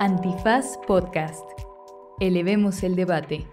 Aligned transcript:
Antifaz 0.00 0.78
Podcast. 0.86 1.44
Elevemos 2.20 2.82
el 2.82 2.96
debate. 2.96 3.46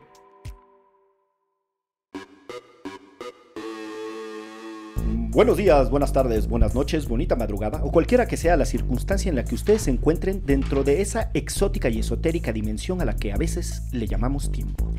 Buenos 5.34 5.58
días, 5.58 5.90
buenas 5.90 6.12
tardes, 6.12 6.48
buenas 6.48 6.76
noches, 6.76 7.08
bonita 7.08 7.36
madrugada 7.36 7.82
o 7.84 7.92
cualquiera 7.92 8.28
que 8.28 8.36
sea 8.36 8.58
la 8.58 8.66
circunstancia 8.66 9.30
en 9.30 9.36
la 9.36 9.46
que 9.46 9.56
ustedes 9.56 9.84
se 9.84 9.92
encuentren 9.92 10.46
dentro 10.46 10.84
de 10.84 11.02
esa 11.02 11.32
exótica 11.34 11.88
y 11.90 12.00
esotérica 12.00 12.52
dimensión 12.52 13.02
a 13.02 13.06
la 13.06 13.16
que 13.16 13.32
a 13.32 13.38
veces 13.38 13.84
le 13.94 14.08
llamamos 14.08 14.52
tiempo. 14.52 14.92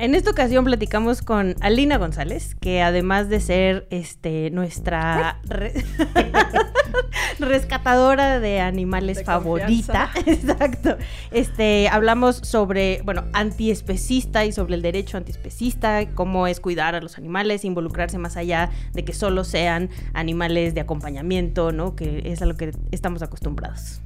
En 0.00 0.14
esta 0.14 0.30
ocasión 0.30 0.64
platicamos 0.64 1.20
con 1.20 1.54
Alina 1.60 1.98
González, 1.98 2.54
que 2.58 2.80
además 2.80 3.28
de 3.28 3.38
ser 3.38 3.86
este 3.90 4.50
nuestra 4.50 5.38
re- 5.44 5.74
rescatadora 7.38 8.40
de 8.40 8.60
animales 8.60 9.18
De 9.18 9.24
favorita, 9.24 10.10
exacto. 10.26 10.96
Este, 11.32 11.88
hablamos 11.90 12.36
sobre, 12.36 13.02
bueno, 13.04 13.24
antiespecista 13.34 14.46
y 14.46 14.52
sobre 14.52 14.74
el 14.74 14.80
derecho 14.80 15.18
antiespecista, 15.18 16.06
cómo 16.14 16.46
es 16.46 16.60
cuidar 16.60 16.94
a 16.94 17.02
los 17.02 17.18
animales, 17.18 17.66
involucrarse 17.66 18.16
más 18.16 18.38
allá 18.38 18.70
de 18.94 19.04
que 19.04 19.12
solo 19.12 19.44
sean 19.44 19.90
animales 20.14 20.74
de 20.74 20.80
acompañamiento, 20.80 21.72
¿no? 21.72 21.94
Que 21.94 22.22
es 22.24 22.40
a 22.40 22.46
lo 22.46 22.56
que 22.56 22.72
estamos 22.90 23.20
acostumbrados. 23.20 24.00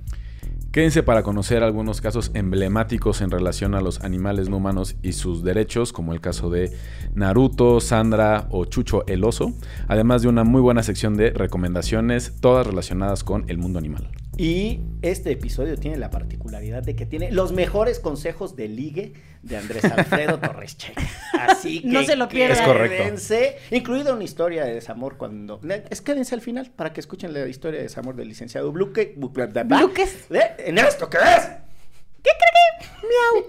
Quédense 0.75 1.05
para 1.05 1.23
conocer 1.23 1.63
algunos 1.63 2.01
casos 2.01 2.33
emblemáticos 2.35 3.21
en 3.21 3.31
relación 3.31 3.77
a 3.77 3.81
los 3.81 4.01
animales 4.01 4.49
no 4.49 4.57
humanos 4.57 4.97
y 5.05 5.13
sus 5.13 5.45
derechos, 5.45 5.93
como 5.93 6.13
el 6.13 6.21
caso 6.21 6.51
de 6.51 6.77
Naruto, 7.15 7.79
Sandra 7.79 8.49
o 8.51 8.65
Chucho 8.65 9.07
el 9.07 9.23
oso, 9.23 9.53
además 9.87 10.23
de 10.23 10.29
una 10.31 10.43
muy 10.43 10.61
buena 10.61 10.83
sección 10.83 11.17
de 11.17 11.31
recomendaciones, 11.31 12.33
todas 12.41 12.67
relacionadas 12.67 13.23
con 13.23 13.45
el 13.49 13.59
mundo 13.59 13.79
animal. 13.79 14.11
Y 14.37 14.81
este 15.03 15.31
episodio 15.31 15.77
tiene 15.77 15.97
la 15.97 16.11
particularidad 16.11 16.83
de 16.83 16.97
que 16.97 17.07
tiene 17.07 17.31
los 17.31 17.53
mejores 17.53 18.01
consejos 18.01 18.57
de 18.57 18.69
ligue 18.69 19.13
de 19.43 19.57
Andrés 19.57 19.85
Alfredo 19.85 20.39
Torres 20.39 20.77
Checa. 20.77 21.03
Así 21.39 21.81
que 21.83 21.89
No 21.89 22.05
se 22.05 22.17
lo 22.17 22.29
pierdan. 22.29 22.59
Es 22.59 22.63
correcto. 22.63 22.97
quédense, 22.97 23.57
incluida 23.71 24.13
una 24.13 24.25
historia 24.25 24.65
de 24.65 24.75
desamor 24.75 25.17
cuando... 25.17 25.61
Es 25.91 26.01
quédense 26.01 26.35
al 26.35 26.41
final 26.41 26.71
para 26.75 26.93
que 26.93 27.01
escuchen 27.01 27.33
la 27.33 27.47
historia 27.47 27.79
de 27.79 27.85
desamor 27.85 28.17
del 28.17 28.29
licenciado 28.29 28.73
Bluque. 28.73 29.15
Bluques. 29.17 30.27
¿En 30.59 30.79
esto 30.79 31.09
qué 31.09 31.19
es? 31.19 31.49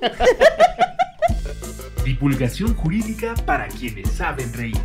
Divulgación 2.06 2.76
jurídica 2.76 3.34
para 3.46 3.68
quienes 3.68 4.12
saben 4.12 4.54
reír. 4.54 4.78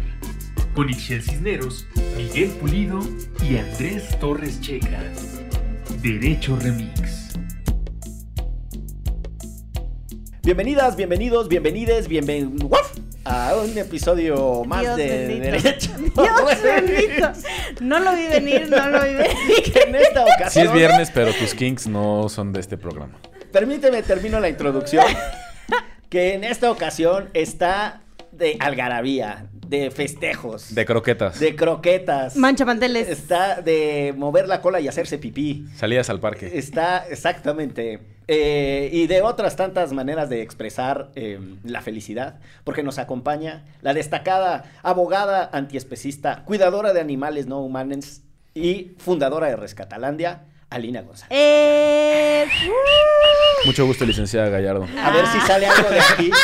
Con 0.75 0.89
Ixel 0.89 1.23
Cisneros, 1.23 1.87
Miguel 2.17 2.51
Pulido 2.61 3.01
y 3.43 3.59
Andrés 3.59 4.19
Torres 4.21 4.61
Checa. 4.61 5.01
Derecho 5.99 6.57
Remix. 6.57 7.35
Bienvenidas, 10.43 10.97
bienvenidos, 10.97 11.49
bienvenides, 11.49 12.09
bienvenidos 12.09 12.93
a 13.25 13.55
un 13.57 13.77
episodio 13.77 14.65
más 14.65 14.81
Dios 14.81 14.97
de 14.97 15.27
bendito. 15.27 15.51
Derecho. 15.51 15.91
Dios 15.99 16.63
bendito. 16.63 17.33
No 17.83 17.99
lo 18.01 18.17
vi 18.17 18.27
venir, 18.29 18.71
no 18.71 18.89
lo 18.89 19.03
vi 19.03 19.15
venir. 19.15 19.37
En 19.87 19.95
esta 19.95 20.23
ocasión... 20.23 20.51
Sí 20.51 20.61
es 20.61 20.73
viernes, 20.73 21.11
pero 21.15 21.35
tus 21.35 21.55
kinks 21.55 21.87
no 21.87 22.31
son 22.31 22.55
de 22.55 22.61
este 22.61 22.79
programa. 22.79 23.19
Permíteme, 23.53 24.03
termino 24.03 24.41
la 24.41 24.49
introducción. 24.49 25.05
que 26.09 26.33
en 26.33 26.45
esta 26.45 26.71
ocasión 26.71 27.29
está 27.35 28.01
de 28.33 28.57
algarabía, 28.59 29.47
de 29.71 29.91
festejos, 29.93 30.75
De 30.75 30.85
croquetas. 30.85 31.39
de 31.39 31.55
croquetas. 31.55 32.37
Mancha 32.37 32.65
manteles. 32.65 33.09
Está 33.09 33.63
de 33.63 34.13
mover 34.17 34.49
la 34.49 34.61
cola 34.61 34.81
y 34.81 34.89
hacerse 34.89 35.17
pipí. 35.19 35.67
Salidas 35.77 36.11
al 36.11 36.19
parque. 36.19 36.51
Está 36.59 37.07
exactamente. 37.09 38.01
eh, 38.27 38.91
y 38.93 39.07
de 39.07 39.23
otras 39.23 39.55
tantas 39.57 39.93
maneras 39.93 40.29
de 40.29 40.43
expresar 40.43 41.11
eh, 41.15 41.39
la 41.65 41.83
felicidad, 41.83 42.41
porque 42.65 42.83
nos 42.83 42.99
acompaña 42.99 43.65
la 43.81 43.95
destacada 43.95 44.65
abogada 44.83 45.49
antiespecista, 45.53 46.43
cuidadora 46.45 46.93
de 46.93 47.01
animales 47.01 47.47
no 47.47 47.61
humanos 47.61 48.23
y 48.55 48.93
fundadora 48.99 49.47
de 49.49 49.57
Rescatalandia, 49.57 50.43
Alina 50.69 51.03
González. 51.03 51.29
Eh, 51.31 52.45
Mucho 53.65 53.87
gusto, 53.87 54.05
licenciada 54.05 54.49
Gallardo. 54.49 54.87
A 55.03 55.11
ver 55.11 55.27
si 55.27 55.41
sale 55.43 55.67
algo 55.67 55.89
de 55.91 56.01
aquí. 56.01 56.31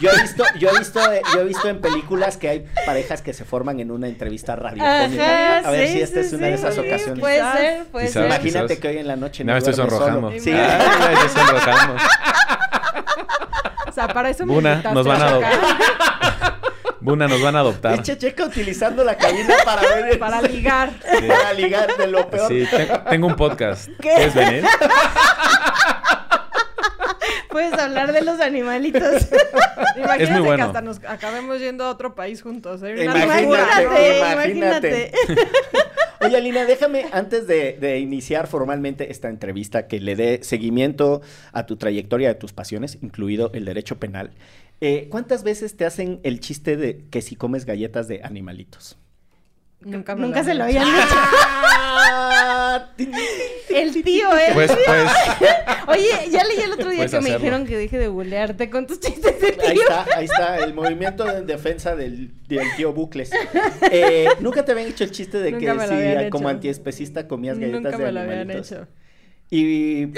Yo 0.00 0.10
he 0.12 0.22
visto, 0.22 0.44
yo 0.60 0.70
he 0.70 0.78
visto, 0.78 1.00
yo 1.34 1.40
he 1.40 1.44
visto 1.44 1.68
en 1.68 1.80
películas 1.80 2.36
que 2.36 2.48
hay 2.48 2.64
parejas 2.86 3.20
que 3.20 3.32
se 3.32 3.44
forman 3.44 3.80
en 3.80 3.90
una 3.90 4.06
entrevista 4.06 4.54
radiofónica. 4.54 5.58
Ajá, 5.58 5.68
a 5.68 5.70
ver 5.72 5.88
sí, 5.88 5.94
si 5.94 6.00
esta 6.02 6.20
sí, 6.20 6.26
es 6.28 6.32
una 6.34 6.44
sí, 6.44 6.50
de 6.50 6.54
esas 6.54 6.78
ocasiones. 6.78 7.18
Puede 7.18 7.52
ser, 7.52 7.84
puede 7.86 8.06
Quizás. 8.06 8.12
ser. 8.22 8.26
Imagínate 8.26 8.66
quizás. 8.68 8.78
que 8.78 8.88
hoy 8.88 8.98
en 8.98 9.08
la 9.08 9.16
noche 9.16 9.42
Ya 9.44 9.50
me 9.54 9.58
estoy 9.58 9.74
solo. 9.74 9.90
sonrojando. 9.90 10.30
Sí. 10.38 10.52
Ay, 10.52 11.14
estoy 11.26 11.42
sonrojando. 11.44 11.96
O 13.88 13.92
sea, 13.92 14.06
para 14.06 14.30
eso 14.30 14.46
me 14.46 14.54
Buna, 14.54 14.70
invitaste 14.74 14.94
nos 14.94 15.06
van 15.08 15.20
a 15.22 15.26
adoptar. 15.26 15.58
Buna, 17.00 17.26
nos 17.26 17.42
van 17.42 17.56
a 17.56 17.58
adoptar. 17.58 17.94
Es 17.94 18.02
Checheca 18.02 18.44
utilizando 18.44 19.02
la 19.02 19.16
cabina 19.16 19.54
para 19.64 19.80
ver 19.82 20.16
Para 20.20 20.40
ligar. 20.42 20.90
para 21.26 21.52
ligar 21.54 21.96
de 21.96 22.06
lo 22.06 22.30
peor. 22.30 22.46
Sí, 22.46 22.64
te- 22.70 22.86
tengo 23.10 23.26
un 23.26 23.34
podcast. 23.34 23.88
¿Quieres 23.98 24.32
venir? 24.32 24.64
Puedes 27.58 27.72
hablar 27.72 28.12
de 28.12 28.20
los 28.22 28.38
animalitos. 28.40 29.02
Imagínate 29.96 30.22
Es 30.22 30.30
muy 30.30 30.40
que 30.42 30.46
bueno. 30.46 30.64
hasta 30.66 30.80
nos 30.80 31.00
acabemos 31.04 31.58
yendo 31.58 31.82
a 31.84 31.90
otro 31.90 32.14
país 32.14 32.40
juntos. 32.40 32.80
¿eh? 32.84 33.02
Imagínate, 33.04 34.18
imagínate. 34.20 35.12
Oye, 36.20 36.36
Alina, 36.36 36.64
déjame, 36.66 37.06
antes 37.12 37.48
de, 37.48 37.72
de 37.80 37.98
iniciar 37.98 38.46
formalmente 38.46 39.10
esta 39.10 39.28
entrevista, 39.28 39.88
que 39.88 39.98
le 39.98 40.14
dé 40.14 40.40
seguimiento 40.42 41.20
a 41.52 41.66
tu 41.66 41.76
trayectoria 41.76 42.28
de 42.28 42.34
tus 42.36 42.52
pasiones, 42.52 42.98
incluido 43.02 43.50
el 43.54 43.64
derecho 43.64 43.98
penal. 43.98 44.30
eh, 44.80 45.08
¿Cuántas 45.10 45.42
veces 45.42 45.76
te 45.76 45.84
hacen 45.84 46.20
el 46.22 46.38
chiste 46.38 46.76
de 46.76 47.04
que 47.10 47.22
si 47.22 47.34
comes 47.34 47.64
galletas 47.64 48.06
de 48.06 48.20
animalitos? 48.22 48.98
Nunca, 49.80 50.14
me 50.16 50.22
Nunca 50.22 50.42
se 50.42 50.54
lo 50.54 50.66
hecho. 50.66 50.80
habían 50.80 50.96
dicho. 50.96 51.16
El 53.68 54.02
tío, 54.02 54.36
¿eh? 54.36 54.50
Pues, 54.52 54.72
pues, 54.72 55.10
Oye, 55.88 56.30
ya 56.30 56.42
leí 56.44 56.60
el 56.60 56.72
otro 56.72 56.88
día 56.90 57.06
Puedes 57.06 57.12
que 57.12 57.20
me 57.20 57.30
dijeron 57.36 57.66
que 57.66 57.76
deje 57.76 57.98
de 57.98 58.08
bulearte 58.08 58.70
con 58.70 58.86
tus 58.86 58.98
chistes 59.00 59.40
de 59.40 59.52
tío. 59.52 59.68
Ahí 59.68 59.78
está, 59.78 60.06
ahí 60.16 60.24
está, 60.24 60.56
el 60.58 60.74
movimiento 60.74 61.30
en 61.30 61.46
defensa 61.46 61.94
del, 61.94 62.32
del 62.48 62.66
tío 62.76 62.92
Bucles. 62.92 63.30
Eh, 63.92 64.28
¿Nunca 64.40 64.64
te 64.64 64.72
habían 64.72 64.88
hecho 64.88 65.04
el 65.04 65.12
chiste 65.12 65.38
de 65.38 65.52
Nunca 65.52 65.88
que 65.88 66.24
si 66.24 66.30
como 66.30 66.48
antiespecista 66.48 67.28
comías 67.28 67.58
galletas 67.58 67.82
Nunca 67.82 67.98
de 67.98 68.04
me 68.04 68.12
lo 68.12 68.20
habían 68.20 68.38
animalitos? 68.40 68.72
hecho. 68.72 68.88
Y 69.50 70.06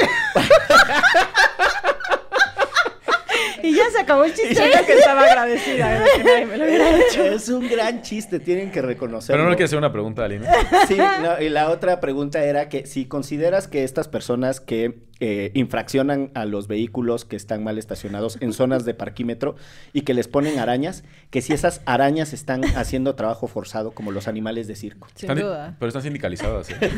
Y 3.71 3.75
ya 3.77 3.91
se 3.91 4.01
acabó 4.01 4.25
el 4.25 4.35
chiste. 4.35 4.55
Siento 4.55 4.85
que 4.87 4.93
estaba 4.95 5.23
agradecida 5.25 6.01
de 6.01 6.05
que 6.17 6.25
nadie 6.25 6.47
me 6.47 6.57
lo 6.57 6.65
hubiera 6.65 6.97
hecho. 7.07 7.25
es 7.25 7.49
un 7.49 7.69
gran 7.69 8.03
chiste, 8.03 8.41
tienen 8.41 8.71
que 8.71 8.83
reconocerlo. 8.83 9.35
pero 9.35 9.45
no 9.45 9.51
le 9.51 9.57
quiero 9.57 9.67
hacer 9.67 9.79
una 9.79 9.93
pregunta, 9.93 10.25
Alina. 10.25 10.51
Sí, 10.89 10.97
no, 10.97 11.41
y 11.41 11.49
la 11.49 11.71
otra 11.71 12.01
pregunta 12.01 12.43
era 12.45 12.69
que 12.69 12.87
si 12.87 13.07
consideras 13.07 13.69
que 13.69 13.85
estas 13.85 14.09
personas 14.09 14.61
que 14.61 14.99
eh, 15.23 15.51
infraccionan 15.55 16.31
a 16.35 16.47
los 16.47 16.67
vehículos 16.67 17.27
que 17.27 17.37
están 17.37 17.63
mal 17.63 17.77
estacionados 17.79 18.39
en 18.41 18.55
zonas 18.55 18.87
de 18.87 18.95
parquímetro 18.95 19.55
y 19.93 20.01
que 20.03 20.15
les 20.15 20.29
ponen 20.29 20.59
arañas, 20.59 21.05
que 21.31 21.43
si 21.43 21.53
esas 21.53 21.83
arañas 21.85 22.33
están 22.33 22.65
haciendo 22.77 23.15
trabajo 23.17 23.47
forzado 23.47 23.91
como 23.91 24.13
los 24.13 24.29
animales 24.29 24.67
de 24.67 24.77
circo. 24.77 25.09
Sin 25.15 25.31
Están- 25.31 25.45
duda. 25.45 25.77
Pero 25.79 25.89
están 25.89 26.03
sindicalizadas, 26.03 26.71
¿eh? 26.71 26.77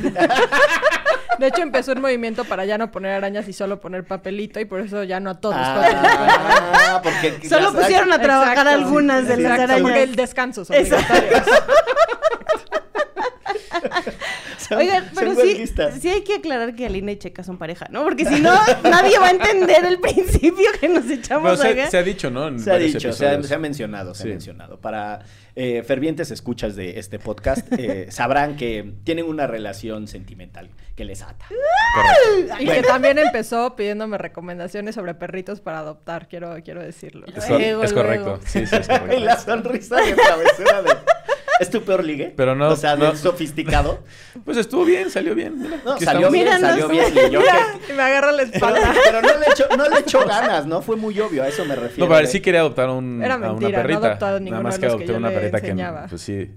De 1.38 1.46
hecho, 1.46 1.62
empezó 1.62 1.92
un 1.92 2.00
movimiento 2.00 2.44
para 2.44 2.64
ya 2.64 2.78
no 2.78 2.90
poner 2.90 3.12
arañas 3.14 3.48
y 3.48 3.52
solo 3.52 3.80
poner 3.80 4.04
papelito 4.04 4.60
y 4.60 4.64
por 4.64 4.80
eso 4.80 5.02
ya 5.04 5.18
no 5.20 5.30
a 5.30 5.40
todos. 5.40 5.56
arañas. 5.56 6.02
Ah, 6.04 7.00
porque 7.02 7.48
Solo 7.48 7.72
pusieron 7.72 8.12
a 8.12 8.18
trabajar 8.20 8.58
Exacto. 8.66 8.70
algunas 8.84 9.26
de 9.28 9.36
las 9.38 9.52
Exacto, 9.60 9.82
porque 9.82 9.88
el 10.02 10.10
arañas. 10.10 10.16
descanso 10.16 10.62
es 10.62 10.70
Exacto. 10.92 11.52
Oigan, 14.76 15.04
pero 15.14 15.34
sí, 15.34 15.64
sí 16.00 16.08
hay 16.08 16.22
que 16.22 16.36
aclarar 16.36 16.74
que 16.74 16.86
Alina 16.86 17.12
y 17.12 17.16
Checa 17.16 17.42
son 17.42 17.58
pareja, 17.58 17.86
¿no? 17.90 18.04
Porque 18.04 18.24
si 18.24 18.40
no, 18.40 18.54
nadie 18.84 19.18
va 19.18 19.28
a 19.28 19.30
entender 19.30 19.84
el 19.84 19.98
principio 19.98 20.66
que 20.80 20.88
nos 20.88 21.08
echamos 21.10 21.58
se, 21.60 21.68
acá. 21.68 21.90
se 21.90 21.98
ha 21.98 22.02
dicho, 22.02 22.30
¿no? 22.30 22.48
En 22.48 22.58
Se 22.58 22.70
ha 22.70 22.74
varios 22.74 22.94
dicho, 22.94 23.12
se 23.12 23.26
ha, 23.26 23.42
se 23.42 23.58
mencionado, 23.58 24.14
se 24.14 24.24
ha 24.24 24.26
mencionado. 24.26 24.80
Para 24.80 25.20
eh, 25.54 25.82
fervientes 25.82 26.30
escuchas 26.30 26.76
de 26.76 26.98
este 26.98 27.18
podcast, 27.18 27.66
eh, 27.78 28.06
sabrán 28.10 28.56
que 28.56 28.94
tienen 29.04 29.26
una 29.26 29.46
relación 29.46 30.08
sentimental 30.08 30.70
que 30.96 31.04
les 31.04 31.22
ata. 31.22 31.46
Y 32.58 32.66
que 32.66 32.82
también 32.82 33.18
empezó 33.18 33.76
pidiéndome 33.76 34.18
recomendaciones 34.18 34.94
sobre 34.94 35.14
perritos 35.14 35.60
para 35.60 35.78
adoptar, 35.78 36.28
quiero, 36.28 36.56
quiero 36.64 36.82
decirlo. 36.82 37.26
Es, 37.26 37.48
Luego, 37.48 37.82
es 37.84 37.92
correcto. 37.92 38.24
luego. 38.26 38.40
Sí, 38.46 38.66
sí, 38.66 38.76
es 38.76 38.86
Y 38.86 38.88
correcto. 38.88 39.20
la 39.20 39.38
sonrisa 39.38 39.96
de 39.96 40.14
travesura 40.14 40.82
de... 40.82 40.90
¿Es 41.62 41.70
tu 41.70 41.82
peor 41.82 42.04
ligue? 42.04 42.32
Pero 42.36 42.54
no- 42.54 42.68
O 42.70 42.76
sea, 42.76 42.96
no- 42.96 43.14
sofisticado. 43.16 44.00
Pues 44.44 44.56
estuvo 44.56 44.84
bien, 44.84 45.08
salió 45.10 45.34
bien. 45.34 45.58
Mira, 45.60 45.76
No, 45.84 45.98
salió 46.00 46.30
bien, 46.30 46.44
Míranos. 46.44 46.68
salió 46.70 46.88
bien. 46.88 47.04
y 47.14 47.30
yo 47.30 47.40
que- 47.40 47.92
Y 47.92 47.96
me 47.96 48.02
agarra 48.02 48.32
la 48.32 48.42
Pero, 48.44 48.54
espalda. 48.54 48.94
pero 49.04 49.22
no, 49.22 49.28
le 49.28 49.46
echó, 49.50 49.64
no 49.76 49.88
le 49.88 49.98
echó 50.00 50.26
ganas, 50.26 50.66
¿no? 50.66 50.82
Fue 50.82 50.96
muy 50.96 51.18
obvio, 51.20 51.42
a 51.42 51.48
eso 51.48 51.64
me 51.64 51.74
refiero. 51.76 52.06
No, 52.08 52.14
pero 52.14 52.26
sí 52.26 52.40
quería 52.40 52.60
adoptar 52.60 52.88
un, 52.90 53.22
Era 53.22 53.34
a 53.34 53.36
una 53.38 53.48
mentira, 53.48 53.70
no 53.70 53.82
perrita. 53.82 54.06
adoptado 54.08 54.40
Nada 54.40 54.62
más 54.62 54.74
de 54.74 54.80
que 54.80 54.86
los 54.86 54.96
que 54.96 55.04
adopté 55.04 55.12
yo 55.12 55.18
una 55.18 55.30
perrita 55.30 55.58
enseñaba. 55.58 56.02
que, 56.04 56.08
pues 56.08 56.22
sí, 56.22 56.50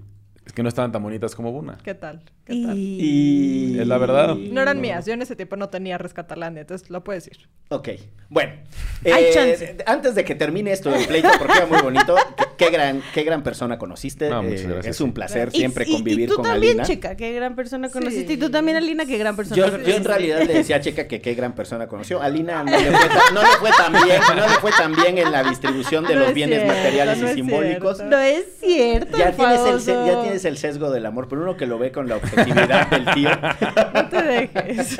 que 0.56 0.62
no 0.62 0.70
estaban 0.70 0.90
tan 0.90 1.02
bonitas 1.02 1.34
como 1.34 1.52
Buna. 1.52 1.76
¿Qué 1.84 1.92
tal? 1.92 2.22
¿Qué 2.46 2.62
tal? 2.64 2.78
Y... 2.78 3.76
Es 3.78 3.86
la 3.86 3.98
verdad. 3.98 4.34
No 4.34 4.62
eran 4.62 4.80
mías. 4.80 5.04
Yo 5.04 5.12
en 5.12 5.20
ese 5.20 5.36
tiempo 5.36 5.56
no 5.56 5.68
tenía 5.68 5.98
Rescatalandia, 5.98 6.62
entonces 6.62 6.88
lo 6.88 7.04
puedo 7.04 7.14
decir. 7.14 7.50
Ok, 7.68 7.90
bueno. 8.30 8.52
Hay 9.04 9.24
eh, 9.24 9.30
chance. 9.34 9.76
Antes 9.84 10.14
de 10.14 10.24
que 10.24 10.34
termine 10.34 10.72
esto 10.72 10.90
del 10.90 11.06
pleito, 11.06 11.28
porque 11.38 11.58
era 11.58 11.66
muy 11.66 11.82
bonito, 11.82 12.14
qué, 12.38 12.44
qué 12.56 12.70
gran, 12.70 13.02
qué 13.12 13.22
gran 13.24 13.42
persona 13.42 13.76
conociste. 13.78 14.30
No, 14.30 14.42
muchas 14.42 14.86
Eh, 14.86 14.90
es 14.90 15.00
un 15.02 15.12
placer 15.12 15.50
Y- 15.52 15.58
siempre 15.58 15.84
y- 15.86 15.92
convivir 15.92 16.20
y 16.24 16.26
tú 16.28 16.36
con 16.36 16.44
también, 16.46 16.70
Alina. 16.80 16.84
Checa, 16.84 17.16
qué 17.16 17.34
gran 17.34 17.54
persona 17.54 17.90
conociste. 17.90 18.28
Sí. 18.28 18.32
Y 18.34 18.36
tú 18.38 18.48
también, 18.50 18.78
Alina, 18.78 19.04
qué 19.04 19.18
gran 19.18 19.36
persona 19.36 19.56
Yo, 19.56 19.64
conociste. 19.64 19.90
yo 19.90 19.96
en 19.98 20.04
realidad 20.04 20.42
le 20.42 20.54
decía 20.54 20.76
a 20.76 20.80
Checa 20.80 21.06
que 21.06 21.20
qué 21.20 21.34
gran 21.34 21.54
persona 21.54 21.86
conoció. 21.86 22.22
Alina 22.22 22.62
no 22.64 22.70
le 22.70 22.92
fue 22.92 23.08
tan, 23.08 23.34
no 23.34 23.42
le 23.42 23.48
fue 23.58 23.70
tan 23.76 23.92
bien, 23.92 24.20
no 24.34 24.46
le 24.46 24.54
fue 24.54 24.70
tan 24.70 24.96
bien 24.96 25.18
en 25.18 25.32
la 25.32 25.42
distribución 25.42 26.04
de 26.06 26.14
No 26.14 26.20
los 26.20 26.28
es 26.30 26.34
bienes 26.34 26.60
cierto, 26.62 26.74
materiales 26.78 27.18
no 27.18 27.30
y 27.30 27.34
simbólicos. 27.34 28.00
No 28.04 28.18
es 28.18 28.46
cierto. 28.58 29.18
Ya 29.18 29.32
tienes, 29.32 29.88
el, 29.88 30.06
ya 30.06 30.22
tienes 30.22 30.44
el 30.46 30.56
sesgo 30.56 30.90
del 30.90 31.04
amor, 31.06 31.28
pero 31.28 31.42
uno 31.42 31.56
que 31.56 31.66
lo 31.66 31.78
ve 31.78 31.92
con 31.92 32.08
la 32.08 32.16
objetividad 32.16 32.88
del 32.88 33.04
tío. 33.14 33.30
No 33.94 34.08
te 34.08 34.22
dejes. 34.22 34.98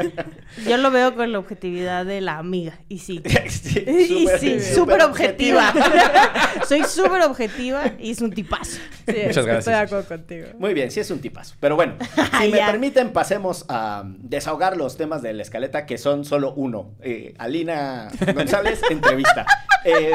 Yo 0.69 0.77
lo 0.77 0.91
veo 0.91 1.15
con 1.15 1.33
la 1.33 1.39
objetividad 1.39 2.05
de 2.05 2.21
la 2.21 2.39
amiga. 2.39 2.79
Y 2.89 2.99
sí. 2.99 3.23
Sí, 3.49 3.85
y 3.87 4.27
súper- 4.27 4.39
sí, 4.39 4.61
súper 4.61 5.03
objetiva. 5.03 5.73
Soy 6.67 6.85
súper 6.85 7.23
objetiva 7.23 7.93
y 7.99 8.11
es 8.11 8.21
un 8.21 8.33
tipazo. 8.33 8.79
Sí, 9.07 9.13
Muchas 9.13 9.29
Estoy 9.29 9.45
gracias. 9.45 9.67
de 9.67 9.75
acuerdo 9.75 10.05
contigo. 10.09 10.47
Muy 10.59 10.75
bien, 10.75 10.91
sí 10.91 11.01
es 11.01 11.11
un 11.11 11.21
tipazo. 11.21 11.55
Pero 11.61 11.77
bueno, 11.77 11.95
si 12.41 12.49
me 12.51 12.59
permiten, 12.59 13.11
pasemos 13.13 13.65
a 13.69 14.05
desahogar 14.19 14.77
los 14.77 14.97
temas 14.97 15.23
de 15.23 15.33
la 15.33 15.43
escaleta, 15.43 15.87
que 15.87 15.99
son 15.99 16.25
solo 16.25 16.53
uno. 16.55 16.95
Eh, 17.03 17.35
Alina 17.39 18.09
González, 18.35 18.81
entrevista. 18.91 19.47
Eh, 19.85 20.13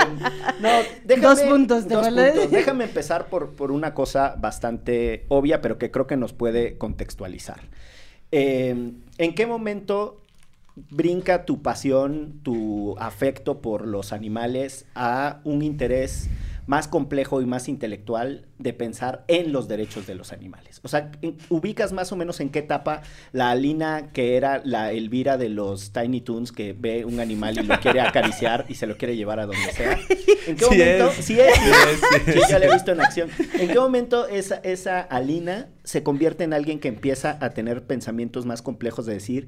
no, 0.60 0.70
déjame, 1.04 1.28
Dos 1.28 1.42
puntos, 1.42 1.88
¿te 1.88 1.94
dos 1.94 2.08
puntos. 2.08 2.52
Déjame 2.52 2.84
empezar 2.86 3.28
por, 3.28 3.52
por 3.52 3.72
una 3.72 3.94
cosa 3.94 4.36
bastante 4.38 5.26
obvia, 5.30 5.62
pero 5.62 5.78
que 5.78 5.92
creo 5.92 6.08
que 6.08 6.18
nos 6.18 6.34
puede 6.34 6.78
contextualizar. 6.78 7.62
Eh, 8.32 8.92
¿En 9.18 9.36
qué 9.36 9.46
momento 9.46 10.22
brinca 10.90 11.46
tu 11.46 11.62
pasión, 11.62 12.40
tu 12.44 12.96
afecto 12.98 13.62
por 13.62 13.88
los 13.88 14.14
animales 14.14 14.86
a 14.96 15.42
un 15.44 15.62
interés 15.62 16.30
más 16.68 16.88
complejo 16.88 17.42
y 17.42 17.46
más 17.46 17.68
intelectual 17.68 18.46
de 18.60 18.74
pensar 18.74 19.24
en 19.28 19.52
los 19.52 19.68
derechos 19.68 20.08
de 20.08 20.16
los 20.16 20.32
animales. 20.32 20.80
O 20.84 20.88
sea, 20.88 21.12
ubicas 21.50 21.92
más 21.92 22.12
o 22.12 22.16
menos 22.16 22.40
en 22.40 22.50
qué 22.50 22.60
etapa 22.60 23.02
la 23.32 23.52
Alina, 23.52 24.12
que 24.14 24.38
era 24.38 24.62
la 24.64 24.92
Elvira 24.92 25.38
de 25.38 25.50
los 25.50 25.92
Tiny 25.92 26.22
Toons, 26.22 26.52
que 26.52 26.74
ve 26.74 27.04
un 27.06 27.20
animal 27.20 27.58
y 27.60 27.64
lo 27.64 27.80
quiere 27.80 28.00
acariciar 28.02 28.66
y 28.70 28.76
se 28.76 28.88
lo 28.88 28.98
quiere 28.98 29.16
llevar 29.16 29.40
a 29.40 29.46
donde 29.48 29.72
sea. 29.72 30.00
¿En 30.48 30.56
qué 30.56 30.66
Sí 30.66 30.78
momento? 30.78 31.10
es. 31.10 31.26
Sí 31.26 31.40
es, 31.40 31.56
sí 31.56 31.70
es. 32.28 32.34
Sí 32.36 32.40
ya 32.50 32.60
la 32.60 32.66
he 32.68 32.74
visto 32.74 32.92
en 32.92 33.02
acción. 33.02 33.30
¿En 33.60 33.68
qué 33.68 33.80
momento 33.80 34.28
esa, 34.28 34.56
esa 34.58 35.02
Alina 35.02 35.68
se 35.84 36.04
convierte 36.04 36.44
en 36.44 36.54
alguien 36.54 36.80
que 36.80 36.88
empieza 36.88 37.38
a 37.42 37.50
tener 37.52 37.84
pensamientos 37.84 38.46
más 38.46 38.62
complejos 38.62 39.06
de 39.06 39.14
decir, 39.14 39.48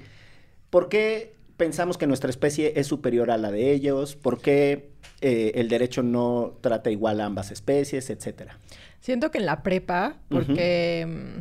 ¿por 0.69 0.89
qué 0.89 1.35
pensamos 1.63 1.97
que 1.97 2.07
nuestra 2.07 2.29
especie 2.29 2.73
es 2.75 2.87
superior 2.87 3.31
a 3.31 3.37
la 3.37 3.49
de 3.49 3.71
ellos? 3.71 4.17
¿Por 4.17 4.41
qué 4.41 4.89
eh, 5.21 5.53
el 5.55 5.69
derecho 5.69 6.03
no 6.03 6.57
trata 6.59 6.91
igual 6.91 7.21
a 7.21 7.25
ambas 7.25 7.51
especies, 7.51 8.09
etcétera? 8.09 8.57
Siento 8.99 9.31
que 9.31 9.37
en 9.37 9.45
la 9.45 9.63
prepa, 9.63 10.17
porque 10.27 11.07
mm, 11.07 11.39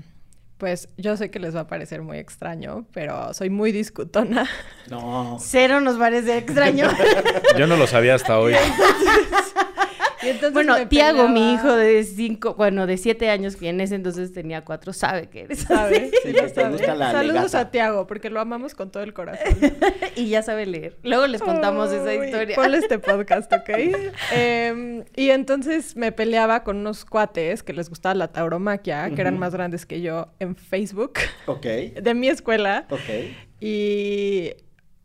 pues 0.58 0.88
yo 0.96 1.16
sé 1.16 1.28
que 1.32 1.40
les 1.40 1.56
va 1.56 1.62
a 1.62 1.66
parecer 1.66 2.02
muy 2.02 2.18
extraño, 2.18 2.86
pero 2.92 3.34
soy 3.34 3.50
muy 3.50 3.72
discutona. 3.72 4.48
No. 4.88 5.38
Cero 5.40 5.80
nos 5.80 5.96
parece 5.96 6.38
extraño. 6.38 6.88
Yo 7.58 7.66
no 7.66 7.76
lo 7.76 7.88
sabía 7.88 8.14
hasta 8.14 8.38
hoy. 8.38 8.54
Y 8.54 8.56
entonces 10.28 10.52
bueno, 10.52 10.74
me 10.78 10.86
Tiago, 10.86 11.28
mi 11.28 11.54
hijo 11.54 11.74
de 11.74 12.02
cinco, 12.04 12.54
bueno, 12.54 12.86
de 12.86 12.96
siete 12.96 13.30
años, 13.30 13.56
que 13.56 13.68
en 13.68 13.80
ese 13.80 13.94
entonces 13.94 14.32
tenía 14.32 14.64
cuatro, 14.64 14.92
sabe 14.92 15.28
que 15.28 15.42
eres 15.42 15.60
¿sabe? 15.60 15.96
así. 15.96 16.10
Sí, 16.24 16.32
te 16.32 16.48
sabe. 16.50 16.72
gusta 16.72 16.94
la 16.94 17.12
Saludos 17.12 17.34
legata. 17.52 17.60
a 17.60 17.70
Tiago, 17.70 18.06
porque 18.06 18.30
lo 18.30 18.40
amamos 18.40 18.74
con 18.74 18.90
todo 18.90 19.02
el 19.02 19.12
corazón. 19.12 19.54
y 20.16 20.28
ya 20.28 20.42
sabe 20.42 20.66
leer. 20.66 20.98
Luego 21.02 21.26
les 21.26 21.40
contamos 21.42 21.92
esa 21.92 22.12
historia. 22.14 22.56
Ponle 22.56 22.78
este 22.78 22.98
podcast, 23.00 23.52
¿ok? 23.52 23.70
Em, 24.32 25.04
y 25.16 25.30
entonces 25.30 25.96
me 25.96 26.12
peleaba 26.12 26.62
con 26.64 26.76
unos 26.78 27.04
cuates 27.04 27.62
que 27.62 27.72
les 27.72 27.88
gustaba 27.88 28.14
la 28.14 28.28
tauromaquia, 28.28 29.10
que 29.14 29.20
eran 29.20 29.38
más 29.38 29.52
grandes 29.54 29.86
que 29.86 30.00
yo 30.00 30.28
en 30.38 30.56
Facebook, 30.56 31.14
Ok, 31.46 31.62
de 32.02 32.14
mi 32.14 32.28
escuela. 32.28 32.86
ok. 32.90 33.00
Y 33.60 34.54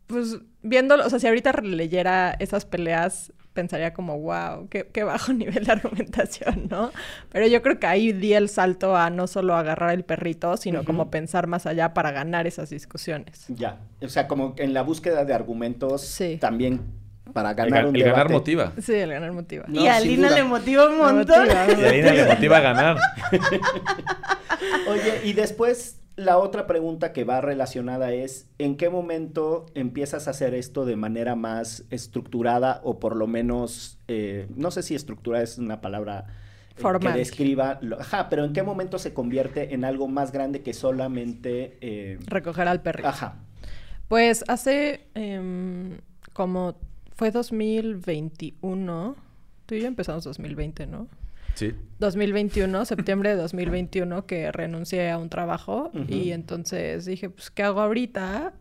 pues 0.06 0.38
viéndolo, 0.62 1.06
o 1.06 1.10
sea, 1.10 1.18
si 1.18 1.26
ahorita 1.26 1.52
releyera 1.52 2.34
esas 2.40 2.64
peleas, 2.64 3.32
pensaría 3.58 3.92
como, 3.92 4.20
wow, 4.20 4.68
qué, 4.70 4.86
qué 4.92 5.02
bajo 5.02 5.32
nivel 5.42 5.64
de 5.64 5.72
argumentación, 5.72 6.68
¿no? 6.70 6.92
Pero 7.32 7.48
yo 7.48 7.60
creo 7.60 7.80
que 7.80 7.88
ahí 7.88 8.12
di 8.12 8.34
el 8.34 8.48
salto 8.48 8.96
a 8.96 9.10
no 9.10 9.26
solo 9.26 9.56
agarrar 9.56 9.90
el 9.94 10.04
perrito, 10.04 10.56
sino 10.56 10.84
como 10.84 11.10
pensar 11.10 11.48
más 11.48 11.66
allá 11.66 11.92
para 11.92 12.12
ganar 12.12 12.46
esas 12.46 12.70
discusiones. 12.70 13.46
Ya. 13.48 13.78
O 14.00 14.08
sea, 14.08 14.28
como 14.28 14.54
en 14.58 14.74
la 14.74 14.82
búsqueda 14.82 15.24
de 15.24 15.34
argumentos 15.34 16.02
Sí. 16.02 16.36
también 16.40 16.82
para 17.32 17.52
ganar 17.54 17.86
un 17.86 17.96
el 17.96 18.04
ganar 18.04 18.30
motiva. 18.30 18.72
Sí, 18.80 18.94
el 18.94 19.10
ganar 19.10 19.32
motiva. 19.32 19.64
No, 19.66 19.80
y 19.82 19.88
a 19.88 19.98
Lina 20.00 20.28
duda. 20.28 20.36
le 20.38 20.44
motiva 20.44 20.86
un 20.88 20.98
montón. 20.98 21.40
motiva, 21.46 21.66
Y 21.80 21.84
a 21.84 21.90
Lina 21.92 22.12
le 22.12 22.24
motiva 22.26 22.56
a 22.58 22.60
ganar. 22.60 22.96
Oye, 24.88 25.20
y 25.24 25.32
después 25.32 25.97
la 26.18 26.36
otra 26.38 26.66
pregunta 26.66 27.12
que 27.12 27.22
va 27.22 27.40
relacionada 27.40 28.12
es, 28.12 28.48
¿en 28.58 28.76
qué 28.76 28.90
momento 28.90 29.66
empiezas 29.74 30.26
a 30.26 30.32
hacer 30.32 30.52
esto 30.54 30.84
de 30.84 30.96
manera 30.96 31.36
más 31.36 31.84
estructurada 31.90 32.80
o 32.82 32.98
por 32.98 33.14
lo 33.14 33.28
menos, 33.28 33.98
eh, 34.08 34.48
no 34.56 34.72
sé 34.72 34.82
si 34.82 34.96
estructurada 34.96 35.44
es 35.44 35.58
una 35.58 35.80
palabra 35.80 36.26
eh, 36.76 36.80
Formal. 36.82 37.12
que 37.12 37.18
describa, 37.20 37.78
lo- 37.82 38.00
ajá, 38.00 38.28
pero 38.28 38.44
¿en 38.44 38.52
qué 38.52 38.64
momento 38.64 38.98
se 38.98 39.14
convierte 39.14 39.74
en 39.74 39.84
algo 39.84 40.08
más 40.08 40.32
grande 40.32 40.60
que 40.62 40.74
solamente... 40.74 41.78
eh, 41.80 42.18
Recoger 42.26 42.66
al 42.66 42.82
perrito. 42.82 43.08
ajá, 43.08 43.36
Pues 44.08 44.44
hace 44.48 45.06
em, 45.14 45.98
como 46.32 46.74
fue 47.14 47.30
2021. 47.30 49.14
Tú 49.66 49.74
y 49.74 49.80
yo 49.82 49.86
empezamos 49.86 50.24
2020, 50.24 50.86
¿no? 50.88 51.06
Sí. 51.58 51.74
2021, 51.98 52.84
septiembre 52.84 53.30
de 53.30 53.36
2021, 53.36 54.26
que 54.26 54.52
renuncié 54.52 55.10
a 55.10 55.18
un 55.18 55.28
trabajo 55.28 55.90
y 56.06 56.30
entonces 56.30 57.04
dije, 57.04 57.30
pues, 57.30 57.50
¿qué 57.50 57.64
hago 57.64 57.80
ahorita? 57.80 58.52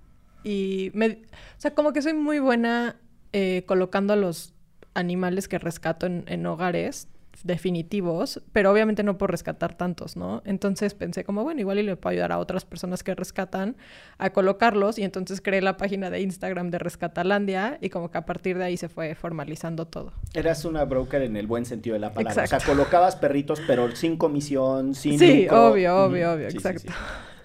Y 0.43 0.89
me, 0.95 1.07
o 1.07 1.59
sea, 1.59 1.75
como 1.75 1.93
que 1.93 2.01
soy 2.01 2.13
muy 2.13 2.39
buena 2.39 2.99
eh, 3.33 3.65
colocando 3.67 4.13
a 4.13 4.15
los 4.15 4.55
animales 4.95 5.47
que 5.47 5.59
rescato 5.59 6.07
en, 6.07 6.23
en 6.25 6.43
hogares 6.47 7.07
definitivos, 7.43 8.41
pero 8.51 8.71
obviamente 8.71 9.03
no 9.03 9.17
puedo 9.17 9.27
rescatar 9.27 9.75
tantos, 9.75 10.15
¿no? 10.15 10.41
Entonces 10.45 10.93
pensé 10.93 11.23
como, 11.23 11.43
bueno, 11.43 11.59
igual 11.61 11.79
y 11.79 11.83
le 11.83 11.95
puedo 11.95 12.11
ayudar 12.13 12.31
a 12.31 12.39
otras 12.39 12.65
personas 12.65 13.03
que 13.03 13.13
rescatan 13.15 13.75
a 14.17 14.31
colocarlos 14.31 14.97
y 14.99 15.03
entonces 15.03 15.41
creé 15.41 15.61
la 15.61 15.77
página 15.77 16.09
de 16.09 16.21
Instagram 16.21 16.69
de 16.71 16.79
Rescatalandia 16.79 17.77
y 17.81 17.89
como 17.89 18.11
que 18.11 18.17
a 18.17 18.25
partir 18.25 18.57
de 18.57 18.63
ahí 18.65 18.77
se 18.77 18.89
fue 18.89 19.15
formalizando 19.15 19.87
todo. 19.87 20.13
eras 20.33 20.65
una 20.65 20.85
broker 20.85 21.21
en 21.21 21.35
el 21.37 21.47
buen 21.47 21.65
sentido 21.65 21.93
de 21.93 21.99
la 21.99 22.13
palabra. 22.13 22.43
O 22.43 22.47
sea, 22.47 22.59
colocabas 22.59 23.15
perritos, 23.15 23.61
pero 23.67 23.95
sin 23.95 24.17
comisión, 24.17 24.93
sin 24.95 25.19
Sí, 25.19 25.41
lucro. 25.43 25.71
obvio, 25.71 25.95
obvio, 26.05 26.33
obvio, 26.33 26.45
Sí, 26.49 26.51
sí, 26.51 26.57
exacto. 26.57 26.81
sí. 26.81 26.87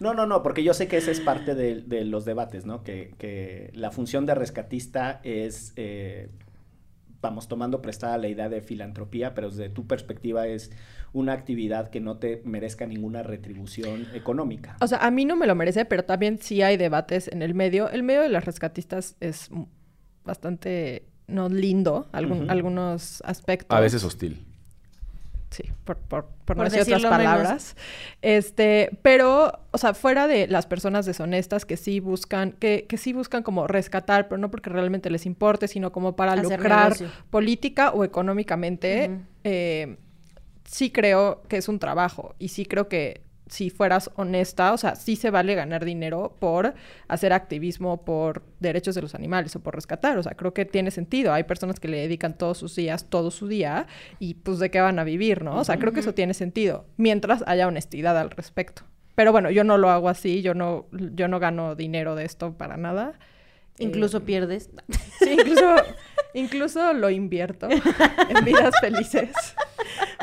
No, 0.01 0.15
no, 0.15 0.27
no, 0.27 0.43
porque 0.43 0.65
yo 0.65 0.75
sé 0.75 0.89
que 0.89 0.97
esa 0.97 1.13
es 1.13 1.21
parte 1.21 1.55
de, 1.55 1.81
de 1.83 2.05
los 2.05 2.25
debates, 2.25 2.67
¿no? 2.67 2.83
Que, 2.83 3.15
que 3.19 3.71
la 3.73 3.93
función 3.93 4.27
de 4.27 4.35
rescatista 4.35 5.21
es, 5.23 5.73
eh, 5.77 6.29
vamos, 7.23 7.47
tomando 7.49 7.81
prestada 7.81 8.19
la 8.19 8.29
idea 8.29 8.49
de 8.49 8.61
filantropía, 8.61 9.33
pero 9.33 9.49
desde 9.49 9.69
tu 9.71 9.87
perspectiva 9.87 10.47
es 10.49 10.71
una 11.13 11.33
actividad 11.33 11.89
que 11.89 12.01
no 12.01 12.17
te 12.19 12.43
merezca 12.45 12.85
ninguna 12.85 13.23
retribución 13.23 14.09
económica. 14.13 14.77
O 14.81 14.87
sea, 14.89 14.99
a 14.99 15.11
mí 15.13 15.25
no 15.25 15.37
me 15.37 15.47
lo 15.47 15.55
merece, 15.55 15.85
pero 15.85 16.05
también 16.05 16.39
sí 16.41 16.63
hay 16.63 16.77
debates 16.77 17.29
en 17.29 17.43
el 17.43 17.55
medio. 17.55 17.89
El 17.91 18.03
medio 18.03 18.23
de 18.23 18.29
las 18.29 18.45
rescatistas 18.45 19.17
es 19.21 19.49
bastante 20.25 21.07
no 21.27 21.49
lindo, 21.49 22.09
algún- 22.13 22.51
algunos 22.51 23.23
aspectos. 23.25 23.77
A 23.77 23.81
veces 23.81 24.05
hostil. 24.05 24.45
Sí, 25.53 25.65
por, 25.85 25.99
por, 25.99 26.29
por 26.47 26.57
no 26.57 26.65
decir 26.65 26.81
otras 26.81 27.03
menos. 27.03 27.11
palabras. 27.17 27.77
Este, 28.23 28.89
pero, 29.03 29.61
o 29.71 29.77
sea, 29.77 29.93
fuera 29.93 30.27
de 30.27 30.47
las 30.47 30.65
personas 30.67 31.05
deshonestas 31.05 31.67
que 31.67 31.77
sí 31.77 32.01
buscan, 32.01 32.53
que, 32.53 32.87
que 32.89 32.97
sí 32.97 33.13
buscan 33.13 33.43
como 33.43 33.67
rescatar, 33.67 34.29
pero 34.29 34.39
no 34.39 34.51
porque 34.51 34.71
realmente 34.71 35.11
les 35.11 35.27
importe, 35.27 35.69
sino 35.69 35.93
como 35.93 36.17
para 36.17 36.33
Hacer 36.33 36.59
lucrar 36.59 36.93
negocio. 36.93 37.11
política 37.29 37.91
o 37.91 38.03
económicamente, 38.03 39.11
eh, 39.45 39.99
sí 40.65 40.91
creo 40.91 41.43
que 41.49 41.59
es 41.59 41.69
un 41.69 41.79
trabajo 41.79 42.35
y 42.39 42.49
sí 42.49 42.65
creo 42.65 42.89
que 42.89 43.21
si 43.53 43.69
fueras 43.69 44.11
honesta, 44.17 44.73
o 44.73 44.79
sea, 44.79 44.95
sí 44.97 45.15
se 45.15 45.31
vale 45.31 45.55
ganar 45.55 45.85
dinero 45.85 46.37
por 46.39 46.73
hacer 47.07 47.35
activismo 47.35 48.03
por 48.03 48.43
derechos 48.61 48.95
de 48.95 49.03
los 49.03 49.15
animales 49.15 49.55
o 49.57 49.61
por 49.61 49.75
rescatar, 49.75 50.17
o 50.17 50.23
sea, 50.23 50.33
creo 50.33 50.55
que 50.55 50.65
tiene 50.65 50.91
sentido. 50.91 51.35
Hay 51.35 51.45
personas 51.45 51.79
que 51.79 51.89
le 51.89 51.99
dedican 51.99 52.39
todos 52.39 52.57
sus 52.57 52.75
días, 52.75 53.11
todo 53.11 53.31
su 53.31 53.49
día, 53.49 53.87
y 54.19 54.35
pues 54.35 54.59
de 54.59 54.71
qué 54.71 54.81
van 54.81 54.99
a 54.99 55.05
vivir, 55.05 55.45
¿no? 55.45 55.57
O 55.57 55.65
sea, 55.65 55.79
creo 55.79 55.93
que 55.93 56.01
eso 56.01 56.15
tiene 56.15 56.33
sentido, 56.33 56.87
mientras 56.97 57.45
haya 57.47 57.69
honestidad 57.69 58.17
al 58.19 58.31
respecto. 58.31 58.85
Pero 59.15 59.33
bueno, 59.33 59.51
yo 59.51 59.65
no 59.65 59.77
lo 59.77 59.91
hago 59.91 60.09
así, 60.09 60.41
yo 60.41 60.55
no, 60.55 60.87
yo 60.91 61.29
no 61.29 61.39
gano 61.39 61.75
dinero 61.75 62.15
de 62.15 62.25
esto 62.25 62.55
para 62.55 62.79
nada. 62.79 63.19
Incluso 63.79 64.19
Eh, 64.19 64.21
pierdes. 64.21 64.71
Sí, 65.19 65.31
incluso, 65.33 65.75
incluso 66.35 66.93
lo 66.93 67.11
invierto 67.11 67.69
en 67.71 68.45
vidas 68.45 68.75
felices. 68.81 69.31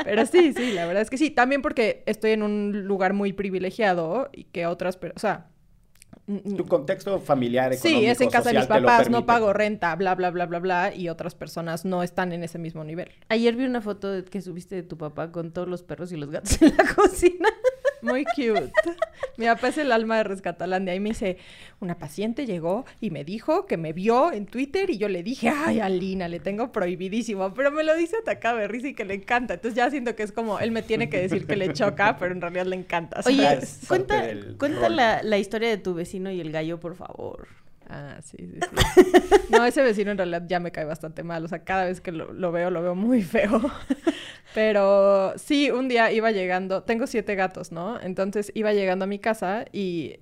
Pero 0.04 0.24
sí, 0.26 0.52
sí, 0.52 0.72
la 0.72 0.86
verdad 0.86 1.02
es 1.02 1.10
que 1.10 1.18
sí. 1.18 1.30
También 1.30 1.62
porque 1.62 2.02
estoy 2.06 2.32
en 2.32 2.42
un 2.42 2.84
lugar 2.86 3.12
muy 3.12 3.32
privilegiado 3.32 4.28
y 4.32 4.44
que 4.44 4.66
otras, 4.66 4.96
pero, 4.96 5.14
o 5.16 5.18
sea, 5.18 5.48
Tu 6.56 6.64
contexto 6.66 7.18
familiar, 7.20 7.74
Sí, 7.74 7.88
económico, 7.88 8.12
es 8.12 8.20
en 8.20 8.30
casa 8.30 8.50
de 8.52 8.58
mis 8.58 8.66
papás, 8.66 9.10
no 9.10 9.26
pago 9.26 9.52
renta, 9.52 9.94
bla, 9.96 10.14
bla, 10.14 10.30
bla, 10.30 10.46
bla, 10.46 10.58
bla, 10.60 10.94
y 10.94 11.08
otras 11.08 11.34
personas 11.34 11.84
no 11.84 12.02
están 12.04 12.32
en 12.32 12.44
ese 12.44 12.58
mismo 12.58 12.84
nivel. 12.84 13.10
Ayer 13.28 13.56
vi 13.56 13.64
una 13.64 13.80
foto 13.80 14.10
de- 14.10 14.24
que 14.24 14.40
subiste 14.40 14.76
de 14.76 14.82
tu 14.84 14.96
papá 14.96 15.32
con 15.32 15.50
todos 15.52 15.66
los 15.66 15.82
perros 15.82 16.12
y 16.12 16.16
los 16.16 16.30
gatos 16.30 16.60
en 16.62 16.72
la 16.76 16.84
cocina. 16.94 17.48
Muy 18.02 18.24
cute. 18.24 18.72
Mi 19.36 19.44
papá 19.44 19.68
es 19.68 19.76
el 19.76 19.92
alma 19.92 20.16
de 20.16 20.24
Rescatalandia. 20.24 20.94
Y 20.94 21.00
me 21.00 21.10
dice, 21.10 21.36
una 21.80 21.98
paciente 21.98 22.46
llegó 22.46 22.86
y 22.98 23.10
me 23.10 23.24
dijo 23.24 23.66
que 23.66 23.76
me 23.76 23.92
vio 23.92 24.32
en 24.32 24.46
Twitter 24.46 24.88
y 24.88 24.96
yo 24.96 25.08
le 25.10 25.22
dije, 25.22 25.50
ay, 25.50 25.80
Alina, 25.80 26.26
le 26.26 26.40
tengo 26.40 26.72
prohibidísimo. 26.72 27.52
Pero 27.52 27.70
me 27.70 27.84
lo 27.84 27.94
dice 27.94 28.16
atacado 28.16 28.56
de 28.56 28.68
risa 28.68 28.88
y 28.88 28.94
que 28.94 29.04
le 29.04 29.12
encanta. 29.14 29.52
Entonces 29.54 29.76
ya 29.76 29.90
siento 29.90 30.16
que 30.16 30.22
es 30.22 30.32
como, 30.32 30.58
él 30.60 30.70
me 30.70 30.80
tiene 30.82 31.10
que 31.10 31.20
decir 31.20 31.46
que 31.46 31.56
le 31.56 31.74
choca, 31.74 32.16
pero 32.18 32.32
en 32.32 32.40
realidad 32.40 32.64
le 32.64 32.76
encanta. 32.76 33.20
Oye, 33.26 33.46
Ah, 33.46 33.58
cuenta, 33.86 34.24
cuenta 34.58 34.88
la, 34.88 35.22
la 35.22 35.36
historia 35.36 35.68
de 35.68 35.76
tu 35.76 35.92
vecino 36.00 36.30
y 36.30 36.40
el 36.40 36.50
gallo, 36.50 36.80
por 36.80 36.96
favor. 36.96 37.46
Ah, 37.88 38.18
sí, 38.22 38.36
sí, 38.38 38.60
sí. 38.60 39.12
No, 39.50 39.64
ese 39.64 39.82
vecino 39.82 40.12
en 40.12 40.18
realidad 40.18 40.44
ya 40.46 40.60
me 40.60 40.70
cae 40.70 40.84
bastante 40.84 41.22
mal. 41.22 41.44
O 41.44 41.48
sea, 41.48 41.64
cada 41.64 41.84
vez 41.84 42.00
que 42.00 42.12
lo, 42.12 42.32
lo 42.32 42.52
veo, 42.52 42.70
lo 42.70 42.82
veo 42.82 42.94
muy 42.94 43.22
feo. 43.22 43.60
Pero 44.54 45.34
sí, 45.36 45.70
un 45.70 45.88
día 45.88 46.10
iba 46.12 46.30
llegando, 46.30 46.82
tengo 46.82 47.06
siete 47.06 47.34
gatos, 47.34 47.72
¿no? 47.72 48.00
Entonces 48.00 48.52
iba 48.54 48.72
llegando 48.72 49.04
a 49.04 49.08
mi 49.08 49.18
casa 49.18 49.64
y 49.72 50.20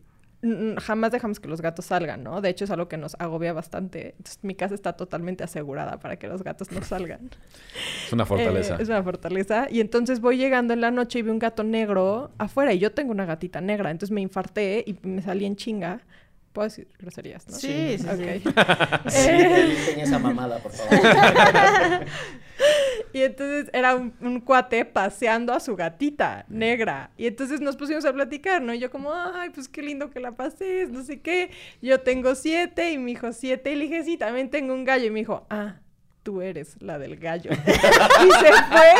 jamás 0.79 1.11
dejamos 1.11 1.41
que 1.41 1.49
los 1.49 1.61
gatos 1.61 1.87
salgan, 1.87 2.23
¿no? 2.23 2.41
De 2.41 2.49
hecho 2.49 2.65
es 2.65 2.71
algo 2.71 2.89
que 2.89 2.97
nos 2.97 3.17
agobia 3.19 3.53
bastante. 3.53 4.15
Entonces 4.19 4.39
mi 4.43 4.55
casa 4.55 4.75
está 4.75 4.93
totalmente 4.93 5.43
asegurada 5.43 5.99
para 5.99 6.17
que 6.17 6.29
los 6.29 6.45
gatos 6.45 6.71
no 6.71 6.83
salgan. 6.83 7.31
Es 8.07 8.13
una 8.13 8.25
fortaleza. 8.25 8.75
Eh, 8.75 8.83
es 8.83 8.89
una 8.89 9.03
fortaleza. 9.03 9.67
Y 9.71 9.81
entonces 9.81 10.21
voy 10.21 10.37
llegando 10.37 10.75
en 10.75 10.81
la 10.81 10.91
noche 10.91 11.19
y 11.19 11.23
vi 11.23 11.31
un 11.31 11.41
gato 11.41 11.65
negro 11.65 12.31
afuera 12.39 12.73
y 12.73 12.79
yo 12.79 12.93
tengo 12.93 13.11
una 13.11 13.27
gatita 13.27 13.61
negra. 13.61 13.91
Entonces 13.91 14.13
me 14.13 14.21
infarté 14.21 14.85
y 14.87 14.97
me 15.03 15.23
salí 15.23 15.45
en 15.45 15.57
chinga. 15.57 16.03
Puedo 16.59 16.71
decir 16.71 16.89
groserías, 16.99 17.47
¿no? 17.47 17.55
Sí, 17.55 17.99
sí, 17.99 17.99
sí. 17.99 18.09
Ok. 18.09 18.57
Sí, 19.09 19.29
Eh, 19.31 20.03
esa 20.03 20.19
mamada, 20.19 20.59
por 20.59 20.73
favor. 20.73 20.91
y 23.13 23.23
entonces 23.23 23.71
era 23.73 23.95
un, 23.95 24.13
un 24.21 24.41
cuate 24.41 24.85
paseando 24.85 25.53
a 25.53 25.61
su 25.61 25.77
gatita 25.77 26.47
negra. 26.49 27.13
Y 27.17 27.29
entonces 27.29 27.61
nos 27.61 27.77
pusimos 27.77 28.05
a 28.07 28.13
platicar, 28.13 28.61
¿no? 28.61 28.75
Y 28.75 28.81
yo 28.81 28.91
como, 28.91 29.15
ay, 29.15 29.51
pues 29.51 29.69
qué 29.69 29.83
lindo 29.83 30.11
que 30.11 30.19
la 30.19 30.33
pases, 30.33 30.91
no 30.91 31.05
sé 31.05 31.21
qué. 31.21 31.53
Yo 31.81 32.01
tengo 32.01 32.35
siete 32.35 32.91
y 32.91 32.99
mi 32.99 33.13
hijo 33.13 33.33
siete. 33.33 33.71
Y 33.71 33.77
le 33.77 33.85
dije, 33.85 34.03
sí, 34.03 34.17
también 34.17 34.51
tengo 34.51 34.75
un 34.75 34.85
gallo. 34.85 35.07
Y 35.07 35.11
me 35.11 35.21
dijo, 35.21 35.47
ah, 35.51 35.77
tú 36.29 36.43
eres 36.43 36.77
la 36.83 36.99
del 36.99 37.17
gallo. 37.17 37.51
y 37.67 38.31
se 38.33 38.53
fue. 38.69 38.93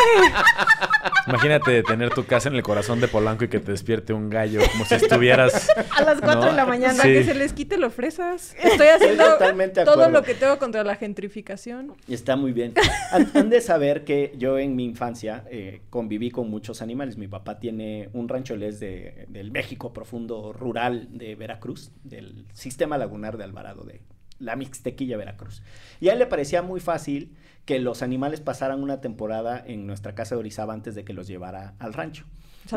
Imagínate 1.27 1.83
tener 1.83 2.09
tu 2.09 2.25
casa 2.25 2.49
en 2.49 2.55
el 2.55 2.63
corazón 2.63 3.03
de 3.03 3.09
Polanco 3.09 3.45
y 3.45 3.49
que 3.49 3.61
te 3.61 3.71
despierte 3.71 4.15
un 4.15 4.31
gallo 4.31 4.63
como 4.73 4.87
si 4.87 4.95
estuvieras... 4.95 5.69
A 5.95 6.05
las 6.05 6.23
4 6.23 6.41
¿no? 6.41 6.47
de 6.47 6.53
la 6.55 6.65
mañana. 6.65 7.03
Sí. 7.03 7.09
que 7.09 7.25
se 7.25 7.35
les 7.35 7.53
quite 7.53 7.77
lo 7.77 7.91
fresas. 7.91 8.57
Estoy 8.59 8.87
haciendo 8.87 9.25
totalmente 9.25 9.81
de 9.81 9.85
todo 9.85 10.09
lo 10.09 10.23
que 10.23 10.33
tengo 10.33 10.59
contra 10.59 10.85
la 10.85 10.97
gentrificación. 10.97 11.93
Y 12.07 12.15
está 12.15 12.35
muy 12.35 12.53
bien. 12.53 12.73
Han, 13.13 13.31
han 13.35 13.51
de 13.51 13.61
saber 13.61 14.05
que 14.05 14.33
yo 14.39 14.59
en 14.59 14.75
mi 14.75 14.87
infancia 14.87 15.45
eh, 15.51 15.83
conviví 15.91 16.31
con 16.31 16.49
muchos 16.49 16.81
animales. 16.81 17.19
Mi 17.19 17.29
papá 17.29 17.59
tiene 17.59 18.09
un 18.15 18.27
rancho, 18.27 18.55
él 18.55 18.63
es 18.63 18.81
de, 18.81 19.27
del 19.29 19.51
México 19.51 19.93
profundo 19.93 20.55
rural 20.55 21.09
de 21.11 21.35
Veracruz, 21.35 21.93
del 22.05 22.47
sistema 22.55 22.97
lagunar 22.97 23.37
de 23.37 23.45
Alvarado, 23.45 23.85
de 23.85 24.01
la 24.39 24.57
Mixtequilla, 24.57 25.17
Veracruz. 25.17 25.63
Y 26.01 26.09
a 26.09 26.13
él 26.13 26.19
le 26.19 26.27
parecía 26.27 26.63
muy 26.63 26.81
fácil 26.81 27.37
que 27.65 27.79
los 27.79 28.03
animales 28.03 28.41
pasaran 28.41 28.83
una 28.83 29.01
temporada 29.01 29.63
en 29.67 29.87
nuestra 29.87 30.15
casa 30.15 30.35
de 30.35 30.41
Orizaba 30.41 30.73
antes 30.73 30.95
de 30.95 31.05
que 31.05 31.13
los 31.13 31.27
llevara 31.27 31.75
al 31.79 31.93
rancho. 31.93 32.25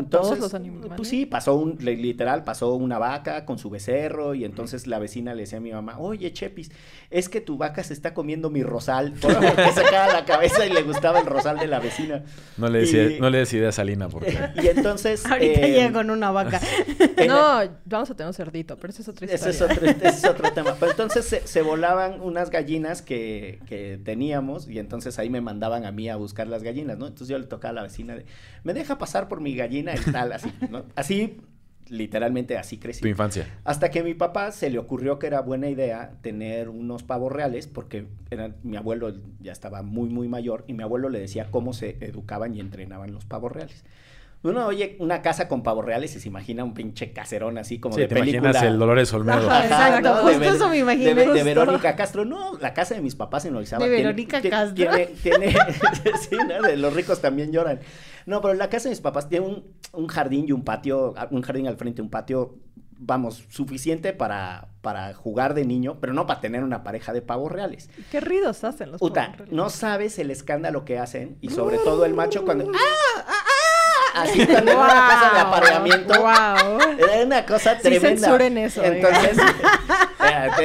sea, 0.02 0.02
todos 0.04 0.38
los 0.38 0.54
animales. 0.54 0.92
Pues 0.96 1.08
sí, 1.08 1.26
pasó 1.26 1.54
un, 1.54 1.76
li- 1.78 1.96
literal, 1.96 2.44
pasó 2.44 2.74
una 2.74 2.98
vaca 2.98 3.44
con 3.44 3.58
su 3.58 3.68
becerro 3.70 4.34
y 4.34 4.44
entonces 4.44 4.86
la 4.86 4.98
vecina 4.98 5.34
le 5.34 5.42
decía 5.42 5.58
a 5.58 5.60
mi 5.60 5.70
mamá, 5.72 5.98
oye, 5.98 6.32
Chepis, 6.32 6.70
es 7.10 7.28
que 7.28 7.40
tu 7.42 7.58
vaca 7.58 7.84
se 7.84 7.92
está 7.92 8.14
comiendo 8.14 8.48
mi 8.50 8.62
rosal, 8.62 9.12
porque 9.20 9.36
sacaba 9.74 10.12
la 10.12 10.24
cabeza 10.24 10.64
y 10.66 10.72
le 10.72 10.82
gustaba 10.82 11.20
el 11.20 11.26
rosal 11.26 11.58
de 11.58 11.66
la 11.66 11.78
vecina. 11.78 12.24
No 12.56 12.68
le 12.68 12.84
Y- 12.84 13.20
no 13.20 13.28
le 13.30 13.42
ideas 13.42 13.78
a 13.78 13.84
Lina 13.84 14.08
porque... 14.08 14.38
Y 14.62 14.68
entonces... 14.68 15.26
Ahorita 15.30 15.60
eh, 15.60 15.72
llega 15.72 15.92
con 15.92 16.10
una 16.10 16.30
vaca. 16.30 16.60
No, 17.26 17.60
vamos 17.84 18.10
a 18.10 18.14
tener 18.14 18.28
un 18.28 18.34
cerdito, 18.34 18.76
pero 18.76 18.92
esa 18.92 19.02
es 19.02 19.08
otra 19.08 19.26
Ese 19.26 19.50
historia. 19.50 19.74
es, 19.74 19.78
otro, 19.78 19.86
ese 20.08 20.08
es 20.08 20.24
otro 20.24 20.52
tema. 20.52 20.74
Pero 20.78 20.92
entonces 20.92 21.24
se, 21.26 21.46
se 21.46 21.62
volaban 21.62 22.20
unas 22.20 22.50
gallinas 22.50 23.02
que, 23.02 23.60
que 23.66 23.98
teníamos 24.02 24.68
y 24.68 24.78
entonces 24.78 25.18
ahí 25.18 25.28
me 25.28 25.40
mandaban 25.40 25.84
a 25.84 25.92
mí 25.92 26.08
a 26.08 26.16
buscar 26.16 26.46
las 26.46 26.62
gallinas, 26.62 26.98
¿no? 26.98 27.06
Entonces 27.06 27.28
yo 27.28 27.38
le 27.38 27.46
tocaba 27.46 27.70
a 27.70 27.74
la 27.74 27.82
vecina 27.82 28.14
de, 28.14 28.24
me 28.64 28.74
deja 28.74 28.96
pasar 28.98 29.28
por 29.28 29.40
mi 29.40 29.54
gallina 29.56 29.81
y 29.90 30.10
tal, 30.12 30.32
así, 30.32 30.52
¿no? 30.70 30.84
Así, 30.96 31.38
literalmente 31.88 32.56
así 32.56 32.78
crecí. 32.78 33.00
Tu 33.02 33.08
infancia. 33.08 33.46
Hasta 33.64 33.90
que 33.90 34.00
a 34.00 34.04
mi 34.04 34.14
papá 34.14 34.50
se 34.52 34.70
le 34.70 34.78
ocurrió 34.78 35.18
que 35.18 35.26
era 35.26 35.40
buena 35.40 35.68
idea 35.68 36.12
tener 36.22 36.68
unos 36.68 37.02
pavos 37.02 37.30
reales, 37.32 37.66
porque 37.66 38.06
era- 38.30 38.54
mi 38.62 38.76
abuelo 38.76 39.14
ya 39.40 39.52
estaba 39.52 39.82
muy, 39.82 40.08
muy 40.08 40.28
mayor, 40.28 40.64
y 40.66 40.72
mi 40.74 40.82
abuelo 40.82 41.08
le 41.08 41.18
decía 41.20 41.48
cómo 41.50 41.72
se 41.72 41.98
educaban 42.00 42.54
y 42.54 42.60
entrenaban 42.60 43.12
los 43.12 43.24
pavos 43.24 43.52
reales. 43.52 43.84
Uno 44.44 44.66
oye 44.66 44.96
una 44.98 45.22
casa 45.22 45.46
con 45.46 45.62
pavos 45.62 45.84
reales 45.84 46.16
y 46.16 46.18
se 46.20 46.26
imagina 46.26 46.64
un 46.64 46.74
pinche 46.74 47.12
caserón 47.12 47.58
así 47.58 47.78
como 47.78 47.94
Sí, 47.94 48.00
de 48.00 48.08
te 48.08 48.16
película. 48.16 48.50
imaginas 48.50 48.62
el 48.72 48.76
Dolores 48.76 49.12
Olmedo. 49.12 49.48
Ajá. 49.48 49.62
Exacto, 49.64 50.08
¿no? 50.16 50.22
justo 50.22 50.40
Ver- 50.40 50.54
eso 50.54 50.68
me 50.68 50.78
imaginé, 50.78 51.14
De, 51.14 51.26
de. 51.32 51.42
Verónica 51.44 51.94
Castro. 51.94 52.24
No, 52.24 52.58
la 52.58 52.74
casa 52.74 52.96
de 52.96 53.02
mis 53.02 53.14
papás 53.14 53.44
en 53.44 53.54
Orizaba. 53.54 53.84
De 53.84 53.90
Verónica 53.90 54.40
ti- 54.42 54.50
Castro. 54.50 54.74
Tiene, 54.74 55.06
tiene, 55.22 55.52
sí, 56.28 56.36
¿no? 56.48 56.60
De 56.60 56.76
los 56.76 56.92
ricos 56.92 57.20
también 57.20 57.52
lloran. 57.52 57.78
No, 58.26 58.40
pero 58.40 58.54
la 58.54 58.68
casa 58.70 58.84
de 58.84 58.90
mis 58.90 59.00
papás 59.00 59.28
tiene 59.28 59.46
un, 59.46 59.64
un 59.92 60.06
jardín 60.06 60.46
y 60.48 60.52
un 60.52 60.64
patio, 60.64 61.14
un 61.30 61.42
jardín 61.42 61.66
al 61.68 61.76
frente, 61.76 62.02
un 62.02 62.10
patio, 62.10 62.56
vamos, 62.98 63.44
suficiente 63.50 64.12
para, 64.12 64.68
para 64.80 65.12
jugar 65.14 65.54
de 65.54 65.64
niño, 65.64 65.98
pero 66.00 66.12
no 66.12 66.26
para 66.26 66.40
tener 66.40 66.62
una 66.64 66.82
pareja 66.84 67.12
de 67.12 67.20
pavos 67.22 67.50
reales. 67.50 67.90
¿Qué 68.10 68.20
ruidos 68.20 68.62
hacen 68.64 68.92
los 68.92 69.02
Uta, 69.02 69.22
pavos 69.22 69.36
reales? 69.38 69.54
no 69.54 69.70
sabes 69.70 70.18
el 70.18 70.30
escándalo 70.30 70.84
que 70.84 70.98
hacen 70.98 71.36
y 71.40 71.50
sobre 71.50 71.78
todo 71.78 72.04
el 72.04 72.14
macho 72.14 72.44
cuando... 72.44 72.64
¡Ah! 72.74 73.24
¡Ah! 73.26 73.32
¡Ah! 74.14 74.22
Así 74.22 74.44
cuando 74.46 74.72
en 74.72 74.76
una 74.76 74.86
casa 74.88 75.30
de 75.34 75.40
apareamiento. 75.40 76.12
Wow. 76.20 76.80
Era 76.98 77.24
una 77.24 77.46
cosa 77.46 77.76
Sí 77.76 77.82
tremenda. 77.82 78.20
censuren 78.28 78.58
eso, 78.58 78.84
Entonces, 78.84 79.36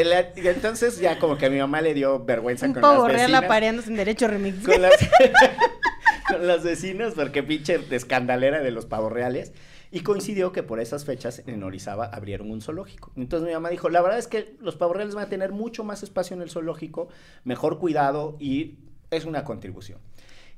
la- 0.06 0.20
entonces 0.36 1.00
ya 1.00 1.18
como 1.18 1.38
que 1.38 1.46
a 1.46 1.50
mi 1.50 1.58
mamá 1.58 1.80
le 1.80 1.94
dio 1.94 2.24
vergüenza 2.26 2.66
Un 2.66 2.74
con 2.74 2.82
pavo 2.82 3.08
las 3.08 3.16
real 3.16 3.32
vecinas. 3.32 3.44
apareándose 3.46 3.90
en 3.90 3.96
derecho 3.96 4.28
remix. 4.28 4.66
Con 4.66 4.82
las, 4.82 4.92
con 6.28 6.48
las 6.48 6.64
vecinas, 6.64 7.14
porque 7.14 7.44
pinche 7.44 7.80
escandalera 7.92 8.62
de 8.62 8.72
los 8.72 8.86
pavos 8.86 9.12
reales. 9.12 9.54
Y 9.90 10.02
coincidió 10.02 10.52
que 10.52 10.64
por 10.64 10.82
esas 10.82 11.06
fechas 11.06 11.44
en 11.48 11.64
Orizaba 11.64 12.06
abrieron 12.06 12.52
un 12.52 12.62
zoológico. 12.62 13.12
Entonces 13.16 13.48
mi 13.48 13.54
mamá 13.54 13.70
dijo, 13.70 13.90
la 13.90 14.02
verdad 14.02 14.20
es 14.20 14.28
que 14.28 14.58
los 14.60 14.76
pavos 14.76 14.98
reales 14.98 15.16
van 15.16 15.26
a 15.26 15.30
tener 15.30 15.54
mucho 15.54 15.86
más 15.86 16.04
espacio 16.04 16.36
en 16.36 16.42
el 16.42 16.50
zoológico, 16.50 17.08
mejor 17.46 17.80
cuidado 17.80 18.36
y 18.40 18.80
es 19.12 19.24
una 19.24 19.46
contribución. 19.46 20.00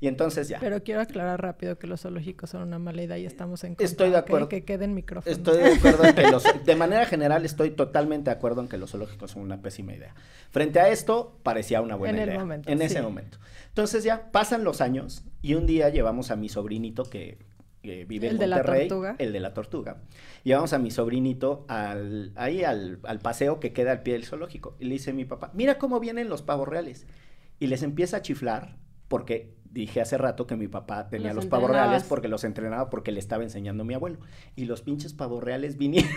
Y 0.02 0.06
entonces 0.08 0.48
ya. 0.48 0.58
Pero 0.60 0.82
quiero 0.82 1.02
aclarar 1.02 1.42
rápido 1.42 1.78
que 1.78 1.86
los 1.86 2.00
zoológicos 2.00 2.48
son 2.48 2.62
una 2.62 2.78
mala 2.78 3.02
idea 3.02 3.18
y 3.18 3.26
estamos 3.26 3.62
en 3.64 3.72
contra. 3.72 3.84
Estoy 3.84 4.10
de 4.10 4.16
acuerdo. 4.16 4.48
Que 4.48 4.64
quede 4.64 4.86
en 4.86 4.94
micrófono. 4.94 5.30
Estoy 5.30 5.58
de 5.58 5.74
acuerdo 5.74 6.04
en 6.04 6.14
que 6.14 6.30
los, 6.30 6.42
de 6.64 6.76
manera 6.76 7.04
general 7.04 7.44
estoy 7.44 7.70
totalmente 7.72 8.30
de 8.30 8.36
acuerdo 8.36 8.62
en 8.62 8.68
que 8.68 8.78
los 8.78 8.92
zoológicos 8.92 9.32
son 9.32 9.42
una 9.42 9.60
pésima 9.60 9.92
idea. 9.92 10.14
Frente 10.50 10.80
a 10.80 10.88
esto, 10.88 11.38
parecía 11.42 11.82
una 11.82 11.96
buena 11.96 12.14
En 12.16 12.22
el 12.22 12.28
idea. 12.30 12.40
momento, 12.40 12.70
en 12.70 12.80
ese 12.80 13.02
momento. 13.02 13.38
Entonces 13.68 14.02
ya 14.02 14.30
pasan 14.32 14.64
los 14.64 14.80
años 14.80 15.22
y 15.42 15.54
un 15.54 15.66
día 15.66 15.90
llevamos 15.90 16.30
a 16.30 16.36
mi 16.36 16.48
sobrinito 16.48 17.04
que, 17.04 17.36
que 17.82 18.06
vive 18.06 18.28
¿El 18.28 18.34
en 18.36 18.40
de 18.40 18.46
la 18.46 18.56
Monterrey, 18.56 18.88
tortuga? 18.88 19.16
el 19.18 19.32
de 19.34 19.40
la 19.40 19.52
tortuga. 19.52 19.98
Llevamos 20.44 20.72
a 20.72 20.78
mi 20.78 20.90
sobrinito 20.90 21.66
al, 21.68 22.32
ahí 22.36 22.64
al, 22.64 23.00
al 23.04 23.18
paseo 23.18 23.60
que 23.60 23.74
queda 23.74 23.92
al 23.92 24.02
pie 24.02 24.14
del 24.14 24.24
zoológico. 24.24 24.76
Y 24.80 24.86
le 24.86 24.92
dice 24.92 25.12
mi 25.12 25.26
papá, 25.26 25.50
mira 25.52 25.76
cómo 25.76 26.00
vienen 26.00 26.30
los 26.30 26.40
pavos 26.40 26.66
reales. 26.68 27.06
Y 27.58 27.66
les 27.66 27.82
empieza 27.82 28.16
a 28.16 28.22
chiflar 28.22 28.76
porque 29.08 29.59
dije 29.70 30.00
hace 30.00 30.18
rato 30.18 30.46
que 30.46 30.56
mi 30.56 30.68
papá 30.68 31.08
tenía 31.08 31.28
Los 31.28 31.44
los, 31.44 31.46
pavos 31.46 31.70
reales 31.70 32.04
porque 32.04 32.28
los 32.28 32.44
entrenaba 32.44 32.90
porque 32.90 33.12
le 33.12 33.20
estaba 33.20 33.42
enseñando 33.42 33.82
a 33.82 33.86
mi 33.86 33.94
abuelo. 33.94 34.18
Y 34.56 34.64
los 34.64 34.82
pinches 34.82 35.14
pavos 35.14 35.42
reales 35.42 35.76
vinieron. 35.78 36.10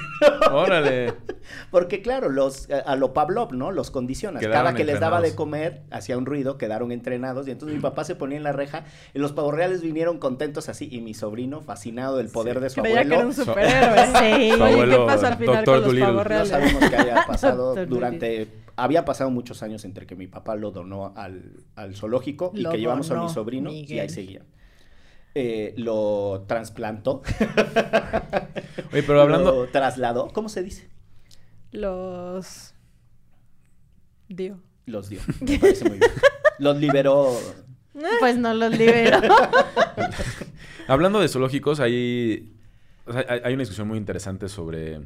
Órale. 0.51 1.13
Porque 1.72 2.01
claro, 2.01 2.29
los 2.29 2.69
a, 2.69 2.79
a 2.79 2.95
lo 2.95 3.13
Pavlov, 3.13 3.53
¿no? 3.53 3.72
Los 3.72 3.91
condicionas. 3.91 4.39
Quedaron 4.39 4.63
Cada 4.63 4.75
que 4.75 4.86
les 4.86 5.00
daba 5.00 5.22
de 5.22 5.36
comer, 5.36 5.83
hacía 5.91 6.17
un 6.17 6.25
ruido, 6.25 6.57
quedaron 6.57 6.91
entrenados. 6.91 7.48
Y 7.48 7.51
entonces 7.51 7.75
mi 7.75 7.81
papá 7.81 8.03
se 8.03 8.15
ponía 8.15 8.38
en 8.38 8.43
la 8.43 8.53
reja 8.53 8.86
y 9.13 9.19
los 9.19 9.33
pavos 9.33 9.53
reales 9.53 9.81
vinieron 9.81 10.19
contentos 10.19 10.69
así. 10.69 10.88
Y 10.91 11.01
mi 11.01 11.13
sobrino, 11.13 11.62
fascinado 11.62 12.17
del 12.17 12.29
poder 12.29 12.60
de 12.60 12.69
su 12.69 12.81
Creía 12.81 13.01
que 13.01 13.07
era 13.07 13.15
abuelo, 13.22 13.27
un 13.29 13.33
superhéroe. 13.33 14.05
Sí. 14.05 14.51
Su 14.57 14.63
Oye, 14.63 14.74
¿qué 14.74 14.74
abuelo, 14.74 15.05
pasa 15.05 15.27
al 15.27 15.38
final 15.38 15.65
Dr. 15.65 15.83
con 15.83 15.95
los 15.95 16.03
pavos 16.03 16.15
no 16.15 16.24
reales? 16.24 16.50
sabemos 16.50 16.89
qué 16.89 16.95
haya 16.95 17.25
pasado 17.27 17.65
Doctor 17.75 17.88
durante... 17.88 18.63
Había 18.75 19.05
pasado 19.05 19.29
muchos 19.29 19.63
años 19.63 19.85
entre 19.85 20.05
que 20.05 20.15
mi 20.15 20.27
papá 20.27 20.55
lo 20.55 20.71
donó 20.71 21.13
al, 21.15 21.63
al 21.75 21.95
zoológico 21.95 22.51
y 22.55 22.63
que 22.67 22.77
llevamos 22.77 23.11
a 23.11 23.21
mi 23.21 23.29
sobrino 23.29 23.71
y 23.71 23.99
ahí 23.99 24.09
seguía. 24.09 24.43
Eh, 25.35 25.73
lo 25.77 26.45
trasplantó. 26.47 27.23
Oye, 28.91 29.03
pero 29.03 29.21
hablando... 29.21 29.65
Lo 29.65 29.67
trasladó. 29.67 30.27
¿Cómo 30.29 30.47
se 30.49 30.61
dice? 30.61 30.89
Los... 31.71 32.75
Dio. 34.29 34.59
Los 34.85 35.09
dio. 35.09 35.21
Me 35.41 35.57
parece 35.57 35.89
muy 35.89 35.97
bien. 35.97 36.11
Los 36.59 36.77
liberó. 36.77 37.35
Pues 38.19 38.37
no 38.37 38.53
los 38.53 38.77
liberó. 38.77 39.21
Hablando 40.87 41.19
de 41.19 41.27
zoológicos, 41.27 41.79
hay, 41.79 42.55
hay 43.07 43.41
hay 43.43 43.53
una 43.53 43.61
discusión 43.61 43.87
muy 43.87 43.97
interesante 43.97 44.49
sobre 44.49 45.01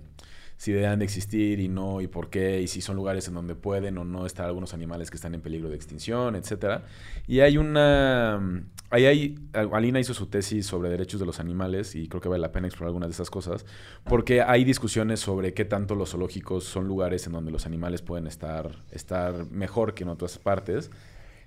si 0.58 0.72
deben 0.72 1.00
de 1.00 1.06
existir 1.06 1.60
y 1.60 1.68
no, 1.68 2.02
y 2.02 2.08
por 2.08 2.30
qué, 2.30 2.62
y 2.62 2.68
si 2.68 2.82
son 2.82 2.96
lugares 2.96 3.28
en 3.28 3.36
donde 3.36 3.54
pueden 3.54 3.98
o 4.00 4.04
no 4.04 4.26
estar 4.26 4.48
algunos 4.48 4.74
animales 4.74 5.12
que 5.12 5.16
están 5.16 5.36
en 5.36 5.42
peligro 5.42 5.70
de 5.70 5.76
extinción, 5.76 6.36
etcétera. 6.36 6.84
Y 7.28 7.42
hay 7.42 7.58
una... 7.58 8.64
Ahí 8.90 9.06
hay... 9.06 9.36
Alina 9.54 10.00
hizo 10.00 10.16
su 10.16 10.28
tesis 10.28 10.66
sobre 10.66 10.90
derechos 10.90 11.20
de 11.20 11.28
los 11.28 11.40
animales 11.40 11.94
y 11.96 12.08
creo 12.08 12.22
que 12.22 12.30
vale 12.30 12.42
la 12.42 12.52
pena 12.52 12.68
explorar 12.68 12.90
algunas 12.90 13.10
de 13.10 13.14
esas 13.14 13.30
cosas, 13.30 13.66
porque 14.04 14.42
hay 14.42 14.64
discusiones 14.64 15.20
sobre 15.20 15.54
qué 15.54 15.64
tanto 15.64 15.94
los 15.94 16.12
zoológicos 16.12 16.64
son 16.64 16.88
lugares 16.88 17.28
en 17.28 17.34
donde 17.34 17.52
los 17.52 17.68
animales 17.68 18.02
pueden 18.02 18.26
estar, 18.26 18.84
estar 18.92 19.46
mejor 19.52 19.94
que 19.94 20.04
en 20.04 20.10
otras 20.10 20.40
partes. 20.40 20.90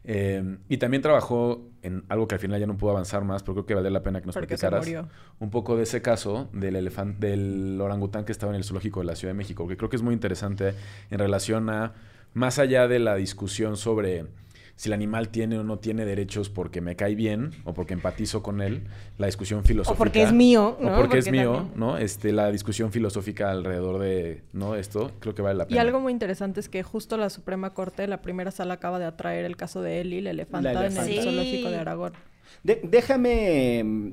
Eh, 0.04 0.59
y 0.69 0.78
también 0.78 1.02
trabajó 1.02 1.69
en 1.83 2.04
algo 2.09 2.26
que 2.26 2.35
al 2.35 2.40
final 2.40 2.59
ya 2.59 2.66
no 2.66 2.76
pudo 2.76 2.90
avanzar 2.90 3.25
más, 3.25 3.42
pero 3.42 3.54
creo 3.54 3.66
que 3.66 3.75
vale 3.75 3.90
la 3.90 4.02
pena 4.02 4.21
que 4.21 4.26
nos 4.26 4.35
Porque 4.35 4.57
platicaras 4.57 4.87
un 5.38 5.50
poco 5.50 5.76
de 5.76 5.83
ese 5.83 6.02
caso 6.02 6.49
del 6.52 6.76
elefante, 6.76 7.26
del 7.26 7.78
orangután 7.80 8.25
que 8.25 8.33
estaba 8.33 8.52
en 8.52 8.57
el 8.57 8.64
zoológico 8.64 9.00
de 9.00 9.07
la 9.07 9.16
Ciudad 9.16 9.35
de 9.35 9.38
México, 9.38 9.69
que 9.69 9.76
creo 9.76 9.90
que 9.90 9.97
es 9.97 10.02
muy 10.02 10.14
interesante 10.14 10.75
en 11.11 11.19
relación 11.19 11.69
a, 11.71 11.92
más 12.35 12.59
allá 12.59 12.88
de 12.88 12.99
la 12.99 13.14
discusión 13.14 13.76
sobre 13.76 14.26
si 14.80 14.88
el 14.88 14.94
animal 14.94 15.28
tiene 15.28 15.58
o 15.58 15.62
no 15.62 15.78
tiene 15.78 16.06
derechos 16.06 16.49
porque 16.49 16.80
me 16.80 16.96
cae 16.96 17.14
bien 17.14 17.50
o 17.64 17.75
porque 17.75 17.92
empatizo 17.92 18.42
con 18.42 18.62
él, 18.62 18.84
la 19.18 19.26
discusión 19.26 19.62
filosófica. 19.62 19.99
porque 19.99 20.22
es 20.22 20.32
mío, 20.32 20.78
O 20.80 20.82
¿no? 20.82 20.96
porque, 20.96 21.18
es 21.18 21.30
mío, 21.30 21.52
también- 21.52 21.72
¿no? 21.78 21.99
Este, 21.99 22.32
la 22.32 22.50
discusión 22.50 22.90
filosófica 22.90 23.50
alrededor 23.50 23.99
de, 24.00 24.42
¿no? 24.54 24.76
Esto, 24.76 25.10
creo 25.20 25.34
que 25.34 25.42
vale 25.42 25.58
la 25.58 25.64
Y 25.64 25.66
pena. 25.66 25.82
algo 25.82 26.00
muy 26.00 26.14
interesante 26.14 26.60
es 26.60 26.70
que 26.70 26.82
justo 26.82 27.18
la 27.18 27.28
Suprema 27.28 27.75
Corte, 27.75 28.06
la 28.06 28.22
primera 28.22 28.50
sala, 28.52 28.72
acaba 28.72 28.99
de 28.99 29.04
atraer 29.04 29.44
el 29.44 29.58
caso 29.58 29.82
de 29.82 30.00
Eli, 30.00 30.22
la 30.22 30.30
elefanta, 30.30 30.72
La 30.72 30.87
en 30.87 30.92
el 30.92 30.96
elefanta. 30.96 31.22
zoológico 31.25 31.68
Sí. 31.68 31.75
de 31.75 31.78
Aragón. 31.78 32.12
De- 32.64 32.80
déjame 32.82 33.84
mm, 33.84 34.12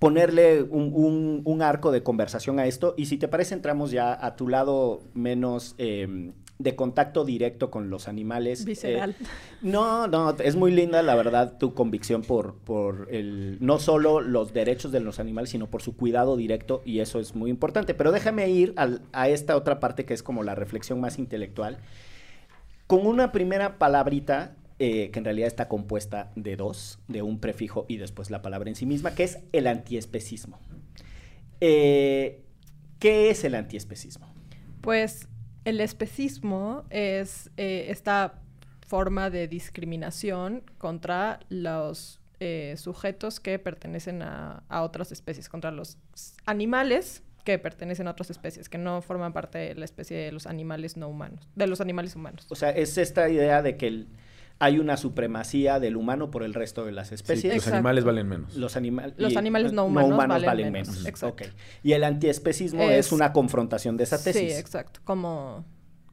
ponerle 0.00 0.62
un, 0.62 0.90
un- 0.92 1.42
un 1.44 1.62
arco 1.62 1.92
de 1.92 2.02
conversación 2.02 2.58
a 2.58 2.66
esto 2.66 2.94
y 2.96 3.06
si 3.06 3.16
te 3.16 3.28
parece 3.28 3.54
entramos 3.54 3.92
ya 3.92 4.12
a 4.26 4.34
tu 4.34 4.48
lado 4.48 5.02
menos 5.14 5.76
eh, 5.78 6.32
de 6.58 6.74
contacto 6.74 7.24
directo 7.24 7.70
con 7.70 7.88
los 7.88 8.08
animales. 8.08 8.64
Visceral. 8.64 9.10
Eh, 9.20 9.24
no, 9.62 10.08
no, 10.08 10.30
es 10.38 10.56
muy 10.56 10.72
linda 10.72 11.02
la 11.02 11.14
verdad 11.14 11.56
tu 11.58 11.72
convicción 11.72 12.22
por, 12.22 12.54
por 12.56 13.06
el, 13.12 13.58
no 13.60 13.78
solo 13.78 14.20
los 14.20 14.52
derechos 14.52 14.90
de 14.90 14.98
los 15.00 15.20
animales, 15.20 15.50
sino 15.50 15.68
por 15.68 15.82
su 15.82 15.96
cuidado 15.96 16.36
directo 16.36 16.82
y 16.84 16.98
eso 16.98 17.20
es 17.20 17.34
muy 17.36 17.50
importante. 17.50 17.94
Pero 17.94 18.10
déjame 18.10 18.48
ir 18.50 18.72
al- 18.76 19.02
a 19.12 19.28
esta 19.28 19.56
otra 19.56 19.78
parte 19.78 20.04
que 20.04 20.14
es 20.14 20.22
como 20.24 20.42
la 20.42 20.54
reflexión 20.56 21.00
más 21.00 21.18
intelectual 21.18 21.78
con 22.88 23.06
una 23.06 23.30
primera 23.32 23.78
palabrita 23.78 24.56
eh, 24.80 25.10
que 25.12 25.18
en 25.18 25.24
realidad 25.24 25.46
está 25.48 25.68
compuesta 25.68 26.30
de 26.36 26.56
dos, 26.56 26.98
de 27.08 27.22
un 27.22 27.38
prefijo 27.38 27.84
y 27.88 27.98
después 27.98 28.30
la 28.30 28.42
palabra 28.42 28.68
en 28.70 28.76
sí 28.76 28.86
misma, 28.86 29.14
que 29.14 29.24
es 29.24 29.38
el 29.52 29.66
antiespecismo. 29.66 30.58
Eh, 31.60 32.42
¿Qué 32.98 33.30
es 33.30 33.44
el 33.44 33.54
antiespecismo? 33.54 34.26
Pues 34.80 35.28
el 35.68 35.80
especismo 35.80 36.84
es 36.90 37.50
eh, 37.56 37.86
esta 37.90 38.34
forma 38.86 39.28
de 39.30 39.48
discriminación 39.48 40.62
contra 40.78 41.40
los 41.50 42.20
eh, 42.40 42.74
sujetos 42.78 43.38
que 43.40 43.58
pertenecen 43.58 44.22
a, 44.22 44.62
a 44.68 44.82
otras 44.82 45.12
especies, 45.12 45.48
contra 45.48 45.70
los 45.70 45.98
animales 46.46 47.22
que 47.44 47.58
pertenecen 47.58 48.08
a 48.08 48.12
otras 48.12 48.30
especies, 48.30 48.68
que 48.68 48.78
no 48.78 49.02
forman 49.02 49.32
parte 49.32 49.58
de 49.58 49.74
la 49.74 49.84
especie 49.84 50.16
de 50.16 50.32
los 50.32 50.46
animales 50.46 50.96
no 50.96 51.08
humanos, 51.08 51.48
de 51.54 51.66
los 51.66 51.80
animales 51.80 52.14
humanos. 52.16 52.46
O 52.48 52.54
sea, 52.56 52.70
es 52.70 52.96
esta 52.98 53.28
idea 53.28 53.62
de 53.62 53.76
que 53.76 53.86
el- 53.88 54.08
hay 54.60 54.78
una 54.78 54.96
supremacía 54.96 55.78
del 55.78 55.96
humano 55.96 56.30
por 56.30 56.42
el 56.42 56.52
resto 56.54 56.84
de 56.84 56.92
las 56.92 57.08
Sí, 57.08 57.14
especies. 57.14 57.44
los 57.54 57.54
Exacto. 57.62 57.76
animales 57.76 58.04
valen 58.04 58.28
menos. 58.28 58.56
Los, 58.56 58.76
animal- 58.76 59.14
Los 59.16 59.36
animales 59.36 59.72
no 59.72 59.84
humanos 59.84 60.42
valen 60.44 60.72
menos, 60.72 61.06
exacto. 61.06 61.44
Ok. 61.46 61.52
Y 61.84 61.92
el 61.92 62.02
antiespecismo 62.04 62.82
es, 62.82 63.06
Es- 63.06 63.12
una 63.12 63.32
confrontación 63.32 63.96
de 63.96 64.04
esa 64.04 64.22
tesis. 64.22 64.52
Sí, 64.54 64.58
exacto, 64.58 65.00
como, 65.04 65.64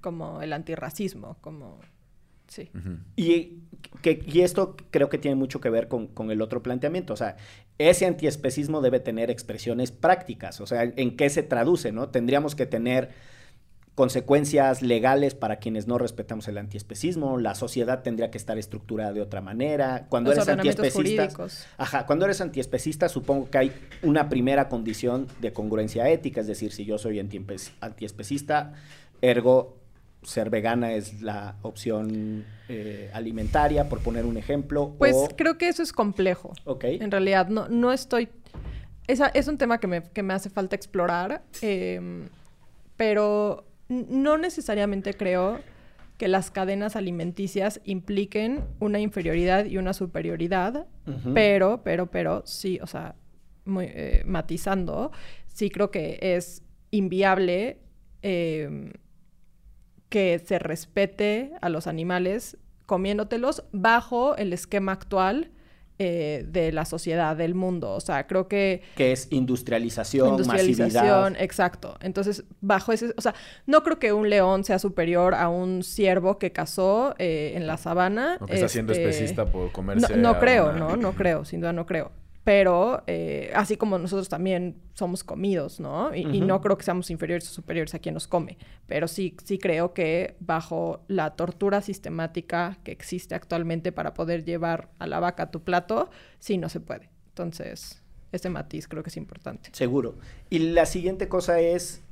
como 0.01 0.41
el 0.41 0.53
antirracismo, 0.53 1.37
como... 1.41 1.79
Sí. 2.47 2.69
Y, 3.15 3.63
que, 4.03 4.23
y 4.27 4.41
esto 4.41 4.77
creo 4.91 5.09
que 5.09 5.17
tiene 5.17 5.33
mucho 5.35 5.59
que 5.59 5.71
ver 5.71 5.87
con, 5.87 6.05
con 6.05 6.29
el 6.29 6.43
otro 6.43 6.61
planteamiento. 6.61 7.13
O 7.13 7.17
sea, 7.17 7.37
ese 7.79 8.05
antiespecismo 8.05 8.81
debe 8.81 8.99
tener 8.99 9.31
expresiones 9.31 9.91
prácticas. 9.91 10.61
O 10.61 10.67
sea, 10.67 10.83
¿en 10.83 11.17
qué 11.17 11.31
se 11.31 11.41
traduce? 11.41 11.91
¿no? 11.91 12.09
Tendríamos 12.09 12.53
que 12.53 12.67
tener 12.67 13.09
consecuencias 13.95 14.81
legales 14.81 15.35
para 15.35 15.55
quienes 15.57 15.87
no 15.87 15.97
respetamos 15.97 16.47
el 16.49 16.57
antiespecismo. 16.57 17.37
La 17.39 17.55
sociedad 17.55 18.03
tendría 18.03 18.29
que 18.29 18.37
estar 18.37 18.57
estructurada 18.57 19.13
de 19.13 19.21
otra 19.21 19.39
manera. 19.39 20.05
Cuando 20.09 20.31
Los 20.31 20.45
eres 20.47 20.49
antiespecista. 20.59 21.29
Ajá, 21.77 22.05
cuando 22.05 22.25
eres 22.25 22.41
antiespecista, 22.41 23.07
supongo 23.07 23.49
que 23.49 23.57
hay 23.57 23.71
una 24.03 24.27
primera 24.27 24.67
condición 24.67 25.27
de 25.39 25.53
congruencia 25.53 26.09
ética, 26.09 26.41
es 26.41 26.47
decir, 26.47 26.73
si 26.73 26.83
yo 26.83 26.97
soy 26.97 27.19
antiespe- 27.19 27.71
antiespecista, 27.79 28.73
ergo 29.21 29.77
ser 30.23 30.49
vegana 30.49 30.91
es 30.93 31.21
la 31.21 31.55
opción 31.61 32.45
eh, 32.67 33.09
alimentaria, 33.13 33.87
por 33.87 33.99
poner 33.99 34.25
un 34.25 34.35
ejemplo. 34.37 34.93
Pues 34.97 35.15
o- 35.15 35.29
creo 35.37 35.57
que 35.57 35.69
eso 35.69 35.81
es 35.83 35.93
complejo. 35.93 36.51
Ok. 36.65 36.83
En 36.85 37.11
realidad, 37.11 37.47
no, 37.47 37.69
no 37.69 37.93
estoy... 37.93 38.27
Esa, 39.07 39.27
es 39.27 39.47
un 39.47 39.57
tema 39.59 39.79
que 39.79 39.85
me, 39.87 40.01
que 40.03 40.23
me 40.23 40.33
hace 40.33 40.49
falta 40.49 40.75
explorar, 40.75 41.43
em, 41.61 42.27
pero 42.97 43.65
no 43.89 44.37
necesariamente 44.37 45.13
creo 45.13 45.59
que 46.17 46.27
las 46.27 46.49
cadenas 46.49 46.95
alimenticias 46.95 47.81
impliquen 47.83 48.63
una 48.79 48.99
inferioridad 48.99 49.65
y 49.65 49.77
una 49.77 49.93
superioridad, 49.93 50.87
pero, 51.33 51.81
pero, 51.83 52.09
pero, 52.09 52.43
sí, 52.45 52.79
o 52.81 52.87
sea, 52.87 53.15
muy, 53.65 53.85
eh, 53.89 54.23
matizando, 54.25 55.11
sí 55.47 55.69
creo 55.69 55.91
que 55.91 56.17
es 56.21 56.63
inviable 56.91 57.79
em, 58.21 58.93
que 60.09 60.39
se 60.39 60.57
respete 60.59 61.51
a 61.61 61.69
los 61.69 61.87
animales 61.87 62.57
comiéndotelos 62.85 63.65
bajo 63.71 64.35
el 64.37 64.53
esquema 64.53 64.93
actual 64.93 65.51
eh, 65.99 66.45
de 66.47 66.71
la 66.71 66.85
sociedad, 66.85 67.35
del 67.35 67.55
mundo. 67.55 67.91
O 67.93 67.99
sea, 68.01 68.27
creo 68.27 68.47
que 68.47 68.81
que 68.95 69.11
es 69.11 69.27
industrialización, 69.31 70.29
industrialización, 70.29 70.93
masividad. 70.93 71.41
exacto. 71.41 71.95
Entonces, 72.01 72.43
bajo 72.61 72.91
ese, 72.91 73.13
o 73.17 73.21
sea, 73.21 73.33
no 73.65 73.83
creo 73.83 73.97
que 73.99 74.11
un 74.13 74.29
león 74.29 74.63
sea 74.63 74.79
superior 74.79 75.33
a 75.35 75.49
un 75.49 75.83
ciervo 75.83 76.37
que 76.37 76.51
cazó 76.51 77.15
eh, 77.17 77.53
en 77.55 77.65
la 77.67 77.77
sabana. 77.77 78.37
O 78.41 78.45
que 78.45 78.55
está 78.55 78.67
siendo 78.67 78.93
este, 78.93 79.07
especista 79.09 79.45
por 79.45 79.67
No, 79.67 79.71
comerse. 79.71 80.17
no 80.17 80.29
a 80.29 80.39
creo, 80.39 80.69
una- 80.69 80.79
¿no? 80.79 80.97
No 80.97 81.13
creo, 81.13 81.45
sin 81.45 81.61
duda 81.61 81.73
no 81.73 81.85
creo. 81.85 82.11
Pero 82.45 83.03
eh, 83.07 83.51
así 83.55 83.75
como 83.75 83.97
nosotros 83.97 84.29
también 84.29 84.75
somos 84.93 85.23
comidos, 85.23 85.79
¿no? 85.79 86.13
Y, 86.15 86.21
y 86.21 86.41
no 86.41 86.61
creo 86.61 86.77
que 86.77 86.83
seamos 86.83 87.09
inferiores 87.09 87.49
o 87.49 87.53
superiores 87.53 87.95
a 87.95 87.99
quien 87.99 88.13
nos 88.13 88.27
come. 88.27 88.59
Pero 88.85 89.07
sí, 89.07 89.35
sí 89.43 89.57
creo 89.57 89.93
que 89.93 90.35
bajo 90.39 91.01
la 91.07 91.31
tortura 91.31 91.81
sistemática 91.81 92.77
que 92.83 92.91
existe 92.91 93.33
actualmente 93.33 93.91
para 93.91 94.13
poder 94.13 94.45
llevar 94.45 94.91
a 94.99 95.07
la 95.07 95.19
vaca 95.19 95.43
a 95.43 95.51
tu 95.51 95.63
plato, 95.63 96.11
sí 96.37 96.59
no 96.59 96.69
se 96.69 96.79
puede. 96.79 97.09
Entonces, 97.29 98.03
ese 98.31 98.49
matiz 98.51 98.87
creo 98.87 99.01
que 99.01 99.09
es 99.09 99.17
importante. 99.17 99.69
Seguro. 99.73 100.15
Y 100.51 100.59
la 100.59 100.85
siguiente 100.85 101.27
cosa 101.27 101.59
es 101.59 102.03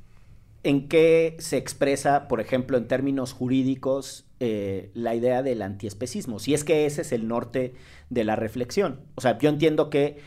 en 0.64 0.88
qué 0.88 1.36
se 1.38 1.58
expresa, 1.58 2.26
por 2.26 2.40
ejemplo, 2.40 2.76
en 2.76 2.88
términos 2.88 3.32
jurídicos, 3.32 4.23
eh, 4.40 4.90
la 4.94 5.14
idea 5.14 5.42
del 5.42 5.62
antiespecismo. 5.62 6.38
Si 6.38 6.54
es 6.54 6.64
que 6.64 6.86
ese 6.86 7.02
es 7.02 7.12
el 7.12 7.28
norte 7.28 7.74
de 8.10 8.24
la 8.24 8.36
reflexión. 8.36 9.00
O 9.14 9.20
sea, 9.20 9.38
yo 9.38 9.48
entiendo 9.48 9.90
que 9.90 10.18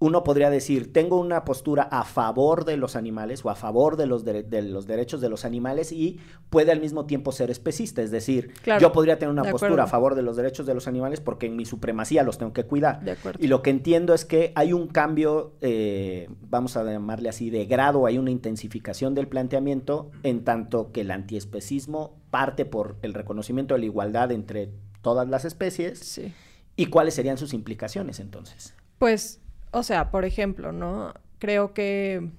uno 0.00 0.22
podría 0.22 0.48
decir, 0.48 0.92
tengo 0.92 1.18
una 1.18 1.44
postura 1.44 1.82
a 1.90 2.04
favor 2.04 2.64
de 2.64 2.76
los 2.76 2.94
animales 2.94 3.44
o 3.44 3.50
a 3.50 3.56
favor 3.56 3.96
de 3.96 4.06
los, 4.06 4.24
de 4.24 4.62
los 4.62 4.86
derechos 4.86 5.20
de 5.20 5.28
los 5.28 5.44
animales 5.44 5.90
y 5.90 6.20
puede 6.50 6.70
al 6.70 6.80
mismo 6.80 7.06
tiempo 7.06 7.32
ser 7.32 7.50
especista. 7.50 8.00
Es 8.00 8.12
decir, 8.12 8.52
Claro, 8.62 8.80
yo 8.80 8.92
podría 8.92 9.18
tener 9.18 9.32
una 9.32 9.42
postura 9.42 9.70
acuerdo. 9.70 9.82
a 9.82 9.86
favor 9.88 10.14
de 10.14 10.22
los 10.22 10.36
derechos 10.36 10.66
de 10.66 10.74
los 10.74 10.86
animales 10.86 11.20
porque 11.20 11.46
en 11.46 11.56
mi 11.56 11.64
supremacía 11.64 12.22
los 12.22 12.38
tengo 12.38 12.52
que 12.52 12.64
cuidar. 12.64 13.02
De. 13.02 13.16
Y 13.40 13.48
lo 13.48 13.60
que 13.62 13.70
entiendo 13.70 14.14
es 14.14 14.24
que 14.24 14.52
hay 14.54 14.72
un 14.72 14.86
cambio, 14.86 15.54
eh, 15.62 16.28
vamos 16.48 16.76
a 16.76 16.84
llamarle 16.84 17.28
así, 17.28 17.50
de 17.50 17.66
grado, 17.66 18.06
hay 18.06 18.18
una 18.18 18.30
intensificación 18.30 19.16
del 19.16 19.26
planteamiento, 19.26 20.12
en 20.22 20.44
tanto 20.44 20.92
que 20.92 21.00
el 21.00 21.10
antiespecismo 21.10 22.17
parte 22.30 22.64
por 22.64 22.96
el 23.02 23.14
reconocimiento 23.14 23.74
de 23.74 23.80
la 23.80 23.86
igualdad 23.86 24.32
entre 24.32 24.70
todas 25.02 25.28
las 25.28 25.44
especies. 25.44 25.98
Sí. 25.98 26.32
¿Y 26.76 26.86
cuáles 26.86 27.14
serían 27.14 27.38
sus 27.38 27.54
implicaciones 27.54 28.20
entonces? 28.20 28.74
Pues, 28.98 29.40
o 29.72 29.82
sea, 29.82 30.10
por 30.10 30.24
ejemplo, 30.24 30.72
¿no? 30.72 31.14
Creo 31.38 31.74
que 31.74 32.30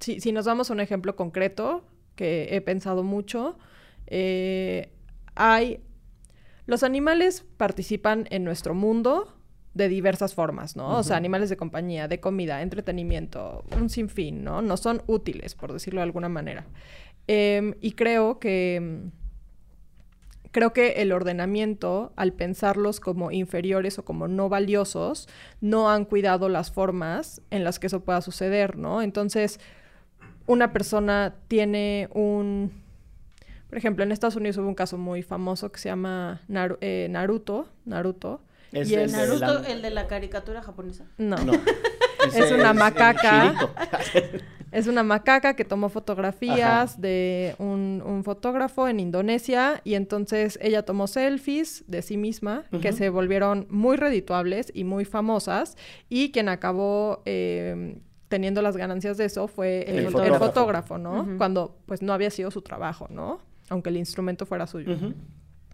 si, 0.00 0.20
si 0.20 0.32
nos 0.32 0.46
vamos 0.46 0.70
a 0.70 0.74
un 0.74 0.80
ejemplo 0.80 1.16
concreto 1.16 1.84
que 2.14 2.48
he 2.56 2.60
pensado 2.60 3.02
mucho, 3.02 3.58
eh, 4.06 4.92
hay... 5.34 5.80
Los 6.66 6.82
animales 6.82 7.46
participan 7.56 8.26
en 8.30 8.44
nuestro 8.44 8.74
mundo 8.74 9.38
de 9.72 9.88
diversas 9.88 10.34
formas, 10.34 10.76
¿no? 10.76 10.98
O 10.98 11.02
sea, 11.02 11.16
animales 11.16 11.48
de 11.48 11.56
compañía, 11.56 12.08
de 12.08 12.20
comida, 12.20 12.60
entretenimiento, 12.60 13.64
un 13.74 13.88
sinfín, 13.88 14.44
¿no? 14.44 14.60
No 14.60 14.76
son 14.76 15.02
útiles, 15.06 15.54
por 15.54 15.72
decirlo 15.72 16.00
de 16.00 16.04
alguna 16.04 16.28
manera. 16.28 16.66
Em, 17.28 17.74
y 17.80 17.92
creo 17.92 18.38
que 18.38 19.02
creo 20.50 20.72
que 20.72 21.02
el 21.02 21.12
ordenamiento, 21.12 22.12
al 22.16 22.32
pensarlos 22.32 23.00
como 23.00 23.30
inferiores 23.30 23.98
o 23.98 24.04
como 24.04 24.28
no 24.28 24.48
valiosos, 24.48 25.28
no 25.60 25.90
han 25.90 26.04
cuidado 26.06 26.48
las 26.48 26.72
formas 26.72 27.42
en 27.50 27.64
las 27.64 27.78
que 27.78 27.86
eso 27.88 28.00
pueda 28.00 28.22
suceder, 28.22 28.76
¿no? 28.78 29.02
Entonces, 29.02 29.60
una 30.46 30.72
persona 30.72 31.34
tiene 31.48 32.08
un... 32.12 32.72
Por 33.68 33.76
ejemplo, 33.76 34.02
en 34.02 34.10
Estados 34.10 34.36
Unidos 34.36 34.56
hubo 34.56 34.66
un 34.68 34.74
caso 34.74 34.96
muy 34.96 35.22
famoso 35.22 35.70
que 35.70 35.78
se 35.78 35.90
llama 35.90 36.40
Naru- 36.48 36.78
eh, 36.80 37.06
Naruto, 37.10 37.68
Naruto. 37.84 38.40
Es 38.72 38.90
y 38.90 38.94
el 38.94 39.12
de 39.12 39.16
Naruto, 39.18 39.60
la- 39.60 39.68
el 39.68 39.82
de 39.82 39.90
la 39.90 40.06
caricatura 40.06 40.62
japonesa. 40.62 41.04
No. 41.18 41.36
No. 41.36 41.52
Es 42.34 42.50
una 42.50 42.72
macaca. 42.72 43.54
Es 44.72 44.86
una 44.86 45.02
macaca 45.02 45.54
que 45.54 45.64
tomó 45.64 45.88
fotografías 45.88 47.00
de 47.00 47.54
un, 47.58 48.02
un 48.04 48.22
fotógrafo 48.24 48.86
en 48.88 49.00
Indonesia 49.00 49.80
y 49.84 49.94
entonces 49.94 50.58
ella 50.62 50.82
tomó 50.84 51.06
selfies 51.06 51.84
de 51.86 52.02
sí 52.02 52.16
misma 52.16 52.64
que 52.82 52.92
se 52.92 53.08
volvieron 53.08 53.66
muy 53.70 53.96
redituables 53.96 54.70
y 54.74 54.84
muy 54.84 55.04
famosas 55.04 55.76
y 56.08 56.32
quien 56.32 56.48
acabó 56.48 57.22
eh, 57.24 57.98
teniendo 58.28 58.60
las 58.60 58.76
ganancias 58.76 59.16
de 59.16 59.24
eso 59.24 59.48
fue 59.48 59.82
El 59.88 59.98
el, 59.98 60.04
el 60.06 60.34
fotógrafo. 60.34 60.98
¿no? 60.98 61.26
Cuando 61.38 61.78
pues 61.86 62.02
no 62.02 62.12
había 62.12 62.30
sido 62.30 62.50
su 62.50 62.60
trabajo, 62.62 63.06
¿no? 63.10 63.40
Aunque 63.70 63.88
el 63.90 63.96
instrumento 63.96 64.44
fuera 64.46 64.66
suyo. 64.66 64.92
Ujú. 64.94 65.06
O 65.06 65.12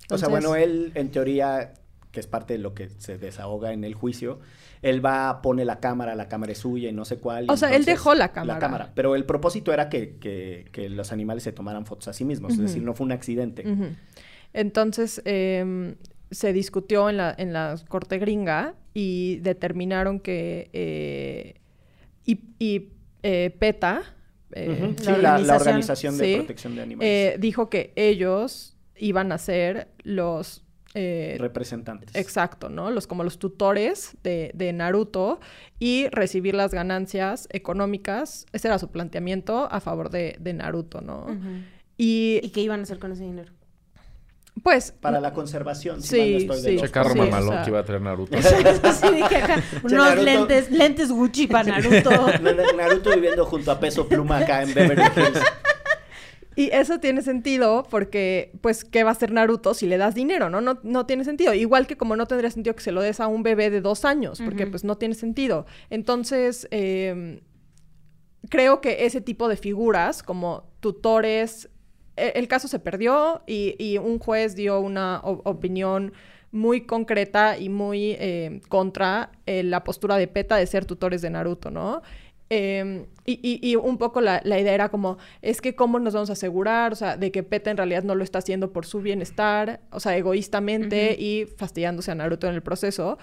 Entonces- 0.03 0.21
sea, 0.21 0.29
bueno, 0.29 0.55
él 0.55 0.93
en 0.95 1.11
teoría, 1.11 1.73
que 2.15 2.21
es 2.21 2.27
parte 2.27 2.55
de 2.55 2.59
lo 2.61 2.73
que 2.73 2.89
se 2.89 3.19
desahoga 3.19 3.73
en 3.75 3.85
el 3.85 3.93
juicio, 3.95 4.39
él 4.81 5.05
va, 5.05 5.43
pone 5.43 5.65
la 5.67 5.81
cámara, 5.81 6.15
la 6.15 6.29
cámara 6.29 6.53
es 6.53 6.59
suya 6.59 6.89
y 6.89 6.93
no 6.93 7.05
sé 7.05 7.19
cuál. 7.19 7.47
O 7.51 7.57
sea, 7.59 7.75
él 7.77 7.85
dejó 7.85 8.15
la 8.15 8.33
cámara. 8.33 8.93
pero 8.95 9.15
el 9.17 9.25
propósito 9.27 9.73
era 9.75 9.91
que, 9.91 10.17
que- 10.17 10.67
que 10.73 10.89
los 10.89 11.13
animales 11.13 11.43
se 11.43 11.53
tomaran 11.53 11.85
fotos 11.85 12.09
a 12.09 12.13
sí 12.15 12.25
mismos, 12.25 12.53
es 12.55 12.61
decir, 12.61 12.83
no 12.83 12.95
fue 12.95 13.05
un 13.05 13.13
accidente. 13.13 13.65
Entonces, 14.53 15.21
em, 15.25 15.97
se 16.31 16.53
discutió 16.53 17.11
en 17.11 17.17
la, 17.19 17.35
en 17.37 17.53
la 17.53 17.77
corte 17.89 18.19
gringa 18.19 18.75
y 18.95 19.37
determinaron 19.41 20.21
que 20.21 20.71
eh, 20.73 21.55
y, 22.25 22.41
y, 22.59 22.89
eh, 23.23 23.55
PETA 23.59 24.03
eh. 24.53 24.95
Sí, 24.99 25.07
la 25.07 25.17
la, 25.19 25.39
la 25.39 25.57
organización, 25.57 25.57
organización 26.15 26.19
de 26.19 26.25
sí, 26.25 26.35
protección 26.37 26.77
de 26.77 26.83
animales. 26.83 27.35
eh, 27.35 27.39
dijo 27.41 27.69
que 27.69 27.93
ellos 27.97 28.77
iban 28.97 29.33
a 29.33 29.39
ser 29.39 29.89
los 30.05 30.64
eh, 30.95 31.37
representantes. 31.41 32.15
Exacto, 32.15 32.69
¿no? 32.69 32.91
Los 32.91 33.07
como 33.07 33.25
los 33.25 33.39
tutores 33.39 34.17
de, 34.23 34.53
de 34.55 34.73
Naruto 34.73 35.41
y 35.79 36.07
recibir 36.09 36.55
las 36.55 36.73
ganancias 36.73 37.49
económicas. 37.51 38.47
Ese 38.53 38.69
era 38.69 38.79
su 38.79 38.91
planteamiento 38.91 39.69
a 39.71 39.81
favor 39.81 40.11
de, 40.11 40.37
de 40.41 40.53
Naruto, 40.55 41.01
¿no? 41.01 41.27
Y 41.97 42.41
¿Y 42.43 42.51
qué 42.51 42.61
iban 42.61 42.81
a 42.81 42.83
hacer 42.85 42.99
con 42.99 43.13
ese 43.13 43.25
dinero? 43.25 43.53
pues 44.63 44.93
Para 44.93 45.21
la 45.21 45.33
conservación, 45.33 46.01
si 46.01 46.09
Sí, 46.09 46.17
mal 46.17 46.31
no 46.31 46.55
estoy 46.55 46.63
de 46.75 46.79
sí. 46.79 46.85
Che 46.87 46.91
carro 46.93 47.11
Sí, 47.13 47.19
mamalón 47.19 47.49
o 47.49 47.53
sea- 47.55 47.63
que 47.65 47.71
iba 47.71 47.81
a 47.81 47.85
traer 47.85 48.01
Naruto. 48.03 48.39
Sí, 48.41 49.07
dije 49.15 49.37
acá, 49.37 49.57
Che, 49.71 49.79
unos 49.83 49.93
Naruto. 49.93 50.23
lentes, 50.25 50.71
lentes 50.71 51.11
Gucci 51.11 51.49
para 51.49 51.65
Naruto. 51.81 52.11
Na- 52.41 52.53
na- 52.53 52.73
Naruto 52.77 53.11
viviendo 53.15 53.45
junto 53.47 53.73
a 53.73 53.81
Peso 53.81 54.07
Pluma 54.09 54.39
acá 54.39 54.63
en 54.63 54.73
Beverly 54.73 55.03
Hills. 55.17 55.41
Y 56.57 56.71
eso 56.73 57.01
tiene 57.01 57.23
sentido 57.23 57.85
porque, 57.91 58.53
pues, 58.61 58.85
¿qué 58.85 59.03
va 59.03 59.11
a 59.11 59.13
hacer 59.13 59.33
Naruto 59.33 59.75
si 59.75 59.87
le 59.87 59.97
das 59.99 60.15
dinero, 60.15 60.51
no? 60.51 60.61
No, 60.61 60.79
no 60.83 61.05
tiene 61.07 61.25
sentido. 61.25 61.53
Igual 61.55 61.87
que 61.87 61.97
como 61.97 62.15
no 62.17 62.27
tendría 62.27 62.51
sentido 62.51 62.77
que 62.77 62.83
se 62.83 62.93
lo 62.93 63.03
des 63.03 63.19
a 63.21 63.27
un 63.27 63.43
bebé 63.43 63.71
de 63.71 63.81
dos 63.81 64.05
años, 64.05 64.41
porque, 64.45 64.67
pues, 64.67 64.85
no 64.85 64.97
tiene 64.97 65.15
sentido. 65.15 65.67
Entonces, 65.91 66.69
eh, 66.71 67.41
creo 68.51 68.81
que 68.81 69.07
ese 69.07 69.21
tipo 69.21 69.49
de 69.49 69.57
figuras, 69.57 70.23
como 70.23 70.71
tutores, 70.81 71.69
e- 72.17 72.33
el 72.37 72.49
caso 72.49 72.69
se 72.69 72.79
perdió 72.79 73.43
y, 73.47 73.75
y 73.79 73.99
un 73.99 74.19
juez 74.19 74.55
dio 74.55 74.81
una 74.81 75.21
opinión 75.23 76.13
muy 76.53 76.83
concreta 76.83 77.59
y 77.59 77.69
muy 77.69 78.13
eh, 78.13 78.61
contra 78.69 79.33
eh, 79.47 79.65
la 79.65 79.83
postura 79.83 80.17
de 80.17 80.29
PETA 80.29 80.57
de 80.57 80.67
ser 80.67 80.85
tutores 80.85 81.21
de 81.21 81.31
Naruto, 81.31 81.71
¿no? 81.71 82.03
Eh, 82.49 83.07
y, 83.27 83.41
y- 83.43 83.59
y 83.71 83.77
un 83.77 83.97
poco 83.99 84.21
la, 84.21 84.41
la 84.45 84.59
idea 84.61 84.75
era 84.75 84.89
como, 84.91 85.17
es 85.43 85.61
que 85.61 85.75
cómo 85.75 85.99
nos 85.99 86.13
vamos 86.15 86.31
a 86.31 86.35
asegurar, 86.35 86.93
o 86.93 86.97
sea, 86.97 87.17
de 87.17 87.31
que 87.33 87.43
PETA 87.43 87.71
en 87.71 87.77
realidad 87.79 88.03
no 88.05 88.15
lo 88.15 88.23
está 88.25 88.39
haciendo 88.41 88.73
por 88.73 88.85
su 88.87 89.01
bienestar, 89.01 89.81
o 89.91 90.01
sea, 90.01 90.17
egoístamente 90.17 91.17
y 91.19 91.47
fastidiándose 91.57 92.11
a 92.11 92.15
Naruto 92.15 92.49
en 92.49 92.55
el 92.55 92.63
proceso. 92.63 93.17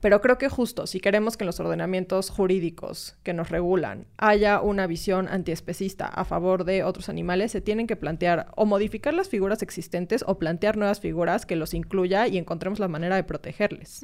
Pero 0.00 0.22
creo 0.22 0.38
que 0.38 0.48
justo, 0.48 0.86
si 0.86 0.98
queremos 0.98 1.36
que 1.36 1.44
en 1.44 1.46
los 1.48 1.60
ordenamientos 1.60 2.30
jurídicos 2.30 3.16
que 3.22 3.34
nos 3.34 3.50
regulan 3.50 4.06
haya 4.16 4.62
una 4.62 4.86
visión 4.86 5.28
antiespecista 5.28 6.06
a 6.06 6.24
favor 6.24 6.64
de 6.64 6.84
otros 6.84 7.10
animales, 7.10 7.52
se 7.52 7.60
tienen 7.60 7.86
que 7.86 7.96
plantear 7.96 8.46
o 8.56 8.64
modificar 8.64 9.12
las 9.12 9.28
figuras 9.28 9.62
existentes 9.62 10.24
o 10.26 10.38
plantear 10.38 10.78
nuevas 10.78 11.00
figuras 11.00 11.44
que 11.44 11.54
los 11.54 11.74
incluya 11.74 12.26
y 12.28 12.38
encontremos 12.38 12.78
la 12.78 12.88
manera 12.88 13.16
de 13.16 13.24
protegerles. 13.24 14.02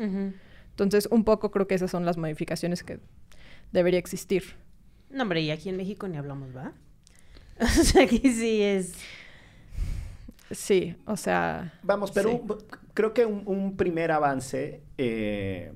Entonces, 0.71 1.09
un 1.11 1.25
poco 1.25 1.51
creo 1.51 1.67
que 1.67 1.75
esas 1.77 1.91
son 1.91 2.05
las 2.05 2.19
modificaciones 2.19 2.85
que 2.85 3.01
debería 3.73 3.99
existir. 3.99 4.45
No, 5.17 5.23
hombre, 5.23 5.41
y 5.41 5.51
aquí 5.51 5.69
en 5.71 5.77
México 5.79 6.07
ni 6.09 6.17
hablamos, 6.19 6.55
¿va? 6.55 6.73
O 7.61 7.67
sea, 7.67 8.03
aquí 8.05 8.19
sí 8.21 8.61
es... 8.63 8.93
Sí, 10.51 10.95
o 11.07 11.17
sea... 11.17 11.73
Vamos, 11.83 12.13
pero 12.13 12.31
Sí. 12.31 12.37
un- 12.41 12.57
creo 12.95 13.13
que 13.15 13.25
un, 13.27 13.43
un 13.47 13.77
primer 13.77 14.13
avance, 14.13 14.83
eh, 14.99 15.73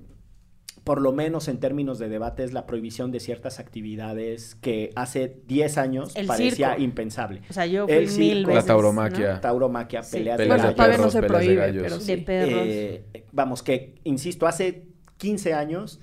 por 0.85 1.01
lo 1.01 1.13
menos 1.13 1.49
en 1.49 1.59
términos 1.59 1.99
de 1.99 2.09
debate, 2.09 2.45
es 2.45 2.53
la 2.53 2.67
prohibición 2.67 3.11
de 3.11 3.19
ciertas 3.21 3.59
actividades 3.59 4.55
que 4.57 4.91
hace 4.95 5.41
10 5.47 5.79
años 5.79 6.15
El 6.15 6.27
parecía 6.27 6.69
circo. 6.71 6.83
impensable. 6.83 7.43
O 7.51 7.53
sea, 7.53 7.67
yo 7.67 7.87
fui 7.87 7.95
El 7.97 8.03
mil 8.03 8.11
circo. 8.11 8.49
veces. 8.51 8.65
La 8.65 8.67
tauromaquia. 8.69 9.41
Tauromaquia, 9.41 10.03
Sí. 10.03 10.19
peleas 10.19 10.37
Peleas 10.37 10.63
de 10.63 10.69
de 10.69 10.75
todavía 10.75 10.97
no 10.99 11.03
perros, 11.05 11.13
se 11.15 11.21
peleas 11.23 11.41
de 11.41 11.47
prohíbe, 11.47 11.61
gallos. 11.67 11.83
pero 11.83 11.95
¿no? 11.97 12.01
sí. 12.03 12.07
De 12.15 12.19
perros. 12.23 12.63
Eh, 12.67 13.25
vamos, 13.33 13.63
que, 13.63 13.95
insisto, 14.05 14.47
hace 14.47 14.85
15 15.17 15.55
años... 15.55 15.99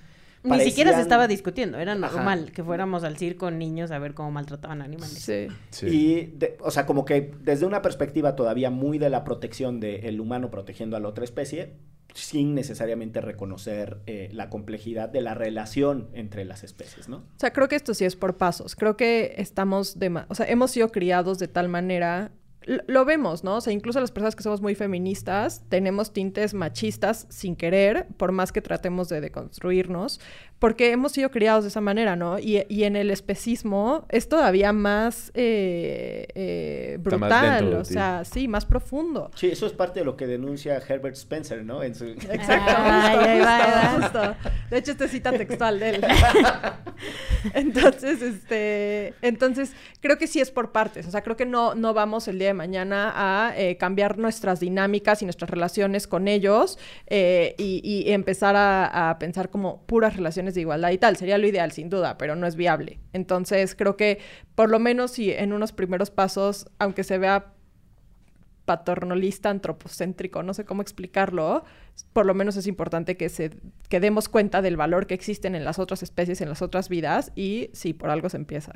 Ni 0.55 0.63
siquiera 0.63 0.93
se 0.93 1.01
estaba 1.01 1.27
discutiendo. 1.27 1.77
Era 1.77 1.93
Ajá. 1.93 1.99
normal 2.01 2.51
que 2.53 2.63
fuéramos 2.63 3.03
al 3.03 3.17
circo 3.17 3.51
niños 3.51 3.91
a 3.91 3.99
ver 3.99 4.13
cómo 4.13 4.31
maltrataban 4.31 4.81
animales. 4.81 5.19
Sí. 5.19 5.47
Sí. 5.71 5.85
Y, 5.87 6.25
de- 6.37 6.57
o 6.61 6.71
sea, 6.71 6.85
como 6.85 7.03
que 7.05 7.33
desde 7.41 7.65
una 7.65 7.81
perspectiva 7.81 8.35
todavía 8.35 8.69
muy 8.69 8.97
de 8.97 9.09
la 9.09 9.23
protección 9.23 9.79
del 9.79 10.19
humano 10.21 10.49
protegiendo 10.51 10.95
a 10.97 10.99
la 10.99 11.07
otra 11.09 11.23
especie, 11.23 11.73
sin 12.13 12.55
necesariamente 12.55 13.21
reconocer 13.21 13.99
eh, 14.07 14.29
la 14.31 14.49
complejidad 14.49 15.07
de 15.09 15.21
la 15.21 15.35
relación 15.35 16.07
entre 16.13 16.45
las 16.45 16.63
especies, 16.63 17.07
¿no? 17.09 17.17
O 17.17 17.23
sea, 17.39 17.51
creo 17.53 17.67
que 17.67 17.75
esto 17.75 17.93
sí 17.93 18.05
es 18.05 18.15
por 18.15 18.37
pasos. 18.37 18.75
Creo 18.75 18.97
que 18.97 19.35
estamos 19.37 19.99
de... 19.99 20.09
ma- 20.09 20.25
O 20.29 20.33
sea, 20.35 20.47
hemos 20.47 20.71
sido 20.71 20.89
criados 20.91 21.37
de 21.37 21.47
tal 21.47 21.69
manera... 21.69 22.31
Lo 22.67 23.05
vemos, 23.05 23.45
¿no? 23.45 23.55
O 23.55 23.61
sea, 23.61 23.71
incluso 23.71 24.01
las 24.01 24.11
personas 24.11 24.35
que 24.35 24.43
somos 24.43 24.61
muy 24.61 24.75
feministas 24.75 25.63
tenemos 25.69 26.11
tintes 26.11 26.53
machistas 26.53 27.25
sin 27.29 27.55
querer, 27.55 28.07
por 28.17 28.33
más 28.33 28.51
que 28.51 28.61
tratemos 28.61 29.07
de 29.07 29.21
deconstruirnos, 29.21 30.19
porque 30.59 30.91
hemos 30.91 31.11
sido 31.11 31.29
criados 31.29 31.63
de 31.63 31.69
esa 31.69 31.81
manera, 31.81 32.15
¿no? 32.15 32.39
Y, 32.39 32.63
y 32.69 32.83
en 32.83 32.95
el 32.95 33.11
especismo 33.11 34.05
es 34.09 34.27
todavía 34.27 34.73
más 34.73 35.31
eh, 35.35 36.27
eh, 36.35 36.97
más 36.97 37.03
brutal, 37.03 37.59
dentro 37.61 37.79
o 37.79 37.83
ti. 37.83 37.93
sea, 37.93 38.23
sí, 38.25 38.47
más 38.47 38.65
profundo. 38.65 39.29
Sí, 39.35 39.47
eso 39.47 39.67
es 39.67 39.73
parte 39.73 39.99
de 39.99 40.05
lo 40.05 40.17
que 40.17 40.25
denuncia 40.27 40.77
Herbert 40.87 41.15
Spencer, 41.15 41.63
¿no? 41.63 41.83
En 41.83 41.93
su... 41.93 42.05
Exacto, 42.05 42.71
justo, 42.73 43.19
ahí 43.29 43.39
va, 43.39 43.39
justo, 43.39 43.39
ahí 43.39 43.41
va. 43.41 44.01
justo. 44.01 44.49
De 44.71 44.77
hecho, 44.77 44.91
esta 44.91 45.05
es 45.05 45.11
cita 45.11 45.31
textual 45.31 45.79
de 45.79 45.89
él. 45.91 46.05
entonces, 47.53 48.21
este, 48.21 49.13
entonces, 49.21 49.73
creo 50.01 50.17
que 50.17 50.27
sí 50.27 50.39
es 50.39 50.51
por 50.51 50.71
partes. 50.71 51.07
O 51.07 51.11
sea, 51.11 51.21
creo 51.21 51.35
que 51.37 51.45
no, 51.45 51.75
no 51.75 51.93
vamos 51.93 52.27
el 52.27 52.39
día 52.39 52.47
de 52.47 52.53
mañana 52.53 53.13
a 53.15 53.53
eh, 53.57 53.77
cambiar 53.77 54.17
nuestras 54.17 54.59
dinámicas 54.59 55.21
y 55.21 55.25
nuestras 55.25 55.49
relaciones 55.49 56.07
con 56.07 56.27
ellos 56.27 56.79
eh, 57.07 57.55
y, 57.57 57.81
y 57.83 58.11
empezar 58.11 58.55
a, 58.55 59.09
a 59.09 59.19
pensar 59.19 59.49
como 59.49 59.81
puras 59.85 60.15
relaciones 60.15 60.46
de 60.55 60.61
igualdad 60.61 60.91
y 60.91 60.97
tal. 60.97 61.15
Sería 61.17 61.37
lo 61.37 61.47
ideal, 61.47 61.71
sin 61.71 61.89
duda, 61.89 62.17
pero 62.17 62.35
no 62.35 62.47
es 62.47 62.55
viable. 62.55 62.99
Entonces, 63.13 63.75
creo 63.75 63.95
que 63.97 64.19
por 64.55 64.69
lo 64.69 64.79
menos 64.79 65.11
si 65.11 65.31
en 65.31 65.53
unos 65.53 65.71
primeros 65.71 66.11
pasos, 66.11 66.67
aunque 66.79 67.03
se 67.03 67.17
vea 67.17 67.53
paternalista, 68.65 69.49
antropocéntrico, 69.49 70.43
no 70.43 70.53
sé 70.53 70.65
cómo 70.65 70.81
explicarlo, 70.81 71.63
por 72.11 72.25
lo 72.25 72.33
menos 72.33 72.57
es 72.57 72.67
importante 72.67 73.15
que 73.15 73.29
se 73.29 73.51
que 73.87 73.99
demos 74.01 74.27
cuenta 74.27 74.61
del 74.61 74.75
valor 74.75 75.07
que 75.07 75.13
existen 75.13 75.55
en 75.55 75.63
las 75.63 75.79
otras 75.79 76.03
especies, 76.03 76.41
en 76.41 76.49
las 76.49 76.61
otras 76.61 76.89
vidas, 76.89 77.31
y 77.35 77.69
sí, 77.73 77.93
por 77.93 78.09
algo 78.09 78.27
se 78.29 78.35
empieza. 78.37 78.73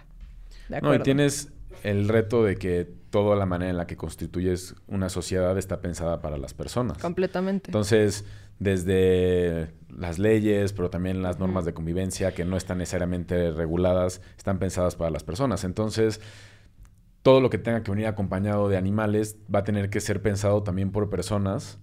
De 0.70 0.76
No, 0.82 0.88
acuerdo. 0.88 0.96
y 0.96 1.04
tienes 1.04 1.52
el 1.84 2.08
reto 2.08 2.44
de 2.46 2.56
que 2.56 2.88
toda 3.10 3.36
la 3.36 3.46
manera 3.46 3.70
en 3.70 3.76
la 3.78 3.86
que 3.88 3.98
constituyes 3.98 4.76
una 4.88 5.10
sociedad 5.10 5.58
está 5.58 5.82
pensada 5.82 6.22
para 6.22 6.38
las 6.38 6.54
personas. 6.54 6.98
Completamente. 7.00 7.70
Entonces, 7.70 8.24
desde 8.62 9.72
las 9.90 10.20
leyes, 10.20 10.72
pero 10.72 10.92
también 10.92 11.24
las 11.24 11.40
normas 11.40 11.66
de 11.66 11.74
convivencia 11.74 12.34
que 12.36 12.46
no 12.46 12.58
están 12.58 12.78
necesariamente 12.78 13.50
reguladas, 13.52 14.22
están 14.38 14.60
pensadas 14.60 14.96
para 14.96 15.10
las 15.10 15.24
personas. 15.24 15.64
Entonces, 15.64 16.22
todo 17.24 17.42
lo 17.42 17.50
que 17.50 17.58
tenga 17.58 17.82
que 17.82 17.90
venir 17.90 18.06
acompañado 18.06 18.70
de 18.70 18.78
animales 18.78 19.36
va 19.54 19.60
a 19.60 19.64
tener 19.64 19.90
que 19.90 20.00
ser 20.00 20.22
pensado 20.22 20.62
también 20.62 20.92
por 20.92 21.10
personas 21.10 21.80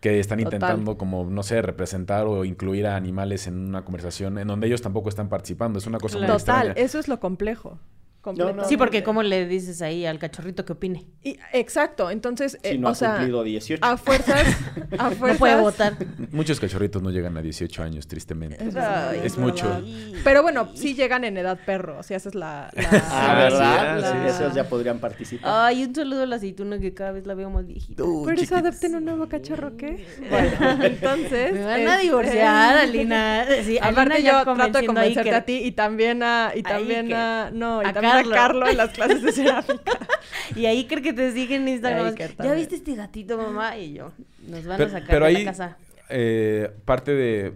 que 0.00 0.18
están 0.18 0.38
Total. 0.38 0.54
intentando 0.54 0.96
como, 0.96 1.24
no 1.28 1.42
sé, 1.42 1.60
representar 1.60 2.26
o 2.26 2.46
incluir 2.46 2.86
a 2.86 2.96
animales 2.96 3.46
en 3.46 3.58
una 3.58 3.84
conversación 3.84 4.38
en 4.38 4.48
donde 4.48 4.66
ellos 4.66 4.80
tampoco 4.80 5.10
están 5.10 5.28
participando. 5.28 5.78
Es 5.78 5.86
una 5.86 5.98
cosa 5.98 6.16
muy 6.16 6.26
Total, 6.26 6.68
extraña. 6.68 6.72
eso 6.76 6.98
es 6.98 7.06
lo 7.06 7.20
complejo. 7.20 7.78
Completamente. 8.24 8.68
Sí, 8.68 8.76
porque 8.76 9.02
¿cómo 9.04 9.22
le 9.22 9.46
dices 9.46 9.82
ahí 9.82 10.06
al 10.06 10.18
cachorrito 10.18 10.64
que 10.64 10.72
opine? 10.72 11.04
Y- 11.22 11.38
exacto, 11.52 12.10
entonces, 12.10 12.58
Si 12.62 12.70
eh, 12.70 12.78
no 12.78 12.88
o 12.88 12.90
ha 12.90 12.94
sea, 12.94 13.10
cumplido 13.16 13.42
18. 13.44 13.84
a 13.84 13.96
fuerzas, 13.96 14.42
a 14.98 15.10
No 15.10 15.34
puede 15.36 15.60
votar. 15.60 15.94
Muchos 16.32 16.58
cachorritos 16.58 17.02
no 17.02 17.10
llegan 17.10 17.36
a 17.36 17.42
18 17.42 17.82
años, 17.82 18.08
tristemente. 18.08 18.58
Ay, 18.80 19.20
es 19.22 19.36
mucho. 19.38 19.82
Pero 20.24 20.42
bueno, 20.42 20.70
sí 20.74 20.94
llegan 20.94 21.24
en 21.24 21.36
edad 21.36 21.58
perro, 21.64 22.02
si 22.02 22.14
esa 22.14 22.30
es 22.30 22.34
la... 22.34 22.70
la- 22.72 23.04
Ah, 23.10 23.34
¿verdad? 23.36 24.00
sí, 24.00 24.18
Sí, 24.24 24.28
esos 24.42 24.54
ya 24.54 24.64
podrían 24.68 24.98
participar. 24.98 25.50
Ay, 25.66 25.84
un 25.84 25.94
saludo 25.94 26.22
a 26.22 26.26
la 26.26 26.36
aceituna 26.36 26.78
que 26.78 26.94
cada 26.94 27.12
vez 27.12 27.26
la 27.26 27.34
veo 27.34 27.50
más 27.50 27.66
viejita. 27.66 28.02
Por 28.02 28.38
eso 28.38 28.56
adopten 28.56 28.94
un 28.94 29.04
nuevo 29.04 29.28
cachorro, 29.28 29.76
¿qué? 29.76 30.04
Bueno, 30.30 30.82
entonces... 30.84 31.52
Me 31.52 31.64
van 31.64 31.80
a 31.86 31.94
este, 31.96 32.02
divorciar, 32.06 32.76
Alina. 32.78 33.44
Sí, 33.62 33.78
Alina 33.78 33.86
Aparte 33.88 34.22
yo 34.22 34.42
trato 34.54 34.78
de 34.78 34.86
convencerte 34.86 35.30
que- 35.30 35.36
a 35.36 35.44
ti 35.44 35.56
y 35.64 35.72
también 35.72 36.22
a... 36.22 36.52
Y 36.54 36.62
también 36.62 37.12
a... 37.12 37.50
No, 37.52 37.82
y 37.82 37.92
también 37.92 38.13
Carlo. 38.22 38.32
a 38.32 38.34
Carlo 38.36 38.68
en 38.68 38.76
las 38.76 38.90
clases 38.90 39.22
de 39.22 39.32
cerámica. 39.32 39.98
Y 40.56 40.66
ahí 40.66 40.86
creo 40.86 41.02
que 41.02 41.12
te 41.12 41.32
siguen 41.32 41.62
en 41.62 41.68
Instagram. 41.68 42.06
Iker 42.06 42.36
¿Ya 42.42 42.54
viste 42.54 42.74
este 42.76 42.94
gatito, 42.94 43.36
mamá? 43.38 43.76
Y 43.78 43.94
yo, 43.94 44.12
nos 44.46 44.64
van 44.66 44.76
Pero, 44.76 44.88
a 44.90 44.92
sacar 44.92 45.08
pero 45.10 45.24
de 45.26 45.30
ahí, 45.36 45.44
la 45.44 45.50
casa. 45.50 45.78
eh, 46.10 46.70
parte 46.84 47.12
de... 47.14 47.54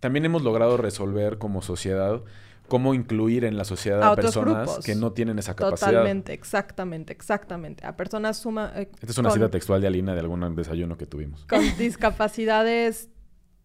También 0.00 0.24
hemos 0.24 0.42
logrado 0.42 0.76
resolver 0.76 1.38
como 1.38 1.62
sociedad 1.62 2.22
cómo 2.68 2.94
incluir 2.94 3.44
en 3.44 3.56
la 3.58 3.64
sociedad 3.64 4.02
A 4.02 4.16
personas 4.16 4.66
grupos. 4.66 4.84
que 4.84 4.94
no 4.94 5.12
tienen 5.12 5.38
esa 5.38 5.54
capacidad. 5.54 5.90
Totalmente, 5.90 6.32
exactamente, 6.32 7.12
exactamente. 7.12 7.86
A 7.86 7.96
personas 7.96 8.36
suma... 8.38 8.72
eh, 8.74 8.88
Esta 8.94 9.12
es 9.12 9.18
una 9.18 9.28
con- 9.28 9.38
cita 9.38 9.50
textual 9.50 9.80
de 9.80 9.86
Alina 9.86 10.14
de 10.14 10.20
algún 10.20 10.54
desayuno 10.56 10.96
que 10.96 11.06
tuvimos. 11.06 11.44
con 11.46 11.60
discapacidades 11.78 13.08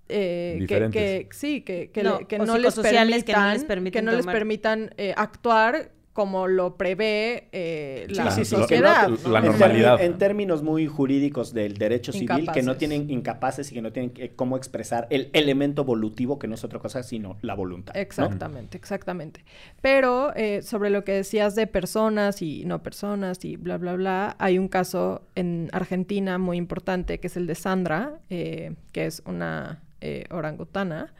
eh, 0.09 0.55
que- 0.57 0.61
Diferentes. 0.61 1.01
que, 1.01 1.27
sí 1.35 1.61
que, 1.61 1.91
que, 1.91 2.03
No, 2.03 2.19
le- 2.19 2.25
que 2.25 2.35
o 2.37 2.45
no 2.45 2.57
les 2.57 2.75
permitan 2.75 3.23
que 3.23 3.33
no 3.33 3.49
les 3.53 3.63
permiten 3.63 3.91
que 3.91 4.05
no 4.05 4.11
les 4.11 4.21
tomar. 4.21 4.35
permitan, 4.35 4.93
eh, 4.97 5.13
actuar 5.15 5.91
como 6.13 6.47
lo 6.47 6.75
prevé 6.75 7.47
eh, 7.53 8.07
la 8.09 8.31
Sí, 8.31 8.43
sí, 8.43 8.45
sí, 8.49 8.55
que 8.55 8.61
sociedad. 8.61 9.09
la 9.27 9.39
en 9.39 9.45
normalidad. 9.45 9.97
termi- 9.99 10.03
En, 10.05 10.17
términos 10.17 10.63
muy 10.63 10.85
jurídicos 10.87 11.53
del 11.53 11.77
derecho 11.77 12.11
civil, 12.11 12.49
que 12.51 12.61
no 12.61 12.75
tienen 12.75 13.09
incapaces 13.09 13.71
y 13.71 13.75
que 13.75 13.81
no 13.81 13.91
tienen 13.93 14.11
eh, 14.17 14.33
cómo 14.35 14.57
expresar 14.57 15.07
el 15.11 15.29
elemento 15.33 15.85
volutivo, 15.85 16.37
que 16.37 16.47
no 16.47 16.55
es 16.55 16.63
otra 16.63 16.79
cosa 16.79 17.03
sino 17.03 17.37
la 17.41 17.53
voluntad. 17.55 17.93
¿no? 17.93 17.99
Exactamente, 18.01 18.77
exactamente. 18.77 19.45
Pero 19.81 20.35
eh, 20.35 20.61
sobre 20.61 20.89
lo 20.89 21.03
que 21.05 21.13
decías 21.13 21.55
de 21.55 21.67
personas 21.67 22.41
y 22.41 22.65
no 22.65 22.83
personas 22.83 23.45
y 23.45 23.55
bla, 23.55 23.77
bla, 23.77 23.93
bla, 23.93 24.35
hay 24.39 24.57
un 24.57 24.67
caso 24.67 25.21
en 25.35 25.69
Argentina 25.71 26.37
muy 26.37 26.57
importante 26.57 27.19
que 27.19 27.27
es 27.27 27.37
el 27.37 27.47
de 27.47 27.55
Sandra, 27.55 28.19
eh, 28.29 28.73
que 28.91 29.05
es 29.05 29.21
una 29.25 29.81
eh, 30.01 30.25
orangutana, 30.31 31.13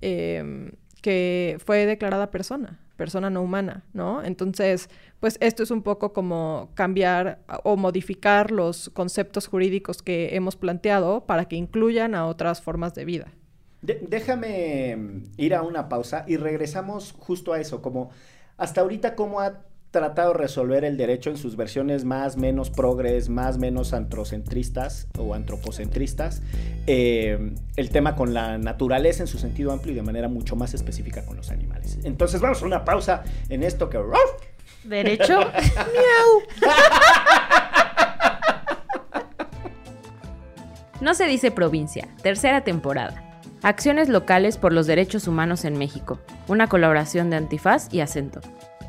eh, 0.00 0.70
que 1.02 1.58
fue 1.64 1.86
declarada 1.86 2.30
persona, 2.30 2.78
persona 2.96 3.30
no 3.30 3.42
humana, 3.42 3.84
¿no? 3.92 4.22
Entonces, 4.22 4.88
pues 5.20 5.36
esto 5.40 5.62
es 5.62 5.70
un 5.70 5.82
poco 5.82 6.12
como 6.12 6.70
cambiar 6.74 7.40
o 7.62 7.76
modificar 7.76 8.50
los 8.50 8.90
conceptos 8.90 9.46
jurídicos 9.46 10.02
que 10.02 10.36
hemos 10.36 10.56
planteado 10.56 11.26
para 11.26 11.46
que 11.46 11.56
incluyan 11.56 12.14
a 12.14 12.26
otras 12.26 12.60
formas 12.60 12.94
de 12.94 13.04
vida. 13.04 13.32
Déjame 13.82 14.96
mm, 14.96 15.22
ir 15.36 15.54
a 15.54 15.62
una 15.62 15.88
pausa 15.88 16.24
y 16.26 16.36
regresamos 16.36 17.12
justo 17.12 17.52
a 17.52 17.60
eso, 17.60 17.82
como 17.82 18.10
hasta 18.56 18.80
ahorita 18.80 19.14
cómo 19.14 19.40
ha 19.40 19.60
tratado 19.94 20.32
de 20.32 20.38
resolver 20.38 20.84
el 20.84 20.96
derecho 20.96 21.30
en 21.30 21.36
sus 21.36 21.54
versiones 21.56 22.04
más, 22.04 22.36
menos 22.36 22.68
progres, 22.68 23.28
más, 23.28 23.58
menos 23.58 23.94
antrocentristas 23.94 25.06
o 25.16 25.34
antropocentristas, 25.34 26.42
eh, 26.88 27.54
el 27.76 27.90
tema 27.90 28.16
con 28.16 28.34
la 28.34 28.58
naturaleza 28.58 29.22
en 29.22 29.28
su 29.28 29.38
sentido 29.38 29.70
amplio 29.70 29.92
y 29.92 29.94
de 29.94 30.02
manera 30.02 30.28
mucho 30.28 30.56
más 30.56 30.74
específica 30.74 31.24
con 31.24 31.36
los 31.36 31.50
animales. 31.50 32.00
Entonces 32.02 32.40
vamos 32.40 32.60
a 32.62 32.66
una 32.66 32.84
pausa 32.84 33.22
en 33.48 33.62
esto 33.62 33.88
que... 33.88 33.98
Derecho. 34.82 35.40
No 41.00 41.12
se 41.12 41.26
dice 41.26 41.50
provincia, 41.50 42.08
tercera 42.22 42.62
temporada. 42.62 43.22
Acciones 43.62 44.08
locales 44.08 44.56
por 44.56 44.72
los 44.72 44.86
derechos 44.86 45.28
humanos 45.28 45.66
en 45.66 45.76
México, 45.76 46.18
una 46.48 46.66
colaboración 46.66 47.28
de 47.28 47.36
Antifaz 47.36 47.92
y 47.92 48.00
Acento. 48.00 48.40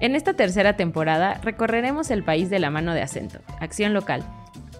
En 0.01 0.15
esta 0.15 0.33
tercera 0.33 0.75
temporada 0.75 1.39
recorreremos 1.41 2.11
el 2.11 2.23
país 2.23 2.49
de 2.49 2.59
la 2.59 2.69
mano 2.69 2.93
de 2.93 3.01
Acento, 3.01 3.39
Acción 3.59 3.93
Local, 3.93 4.23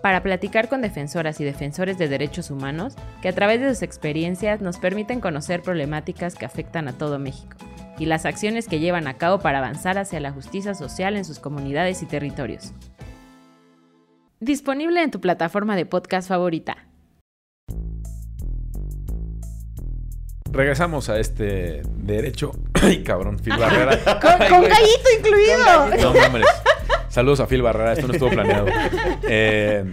para 0.01 0.21
platicar 0.21 0.67
con 0.67 0.81
defensoras 0.81 1.39
y 1.39 1.45
defensores 1.45 1.97
de 1.97 2.09
derechos 2.09 2.51
humanos 2.51 2.95
que 3.21 3.29
a 3.29 3.33
través 3.33 3.61
de 3.61 3.69
sus 3.69 3.81
experiencias 3.81 4.61
nos 4.61 4.77
permiten 4.77 5.21
conocer 5.21 5.61
problemáticas 5.61 6.35
que 6.35 6.45
afectan 6.45 6.87
a 6.87 6.93
todo 6.93 7.17
México 7.17 7.57
y 7.97 8.05
las 8.05 8.25
acciones 8.25 8.67
que 8.67 8.79
llevan 8.79 9.07
a 9.07 9.15
cabo 9.15 9.39
para 9.39 9.59
avanzar 9.59 9.97
hacia 9.97 10.19
la 10.19 10.31
justicia 10.31 10.75
social 10.75 11.15
en 11.15 11.25
sus 11.25 11.39
comunidades 11.39 12.03
y 12.03 12.05
territorios. 12.05 12.73
Disponible 14.41 15.01
en 15.01 15.11
tu 15.11 15.21
plataforma 15.21 15.77
de 15.77 15.85
podcast 15.85 16.27
favorita. 16.27 16.87
Regresamos 20.55 21.09
a 21.09 21.19
este 21.19 21.81
derecho. 21.97 22.51
Ay, 22.81 23.03
cabrón, 23.03 23.39
Phil 23.39 23.57
Barrera. 23.57 23.97
Con, 24.21 24.41
Ay, 24.41 24.49
con 24.49 24.61
gallito 24.63 25.09
incluido. 25.19 26.11
No, 26.13 26.25
hombre. 26.25 26.43
Saludos 27.09 27.39
a 27.41 27.47
Phil 27.47 27.61
Barrera, 27.61 27.93
esto 27.93 28.07
no 28.07 28.13
estuvo 28.13 28.29
planeado. 28.29 28.67
Eh, 29.27 29.85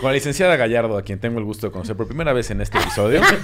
con 0.00 0.10
la 0.10 0.12
licenciada 0.14 0.54
Gallardo, 0.54 0.96
a 0.96 1.02
quien 1.02 1.18
tengo 1.18 1.40
el 1.40 1.44
gusto 1.44 1.66
de 1.66 1.72
conocer 1.72 1.96
por 1.96 2.06
primera 2.06 2.32
vez 2.32 2.52
en 2.52 2.60
este 2.60 2.78
episodio, 2.78 3.20
este, 3.20 3.36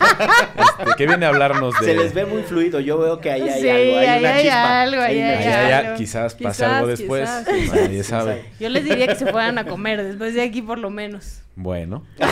que 0.97 1.07
viene 1.09 1.27
a 1.27 1.31
hablarnos 1.31 1.75
de... 1.81 1.87
Se 1.87 1.95
les 1.97 2.15
ve 2.15 2.27
muy 2.27 2.43
fluido, 2.45 2.79
yo 2.79 2.97
veo 2.97 3.19
que 3.21 3.33
ahí 3.33 3.43
hay 3.43 3.61
Sí, 3.61 3.69
algo, 3.69 3.99
hay 3.99 4.07
ahí 4.07 4.21
una 4.21 4.35
hay 4.35 4.43
chispa. 4.45 4.83
algo, 4.83 5.03
hay 5.03 5.21
allá, 5.21 5.79
algo. 5.79 5.95
quizás 5.97 6.35
pase 6.35 6.45
Quizás, 6.47 6.73
algo 6.73 6.87
después, 6.87 7.29
quizás. 7.53 7.75
nadie 7.75 8.05
sabe. 8.05 8.45
Yo 8.61 8.69
les 8.69 8.85
diría 8.85 9.09
que 9.09 9.17
se 9.17 9.27
fueran 9.27 9.59
a 9.59 9.65
comer 9.65 10.01
después 10.05 10.33
de 10.35 10.43
aquí 10.43 10.63
por 10.63 10.79
lo 10.79 10.91
menos. 10.91 11.41
Bueno. 11.57 12.05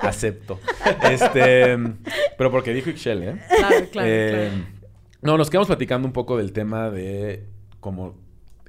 Acepto. 0.00 0.60
Este, 1.10 1.76
pero 2.36 2.50
porque 2.50 2.72
dijo 2.72 2.90
Ixchel, 2.90 3.22
¿eh? 3.22 3.36
Claro, 3.48 3.86
claro, 3.90 4.08
Eh, 4.10 4.50
claro. 4.52 4.78
No, 5.20 5.36
nos 5.36 5.50
quedamos 5.50 5.66
platicando 5.66 6.06
un 6.06 6.12
poco 6.12 6.36
del 6.36 6.52
tema 6.52 6.90
de 6.90 7.44
como 7.80 8.14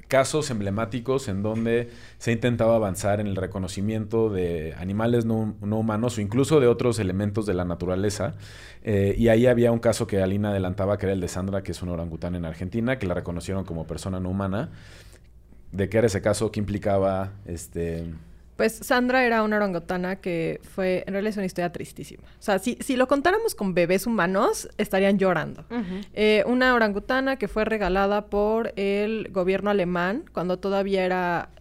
casos 0.08 0.50
emblemáticos 0.50 1.28
en 1.28 1.44
donde 1.44 1.92
se 2.18 2.32
ha 2.32 2.34
intentado 2.34 2.74
avanzar 2.74 3.20
en 3.20 3.28
el 3.28 3.36
reconocimiento 3.36 4.30
de 4.30 4.74
animales 4.80 5.24
no, 5.24 5.56
no 5.62 5.78
humanos 5.78 6.18
o 6.18 6.22
incluso 6.22 6.60
de 6.60 6.66
otros 6.66 6.98
elementos 6.98 7.46
de 7.46 7.54
la 7.54 7.64
naturaleza. 7.64 8.34
Eh, 8.84 9.14
y 9.18 9.28
ahí 9.28 9.46
había 9.46 9.72
un 9.72 9.78
caso 9.78 10.08
que 10.08 10.22
Alina 10.22 10.50
adelantaba, 10.50 10.98
que 10.98 11.06
era 11.06 11.14
el 11.14 11.22
de 11.22 11.28
Sandra, 11.28 11.62
que 11.62 11.72
es 11.74 11.82
una 11.84 11.92
orangután 11.92 12.34
en 12.34 12.46
Argentina, 12.46 12.98
que 12.98 13.06
la 13.06 13.14
reconocieron 13.14 13.64
como 13.66 13.86
persona 13.86 14.20
no 14.20 14.30
humana. 14.30 14.72
¿De 15.72 15.90
qué 15.90 16.00
era 16.00 16.08
ese 16.08 16.22
caso? 16.24 16.52
¿Qué 16.52 16.60
implicaba? 16.60 17.34
Este... 17.46 18.12
Pues 18.60 18.74
Sandra 18.74 19.24
era 19.24 19.42
una 19.44 19.56
orangutana 19.56 20.18
que 20.18 20.60
fue, 20.76 21.06
en 21.08 21.14
realidad 21.14 21.30
es 21.30 21.38
una 21.38 21.46
historia 21.46 21.72
tristísima. 21.72 22.24
O 22.28 22.42
sea, 22.42 22.60
si, 22.60 22.78
si 22.82 22.98
lo 22.98 23.08
contáramos 23.08 23.56
con 23.56 23.74
bebés 23.74 24.06
humanos, 24.06 24.68
estarían 24.78 25.18
llorando. 25.18 25.64
Eh, 26.12 26.44
una 26.46 26.76
orangutana 26.76 27.38
que 27.38 27.48
fue 27.48 27.64
regalada 27.64 28.26
por 28.26 28.74
el 28.76 29.30
gobierno 29.32 29.70
alemán 29.70 30.26
cuando 30.34 30.60
todavía 30.60 31.06
era 31.06 31.52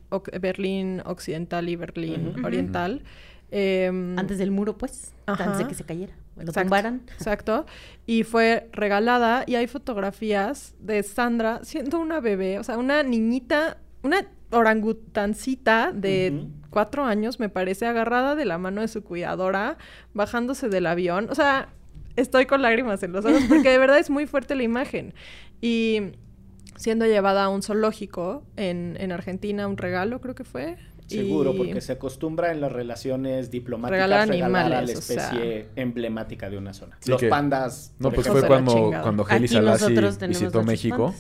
Berlín 0.41 1.01
Occidental 1.05 1.69
y 1.69 1.77
Berlín. 1.77 2.35
Oriental. 2.45 3.05
Em, 3.53 4.19
Antes 4.19 4.39
del 4.39 4.51
muro, 4.51 4.77
pues. 4.77 5.15
Ajá. 5.27 5.45
Antes 5.45 5.59
de 5.59 5.69
que 5.69 5.75
se 5.75 5.85
cayera. 5.85 6.15
Lo 6.35 6.43
Exacto, 6.43 6.63
tumbaran. 6.63 7.03
Exacto. 7.13 7.65
Y 8.07 8.25
fue 8.25 8.69
regalada 8.73 9.45
y 9.47 9.55
hay 9.55 9.69
fotografías 9.69 10.75
de 10.81 11.05
Sandra 11.05 11.61
siendo 11.63 12.01
una 12.01 12.19
bebé, 12.19 12.59
o 12.59 12.65
sea, 12.65 12.77
una 12.77 13.05
niñita, 13.05 13.77
una 14.03 14.27
orangutancita 14.51 15.93
de 15.93 16.47
cuatro 16.71 17.05
años, 17.05 17.41
me 17.41 17.49
parece, 17.49 17.87
agarrada 17.87 18.35
de 18.35 18.45
la 18.45 18.59
mano 18.59 18.81
de 18.81 18.89
su 18.89 19.03
cuidadora, 19.03 19.79
bajándose 20.15 20.69
del 20.69 20.87
avión. 20.87 21.29
O 21.31 21.35
sea, 21.35 21.69
estoy 22.17 22.47
con 22.47 22.63
lágrimas 22.63 23.03
en 23.03 23.13
los 23.13 23.25
ojos 23.25 23.43
porque 23.49 23.71
de 23.71 23.79
verdad 23.79 23.99
es 23.99 24.11
muy 24.11 24.27
fuerte 24.27 24.55
la 24.55 24.63
imagen. 24.63 25.15
Y 25.61 26.13
siendo 26.77 27.07
llevada 27.07 27.45
a 27.45 27.49
un 27.49 27.63
zoológico 27.63 28.45
en, 28.57 28.97
en 29.01 29.13
Argentina, 29.13 29.67
un 29.67 29.77
regalo 29.77 30.21
creo 30.21 30.35
que 30.35 30.45
fue. 30.45 30.77
Seguro, 31.07 31.55
y- 31.55 31.57
porque 31.57 31.81
se 31.81 31.93
acostumbra 31.93 32.53
en 32.53 32.61
las 32.61 32.71
relaciones 32.71 33.51
diplomáticas 33.51 33.97
Regalar 34.09 34.29
regalar, 34.29 34.67
a 34.67 34.69
la 34.69 34.77
animales, 34.79 34.99
o 34.99 35.01
sea. 35.03 35.25
especie 35.31 35.69
emblemática 35.75 36.51
de 36.51 36.59
una 36.59 36.75
zona. 36.75 36.99
Sí 37.01 37.11
los 37.11 37.19
que- 37.21 37.29
pandas. 37.29 37.95
No, 37.99 38.11
pues 38.11 38.27
ejemplo. 38.27 38.41
fue 38.41 38.47
cuando, 38.49 38.91
cuando 39.03 39.27
Heli 39.27 39.49
visitó 40.29 40.63
México. 40.63 41.15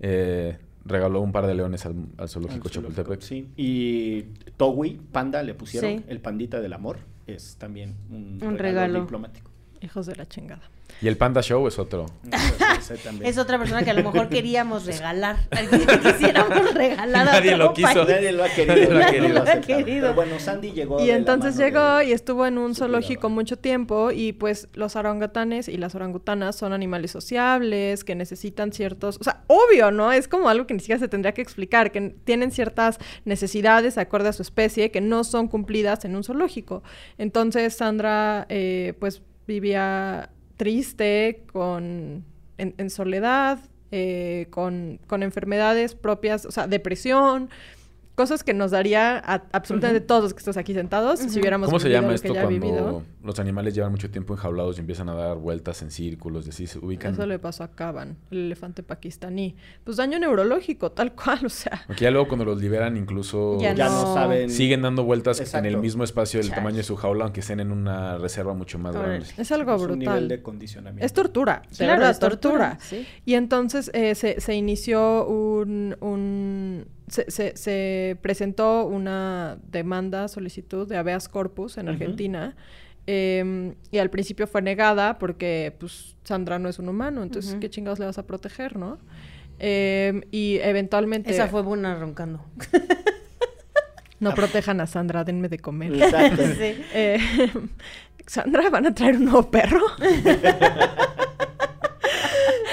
eh, 0.00 0.56
regaló 0.86 1.20
un 1.20 1.32
par 1.32 1.46
de 1.46 1.54
leones 1.54 1.84
al, 1.86 1.94
al 2.16 2.28
zoológico 2.28 2.68
Chapultepec. 2.68 3.20
Sí. 3.20 3.48
Y 3.56 4.22
Towi, 4.56 5.00
panda, 5.12 5.42
le 5.42 5.54
pusieron 5.54 5.98
Sí. 5.98 6.04
el 6.08 6.20
pandita 6.20 6.60
del 6.60 6.72
amor. 6.72 6.98
Es 7.26 7.56
también 7.56 7.96
un, 8.10 8.38
Un 8.42 8.56
regalo, 8.56 8.58
regalo. 8.58 9.00
diplomático. 9.00 9.50
Hijos 9.82 10.06
de 10.06 10.16
la 10.16 10.26
chingada. 10.26 10.62
Y 11.02 11.08
el 11.08 11.16
Panda 11.18 11.42
Show 11.42 11.66
es 11.68 11.78
otro. 11.78 12.06
Es 13.22 13.36
otra 13.38 13.58
persona 13.58 13.82
que 13.82 13.90
a 13.90 13.94
lo 13.94 14.02
mejor 14.02 14.28
queríamos 14.28 14.86
regalar. 14.86 15.36
Que 15.50 15.98
quisiéramos 15.98 16.72
regalar 16.74 17.28
a 17.28 17.32
Nadie 17.32 17.54
otro 17.54 17.66
lo 17.66 17.74
quiso. 17.74 17.86
país. 17.92 18.08
Nadie 18.08 18.32
lo 18.32 18.44
ha 18.44 18.48
querido. 18.48 18.74
Nadie 18.76 18.88
lo 18.94 19.00
ha 19.04 19.10
querido. 19.10 19.28
lo 19.34 19.40
ha 19.40 19.42
aceptado. 19.42 19.52
Nadie 19.52 19.64
lo 19.64 19.76
ha 19.76 19.84
querido. 19.84 20.00
Pero 20.02 20.14
bueno, 20.14 20.38
Sandy 20.38 20.72
llegó. 20.72 21.00
Y 21.04 21.10
entonces 21.10 21.56
llegó 21.56 21.96
de- 21.96 22.06
y 22.06 22.12
estuvo 22.12 22.46
en 22.46 22.56
un 22.58 22.74
zoológico 22.74 23.28
mucho 23.28 23.58
tiempo 23.58 24.10
y 24.10 24.32
pues 24.32 24.68
los 24.74 24.96
orangutanes 24.96 25.68
y 25.68 25.76
las 25.76 25.94
orangutanas 25.94 26.56
son 26.56 26.72
animales 26.72 27.10
sociables 27.10 28.04
que 28.04 28.14
necesitan 28.14 28.72
ciertos, 28.72 29.18
o 29.20 29.24
sea, 29.24 29.42
obvio, 29.48 29.90
¿no? 29.90 30.12
Es 30.12 30.28
como 30.28 30.48
algo 30.48 30.66
que 30.66 30.74
ni 30.74 30.80
siquiera 30.80 30.98
se 30.98 31.08
tendría 31.08 31.32
que 31.32 31.42
explicar, 31.42 31.92
que 31.92 32.14
tienen 32.24 32.50
ciertas 32.52 32.98
necesidades 33.24 33.98
acorde 33.98 34.28
a 34.28 34.32
su 34.32 34.42
especie 34.42 34.90
que 34.90 35.00
no 35.00 35.24
son 35.24 35.48
cumplidas 35.48 36.04
en 36.04 36.16
un 36.16 36.24
zoológico. 36.24 36.82
Entonces 37.18 37.74
Sandra 37.76 38.46
eh, 38.48 38.94
pues 38.98 39.20
vivía 39.46 40.30
triste, 40.56 41.44
con, 41.52 42.24
en, 42.58 42.90
soledad, 42.90 43.58
eh, 43.90 44.46
con, 44.50 44.98
con 45.06 45.22
enfermedades 45.22 45.94
propias, 45.94 46.46
o 46.46 46.50
sea, 46.50 46.66
depresión, 46.66 47.50
cosas 48.16 48.42
que 48.42 48.52
nos 48.54 48.72
daría 48.72 49.18
a 49.18 49.42
absolutamente 49.52 50.00
todos 50.00 50.24
los 50.24 50.34
que 50.34 50.38
estamos 50.38 50.56
aquí 50.56 50.74
sentados 50.74 51.20
si 51.20 51.38
hubiéramos 51.38 51.66
¿Cómo 51.66 51.78
se 51.78 51.88
llama 51.90 52.14
esto 52.14 52.32
cuando 52.32 52.48
vivido. 52.48 53.02
los 53.22 53.38
animales 53.38 53.74
llevan 53.74 53.92
mucho 53.92 54.10
tiempo 54.10 54.32
enjaulados 54.34 54.78
y 54.78 54.80
empiezan 54.80 55.08
a 55.10 55.14
dar 55.14 55.36
vueltas 55.36 55.82
en 55.82 55.90
círculos 55.90 56.46
y 56.46 56.48
así 56.50 56.66
se 56.66 56.78
ubican? 56.78 57.12
Eso 57.12 57.26
le 57.26 57.38
pasó 57.38 57.62
a 57.62 57.68
Kaban, 57.68 58.16
el 58.30 58.38
elefante 58.46 58.82
pakistaní. 58.82 59.54
Pues 59.84 59.98
daño 59.98 60.18
neurológico, 60.18 60.90
tal 60.92 61.12
cual, 61.14 61.46
o 61.46 61.48
sea. 61.50 61.84
Porque 61.86 62.04
ya 62.04 62.10
luego 62.10 62.26
cuando 62.26 62.44
los 62.46 62.60
liberan 62.60 62.96
incluso 62.96 63.58
Ya 63.60 63.74
Ya 63.74 63.88
no 63.88 64.02
No. 64.02 64.14
saben. 64.14 64.48
siguen 64.50 64.82
dando 64.82 65.04
vueltas 65.04 65.54
en 65.54 65.66
el 65.66 65.76
mismo 65.76 66.02
espacio 66.02 66.40
del 66.40 66.50
tamaño 66.50 66.78
de 66.78 66.82
su 66.84 66.96
jaula, 66.96 67.24
aunque 67.24 67.40
estén 67.40 67.60
en 67.60 67.70
una 67.70 68.16
reserva 68.18 68.54
mucho 68.54 68.78
más 68.78 68.96
grande. 68.96 69.26
Es 69.36 69.52
algo 69.52 69.74
Es 69.76 69.82
un 69.82 69.98
nivel 69.98 70.04
brutal. 70.14 70.28
de 70.28 70.42
condicionamiento. 70.42 71.04
Es 71.04 71.12
tortura, 71.12 71.62
Claro, 71.76 72.06
es 72.06 72.18
tortura, 72.18 72.38
tortura. 72.40 72.78
sí. 72.80 73.06
Y 73.26 73.34
entonces 73.34 73.90
eh, 73.92 74.14
se, 74.14 74.40
se 74.40 74.54
inició 74.54 75.26
un... 75.26 75.96
un- 76.00 76.95
se, 77.08 77.30
se- 77.30 77.56
se 77.56 78.16
presentó 78.22 78.86
una 78.86 79.58
demanda, 79.70 80.28
solicitud 80.28 80.88
de 80.88 80.96
habeas 80.96 81.28
corpus 81.28 81.78
en. 81.78 81.88
Argentina. 81.88 82.56
eh, 83.06 83.74
y 83.90 83.98
al 83.98 84.10
principio 84.10 84.46
fue 84.46 84.62
negada 84.62 85.18
porque, 85.18 85.74
pues, 85.78 86.16
Sandra 86.24 86.58
no 86.58 86.68
es 86.68 86.78
un 86.78 86.88
humano. 86.88 87.22
Entonces. 87.22 87.56
¿qué 87.60 87.70
chingados 87.70 87.98
le 87.98 88.06
vas 88.06 88.18
a 88.18 88.26
proteger, 88.26 88.76
no? 88.76 88.98
Eh, 89.58 90.22
y 90.30 90.58
eventualmente... 90.62 91.30
Esa 91.30 91.46
fue 91.48 91.62
buena 91.62 91.94
roncando. 91.94 92.44
No 94.18 94.32
protejan 94.34 94.80
a 94.80 94.86
Sandra, 94.86 95.24
denme 95.24 95.50
de 95.50 95.58
comer. 95.58 95.92
Exacto. 95.94 96.42
Sí. 96.58 96.82
Eh, 96.94 97.18
Sandra, 98.26 98.70
¿van 98.70 98.86
a 98.86 98.94
traer 98.94 99.16
un 99.16 99.26
nuevo 99.26 99.50
perro? 99.50 99.82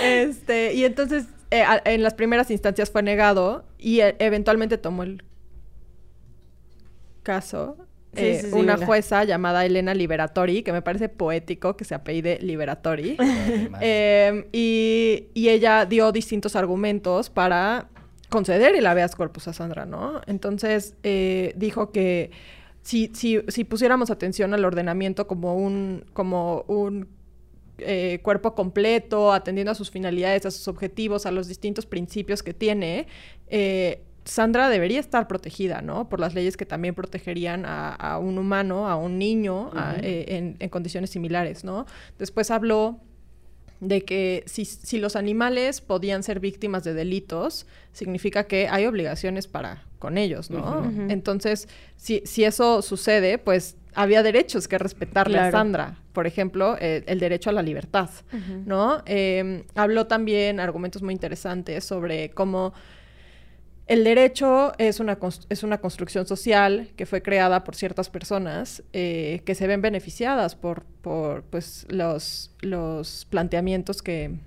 este, 0.04 0.74
y 0.74 0.86
entonces, 0.86 1.26
eh, 1.54 1.63
a- 1.63 1.82
en 1.86 2.04
las 2.04 2.13
primeras 2.13 2.50
instancias 2.52 2.89
fue 2.92 3.04
negado 3.04 3.66
y 3.78 4.00
eh, 4.02 4.16
eventualmente 4.20 4.78
tomó 4.78 5.04
el 5.04 5.24
caso. 7.24 7.78
Sí, 8.16 8.22
eh, 8.26 8.39
sí, 8.42 8.50
sí, 8.52 8.56
una 8.56 8.78
jueza 8.86 9.24
llamada 9.24 9.66
Elena 9.66 9.94
Liberatori, 9.96 10.62
que 10.62 10.72
me 10.72 10.84
parece 10.84 11.10
poético 11.10 11.76
que 11.76 11.84
se 11.86 11.96
apellide 11.96 12.38
Liberatori. 12.42 13.18
Eh, 13.82 14.48
y, 14.52 15.28
y 15.34 15.50
ella 15.50 15.86
dio 15.86 16.12
distintos 16.12 16.56
argumentos 16.56 17.30
para 17.30 17.88
conceder 18.30 18.76
el 18.76 18.86
habeas 18.86 19.16
corpus 19.16 19.48
a 19.48 19.54
Sandra, 19.54 19.86
¿no? 19.86 20.22
Entonces 20.28 20.96
eh, 21.04 21.54
dijo 21.56 21.92
que 21.92 22.30
si, 22.84 23.12
si, 23.16 23.42
si 23.48 23.63
pusiéramos 23.63 24.10
atención 24.12 24.54
al 24.54 24.63
ordenamiento 24.66 25.28
como 25.28 25.56
un, 25.56 26.06
como 26.13 26.63
un 26.68 27.08
eh, 27.86 28.19
cuerpo 28.24 28.56
completo, 28.56 29.32
atendiendo 29.34 29.72
a 29.72 29.76
sus 29.76 29.91
finalidades, 29.91 30.46
a 30.46 30.52
sus 30.52 30.67
objetivos, 30.67 31.26
a 31.26 31.32
los 31.32 31.48
distintos 31.48 31.86
principios 31.86 32.41
que 32.43 32.54
tiene, 32.54 33.08
eh, 33.48 34.02
Sandra 34.26 34.69
debería 34.69 35.02
estar 35.02 35.28
protegida, 35.28 35.82
¿no? 35.82 36.08
Por 36.08 36.22
las 36.22 36.34
leyes 36.34 36.56
que 36.56 36.65
también 36.65 36.96
protegerían 36.96 37.65
a, 37.65 37.93
a 37.93 38.19
un 38.19 38.38
humano, 38.38 38.88
a 38.88 38.96
un 38.96 39.17
niño, 39.17 39.69
a- 39.76 39.96
eh, 40.02 40.26
en, 40.38 40.56
en 40.60 40.69
condiciones 40.69 41.10
similares, 41.10 41.65
¿no? 41.65 41.86
Después 42.17 42.50
habló 42.50 43.02
de 43.82 44.06
que 44.06 44.43
si, 44.46 44.63
si 44.63 44.98
los 44.98 45.17
animales 45.17 45.82
podían 45.82 46.24
ser 46.24 46.39
víctimas 46.39 46.86
de 46.86 46.93
delitos, 46.93 47.65
significa 47.91 48.46
que 48.46 48.69
hay 48.69 48.86
obligaciones 48.86 49.48
para 49.48 49.84
con 50.00 50.17
ellos, 50.17 50.50
¿no? 50.50 50.62
Entonces, 51.12 51.67
si, 51.98 52.22
si 52.26 52.46
eso 52.46 52.82
sucede, 52.82 53.38
pues 53.39 53.76
había 53.96 54.24
derechos 54.24 54.68
que 54.68 54.78
respetarle 54.78 55.40
a. 55.40 55.52
Sandra. 55.52 55.98
Por 56.14 56.28
ejemplo, 56.28 56.78
eh, 56.80 57.04
el 57.08 57.20
derecho 57.20 57.50
a 57.50 57.54
la 57.54 57.62
libertad. 57.62 58.10
¿no? 58.66 59.02
Eh, 59.06 59.66
habló 59.76 60.08
también 60.08 60.60
argumentos 60.60 61.02
muy 61.02 61.14
interesantes 61.14 61.84
sobre 61.84 62.30
cómo 62.32 62.74
el 63.88 64.04
derecho 64.04 64.74
es 64.78 65.00
una, 65.00 65.18
es 65.50 65.64
una 65.64 65.80
construcción 65.80 66.26
social 66.26 66.90
que 66.96 67.06
fue 67.06 67.22
creada 67.22 67.64
por 67.64 67.76
ciertas 67.76 68.10
personas 68.10 68.82
eh, 68.94 69.42
que 69.46 69.56
se 69.56 69.68
ven 69.68 69.82
beneficiadas 69.82 70.56
por, 70.56 70.84
por 71.02 71.44
pues, 71.44 71.86
los, 71.90 72.52
los 72.62 73.26
planteamientos 73.30 74.02
que, 74.02 74.38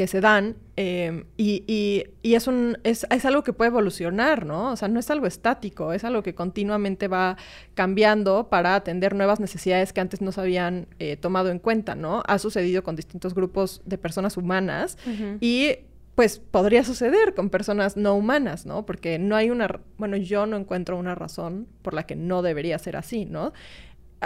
que 0.00 0.06
se 0.06 0.22
dan 0.22 0.56
eh, 0.78 1.24
y, 1.36 1.62
y- 1.66 2.04
y 2.22 2.34
es, 2.34 2.46
un, 2.46 2.78
es, 2.84 3.06
es 3.10 3.24
algo 3.26 3.42
que 3.42 3.52
puede 3.52 3.68
evolucionar, 3.68 4.46
¿no? 4.46 4.72
O 4.72 4.76
sea, 4.76 4.88
no 4.88 4.98
es 4.98 5.10
algo 5.10 5.26
estático, 5.26 5.92
es 5.92 6.04
algo 6.04 6.22
que 6.22 6.34
continuamente 6.34 7.06
va 7.06 7.36
cambiando 7.74 8.48
para 8.48 8.74
atender 8.76 9.14
nuevas 9.14 9.40
necesidades 9.40 9.92
que 9.92 10.00
antes 10.00 10.22
no 10.22 10.32
se 10.32 10.40
habían 10.40 10.86
eh, 11.00 11.18
tomado 11.18 11.50
en 11.50 11.58
cuenta, 11.58 11.94
¿no? 11.96 12.22
Ha 12.26 12.38
sucedido 12.38 12.82
con 12.82 12.96
distintos 12.96 13.34
grupos 13.34 13.82
de 13.84 13.98
personas 13.98 14.38
humanas 14.38 14.96
y 15.42 15.76
pues 16.14 16.38
podría 16.38 16.82
suceder 16.84 17.34
con 17.34 17.50
personas 17.50 17.96
no 17.98 18.14
humanas, 18.14 18.64
¿no? 18.64 18.86
Porque 18.86 19.18
no 19.18 19.36
hay 19.36 19.50
una, 19.50 19.80
bueno, 19.98 20.16
yo 20.16 20.46
no 20.46 20.56
encuentro 20.56 20.96
una 20.98 21.14
razón 21.14 21.66
por 21.82 21.92
la 21.94 22.04
que 22.04 22.16
no 22.16 22.40
debería 22.42 22.78
ser 22.78 22.96
así, 22.96 23.26
¿no? 23.26 23.52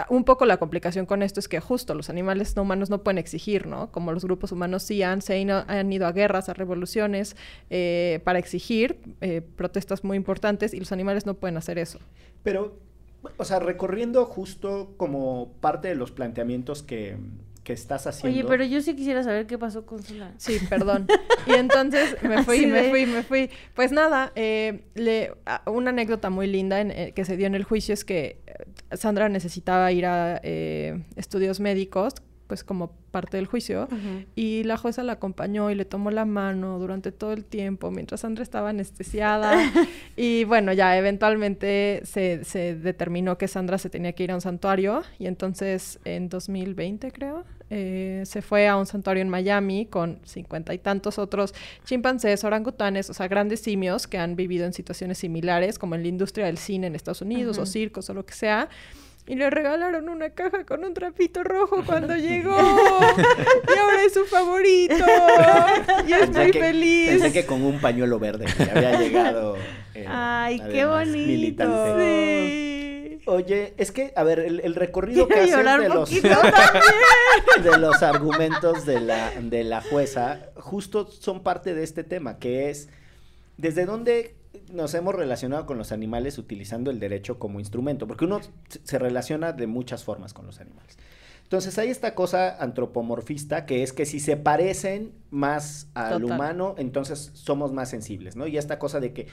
Un 0.09 0.25
poco 0.25 0.45
la 0.45 0.57
complicación 0.57 1.05
con 1.05 1.23
esto 1.23 1.39
es 1.39 1.47
que 1.47 1.61
justo 1.61 1.93
los 1.93 2.09
animales 2.09 2.55
no 2.57 2.63
humanos 2.63 2.89
no 2.89 3.01
pueden 3.01 3.17
exigir, 3.17 3.65
¿no? 3.65 3.91
Como 3.93 4.11
los 4.11 4.25
grupos 4.25 4.51
humanos 4.51 4.83
sí 4.83 5.01
han, 5.03 5.21
se 5.21 5.35
han 5.35 5.39
ido- 5.47 5.63
han 5.67 5.93
ido 5.93 6.05
a 6.05 6.11
guerras, 6.11 6.49
a 6.49 6.53
revoluciones 6.53 7.37
eh, 7.69 8.19
para 8.25 8.37
exigir 8.39 8.99
eh, 9.21 9.41
protestas 9.55 10.03
muy 10.03 10.17
importantes 10.17 10.73
y 10.73 10.79
los 10.79 10.91
animales 10.91 11.25
no 11.25 11.35
pueden 11.35 11.55
hacer 11.55 11.77
eso. 11.77 11.99
Pero, 12.43 12.77
o 13.37 13.45
sea, 13.45 13.59
recorriendo 13.59 14.25
justo 14.25 14.93
como 14.97 15.53
parte 15.61 15.87
de 15.87 15.95
los 15.95 16.11
planteamientos 16.11 16.83
que, 16.83 17.15
que 17.65 17.73
estás 17.73 18.07
haciendo. 18.07 18.39
Oye, 18.39 18.47
pero 18.47 18.63
yo 18.63 18.79
sí 18.81 18.95
quisiera 18.95 19.21
saber 19.23 19.45
qué 19.47 19.57
pasó 19.57 19.85
con 19.85 20.01
Sola. 20.01 20.31
Sí, 20.37 20.57
perdón. 20.69 21.07
Y 21.47 21.53
entonces 21.55 22.15
me 22.23 22.43
fui, 22.43 22.59
Así 22.59 22.67
me 22.67 22.83
de- 22.83 22.89
fui, 22.89 23.05
me 23.07 23.23
fui. 23.23 23.49
Pues 23.73 23.91
nada, 23.91 24.31
eh, 24.35 24.83
le, 24.93 25.33
una 25.65 25.89
anécdota 25.89 26.29
muy 26.29 26.47
linda 26.47 26.79
en- 26.79 26.91
eh, 26.91 27.11
que 27.13 27.25
se 27.25 27.35
dio 27.35 27.47
en 27.47 27.55
el 27.55 27.63
juicio 27.65 27.93
es 27.93 28.05
que 28.05 28.39
eh, 28.47 28.95
Sandra 28.95 29.27
necesitaba 29.27 29.91
ir 29.91 30.05
a 30.05 30.39
eh, 30.43 31.03
estudios 31.17 31.59
médicos, 31.59 32.13
pues 32.47 32.63
como 32.63 32.91
parte 33.09 33.37
del 33.37 33.47
juicio, 33.47 33.87
y 34.35 34.63
la 34.65 34.77
jueza 34.77 35.01
la 35.01 35.13
acompañó 35.13 35.71
y 35.71 35.75
le 35.75 35.83
tomó 35.83 36.11
la 36.11 36.25
mano 36.25 36.77
durante 36.77 37.11
todo 37.11 37.33
el 37.33 37.43
tiempo 37.43 37.89
mientras 37.89 38.21
Sandra 38.21 38.43
estaba 38.43 38.69
anestesiada. 38.69 39.57
y 40.15 40.43
bueno, 40.43 40.71
ya 40.71 40.95
eventualmente 40.95 42.01
se, 42.03 42.43
se 42.43 42.75
determinó 42.75 43.39
que 43.39 43.47
Sandra 43.47 43.79
se 43.79 43.89
tenía 43.89 44.13
que 44.13 44.25
ir 44.25 44.31
a 44.31 44.35
un 44.35 44.41
santuario 44.41 45.01
y 45.17 45.25
entonces 45.25 45.99
en 46.05 46.29
2020 46.29 47.11
creo, 47.11 47.45
eh, 47.69 48.23
se 48.25 48.41
fue 48.41 48.67
a 48.67 48.77
un 48.77 48.85
santuario 48.85 49.21
en 49.21 49.29
Miami 49.29 49.85
con 49.87 50.19
cincuenta 50.23 50.73
y 50.73 50.77
tantos 50.77 51.17
otros 51.17 51.53
chimpancés, 51.83 52.43
orangutanes, 52.43 53.09
o 53.09 53.13
sea, 53.13 53.27
grandes 53.27 53.59
simios 53.61 54.05
que 54.07 54.17
han 54.17 54.35
vivido 54.35 54.65
en 54.65 54.73
situaciones 54.73 55.17
similares 55.17 55.79
como 55.79 55.95
en 55.95 56.01
la 56.03 56.07
industria 56.07 56.45
del 56.45 56.57
cine 56.57 56.87
en 56.87 56.95
Estados 56.95 57.21
Unidos 57.21 57.57
o 57.57 57.65
circos 57.65 58.09
o 58.09 58.13
lo 58.13 58.25
que 58.25 58.33
sea. 58.33 58.69
Y 59.27 59.33
le 59.37 59.49
regalaron 59.49 60.07
una 60.07 60.29
caja 60.29 60.65
con 60.65 60.85
un 60.85 60.93
trapito 60.93 61.43
rojo 61.43 61.83
cuando 61.83 62.15
llegó. 62.15 62.55
y 63.75 63.79
ahora 63.79 64.03
es 64.05 64.13
su 64.13 64.23
favorito. 64.25 65.03
Y 66.07 66.13
es 66.13 66.19
Pensé 66.19 66.39
muy 66.43 66.51
que- 66.51 66.59
feliz. 66.59 67.09
Pensé 67.09 67.31
que 67.33 67.45
con 67.47 67.63
un 67.63 67.81
pañuelo 67.81 68.19
verde 68.19 68.45
que 68.45 68.69
había 68.69 68.99
llegado. 68.99 69.55
eh, 69.95 70.05
Ay, 70.07 70.61
qué 70.71 70.85
bonito. 70.85 71.27
militante. 71.27 71.99
Sí. 71.99 72.84
Oye, 73.27 73.73
es 73.77 73.91
que, 73.91 74.13
a 74.15 74.23
ver, 74.23 74.39
el, 74.39 74.59
el 74.59 74.75
recorrido 74.75 75.27
que 75.27 75.33
haces 75.39 75.57
de 75.79 75.89
los, 75.89 76.09
de 77.63 77.77
los 77.79 78.03
argumentos 78.03 78.85
de 78.85 78.99
la, 78.99 79.31
de 79.41 79.63
la 79.63 79.81
jueza, 79.81 80.49
justo 80.55 81.09
son 81.09 81.41
parte 81.43 81.73
de 81.73 81.83
este 81.83 82.03
tema, 82.03 82.37
que 82.37 82.69
es 82.69 82.89
desde 83.57 83.85
dónde 83.85 84.35
nos 84.71 84.93
hemos 84.93 85.15
relacionado 85.15 85.65
con 85.65 85.77
los 85.77 85.91
animales 85.91 86.37
utilizando 86.37 86.91
el 86.91 86.99
derecho 86.99 87.39
como 87.39 87.59
instrumento, 87.59 88.07
porque 88.07 88.25
uno 88.25 88.41
se- 88.69 88.79
se 88.83 88.99
relaciona 88.99 89.53
de 89.53 89.67
muchas 89.67 90.03
formas 90.03 90.33
con 90.33 90.45
los 90.45 90.59
animales. 90.59 90.97
Entonces 91.43 91.77
hay 91.77 91.89
esta 91.89 92.15
cosa 92.15 92.57
antropomorfista 92.61 93.65
que 93.65 93.83
es 93.83 93.93
que 93.93 94.05
si 94.05 94.19
se 94.19 94.35
parecen 94.35 95.13
más 95.29 95.87
al 95.93 96.21
Total. 96.21 96.23
humano, 96.35 96.75
entonces 96.77 97.31
somos 97.33 97.71
más 97.71 97.89
sensibles, 97.89 98.35
¿no? 98.35 98.47
Y 98.47 98.57
esta 98.57 98.79
cosa 98.79 98.99
de 98.99 99.13
que 99.13 99.27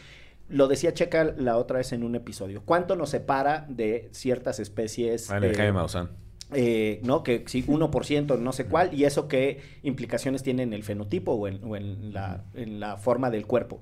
lo 0.53 0.69
decía 0.69 0.95
Checa 0.95 1.25
la 1.37 1.57
otra 1.57 1.79
vez 1.79 1.93
en 1.93 2.05
un 2.05 2.15
episodio. 2.15 2.63
¿Cuánto 2.65 2.95
nos 2.95 3.11
separa 3.11 3.67
de 3.69 4.09
ciertas 4.13 4.61
especies? 4.61 5.31
Ah, 5.31 5.39
en 5.39 5.45
el 5.45 5.53
eh, 5.53 5.55
Jaime 5.57 5.73
Maussan. 5.73 6.11
eh, 6.55 7.01
¿no? 7.03 7.23
Que 7.23 7.45
sí, 7.47 7.65
1%, 7.67 8.39
no 8.39 8.53
sé 8.53 8.67
cuál, 8.67 8.93
y 8.95 9.05
eso 9.05 9.27
qué 9.27 9.61
implicaciones 9.83 10.43
tiene 10.43 10.63
en 10.63 10.73
el 10.75 10.83
fenotipo 10.85 11.33
o 11.33 11.49
en, 11.49 11.65
o 11.65 11.77
en 11.77 12.13
la, 12.13 12.45
en 12.55 12.79
la 12.79 12.97
forma 12.99 13.31
del 13.31 13.47
cuerpo. 13.47 13.81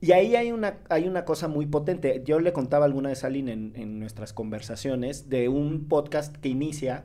Y 0.00 0.12
ahí 0.12 0.36
hay 0.36 0.52
una, 0.52 0.78
hay 0.90 1.08
una 1.08 1.24
cosa 1.24 1.48
muy 1.48 1.66
potente. 1.66 2.22
Yo 2.24 2.38
le 2.38 2.52
contaba 2.52 2.84
alguna 2.84 3.08
vez 3.08 3.24
a 3.24 3.28
Aline 3.28 3.52
en, 3.52 3.72
en 3.76 3.98
nuestras 3.98 4.32
conversaciones 4.32 5.28
de 5.30 5.48
un 5.48 5.88
podcast 5.88 6.36
que 6.36 6.48
inicia 6.48 7.04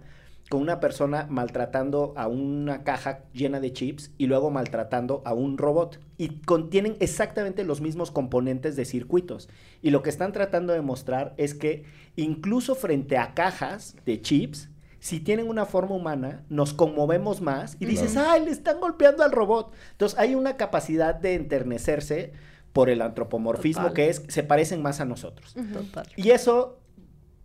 con 0.51 0.61
una 0.61 0.81
persona 0.81 1.27
maltratando 1.29 2.13
a 2.17 2.27
una 2.27 2.83
caja 2.83 3.23
llena 3.31 3.61
de 3.61 3.71
chips 3.71 4.11
y 4.17 4.27
luego 4.27 4.51
maltratando 4.51 5.21
a 5.23 5.33
un 5.33 5.57
robot. 5.57 6.01
Y 6.17 6.41
contienen 6.41 6.97
exactamente 6.99 7.63
los 7.63 7.79
mismos 7.79 8.11
componentes 8.11 8.75
de 8.75 8.83
circuitos. 8.83 9.47
Y 9.81 9.91
lo 9.91 10.03
que 10.03 10.09
están 10.09 10.33
tratando 10.33 10.73
de 10.73 10.81
mostrar 10.81 11.33
es 11.37 11.53
que 11.53 11.85
incluso 12.17 12.75
frente 12.75 13.17
a 13.17 13.33
cajas 13.33 13.95
de 14.05 14.19
chips, 14.19 14.67
si 14.99 15.21
tienen 15.21 15.47
una 15.47 15.65
forma 15.65 15.95
humana, 15.95 16.43
nos 16.49 16.73
conmovemos 16.73 17.39
más 17.39 17.77
y 17.79 17.85
dices, 17.85 18.17
ay, 18.17 18.43
le 18.43 18.51
están 18.51 18.81
golpeando 18.81 19.23
al 19.23 19.31
robot. 19.31 19.71
Entonces 19.93 20.19
hay 20.19 20.35
una 20.35 20.57
capacidad 20.57 21.15
de 21.15 21.35
enternecerse 21.35 22.33
por 22.73 22.89
el 22.89 23.01
antropomorfismo 23.01 23.83
Total. 23.83 23.95
que 23.95 24.09
es, 24.09 24.23
se 24.27 24.43
parecen 24.43 24.81
más 24.81 24.99
a 24.99 25.05
nosotros. 25.05 25.53
Total. 25.53 26.07
Y 26.17 26.31
eso, 26.31 26.80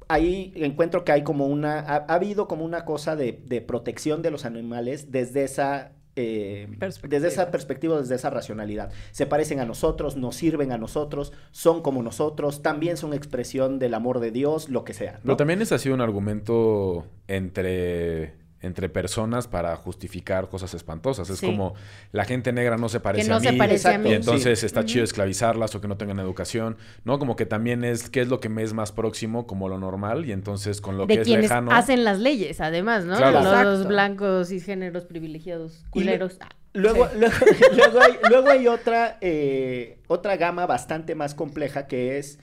ahí 0.08 0.52
encuentro 0.56 1.04
que 1.04 1.12
hay 1.12 1.22
como 1.22 1.46
una, 1.46 1.80
ha, 1.80 1.96
ha 2.08 2.14
habido 2.14 2.46
como 2.48 2.64
una 2.64 2.84
cosa 2.84 3.16
de, 3.16 3.40
de 3.46 3.60
protección 3.60 4.22
de 4.22 4.30
los 4.30 4.44
animales 4.44 5.10
desde 5.10 5.44
esa... 5.44 5.92
eh, 6.16 6.68
Perspectiva. 6.78 7.10
desde 7.10 7.28
esa 7.28 7.50
perspectiva, 7.50 8.00
desde 8.00 8.14
esa 8.14 8.30
racionalidad. 8.30 8.90
Se 9.10 9.26
parecen 9.26 9.60
a 9.60 9.64
nosotros, 9.66 10.16
nos 10.16 10.34
sirven 10.36 10.72
a 10.72 10.78
nosotros, 10.78 11.32
son 11.50 11.82
como 11.82 12.02
nosotros, 12.02 12.62
también 12.62 12.96
son 12.96 13.12
expresión 13.14 13.78
del 13.78 13.92
amor 13.94 14.20
de 14.20 14.30
Dios, 14.30 14.68
lo 14.70 14.84
que 14.84 14.94
sea. 14.94 15.12
¿no? 15.14 15.20
Pero 15.24 15.36
también 15.36 15.60
ese 15.60 15.74
ha 15.74 15.78
sido 15.78 15.94
un 15.94 16.00
argumento 16.00 17.06
entre, 17.28 18.34
entre 18.62 18.88
personas 18.88 19.46
para 19.48 19.76
justificar 19.76 20.48
cosas 20.48 20.72
espantosas. 20.74 21.28
Es 21.30 21.38
Sí. 21.38 21.46
como 21.46 21.74
la 22.12 22.24
gente 22.24 22.52
negra 22.52 22.76
no 22.78 22.88
se 22.88 23.00
parece 23.00 23.28
no 23.28 23.36
a 23.36 23.40
mí. 23.40 23.46
se 23.46 23.52
parece 23.52 23.94
a 23.94 23.98
mí. 23.98 24.10
Y 24.10 24.14
entonces 24.14 24.58
Sí. 24.60 24.66
está 24.66 24.84
chido 24.84 25.04
esclavizarlas 25.04 25.74
o 25.74 25.80
que 25.80 25.88
no 25.88 25.96
tengan 25.96 26.18
educación, 26.18 26.76
¿no? 27.04 27.18
Como 27.18 27.36
que 27.36 27.44
también 27.46 27.84
es 27.84 28.08
qué 28.08 28.22
es 28.22 28.28
lo 28.28 28.40
que 28.40 28.48
me 28.48 28.62
es 28.62 28.72
más 28.72 28.92
próximo 28.92 29.46
como 29.46 29.68
lo 29.68 29.78
normal 29.78 30.24
y 30.24 30.32
entonces 30.32 30.80
con 30.80 30.96
lo 30.96 31.06
de 31.06 31.14
que 31.16 31.20
es 31.20 31.26
quienes 31.26 31.44
lejano. 31.44 31.70
hacen 31.72 32.02
las 32.04 32.18
leyes, 32.18 32.60
además, 32.60 33.04
¿no? 33.04 33.16
Claro. 33.16 33.62
Los 33.64 33.86
blancos 33.86 34.50
y 34.50 34.60
géneros 34.60 35.04
privilegiados, 35.04 35.82
le- 35.84 35.90
culeros. 35.90 36.38
Ah, 36.40 36.48
Luego, 36.72 37.08
sí. 37.08 37.18
luego, 37.18 37.34
luego 37.76 38.00
hay, 38.02 38.12
luego 38.30 38.48
hay 38.50 38.68
otra, 38.68 39.18
eh, 39.20 39.98
otra 40.08 40.36
gama 40.36 40.66
bastante 40.66 41.14
más 41.14 41.34
compleja 41.34 41.86
que 41.86 42.18
es, 42.18 42.38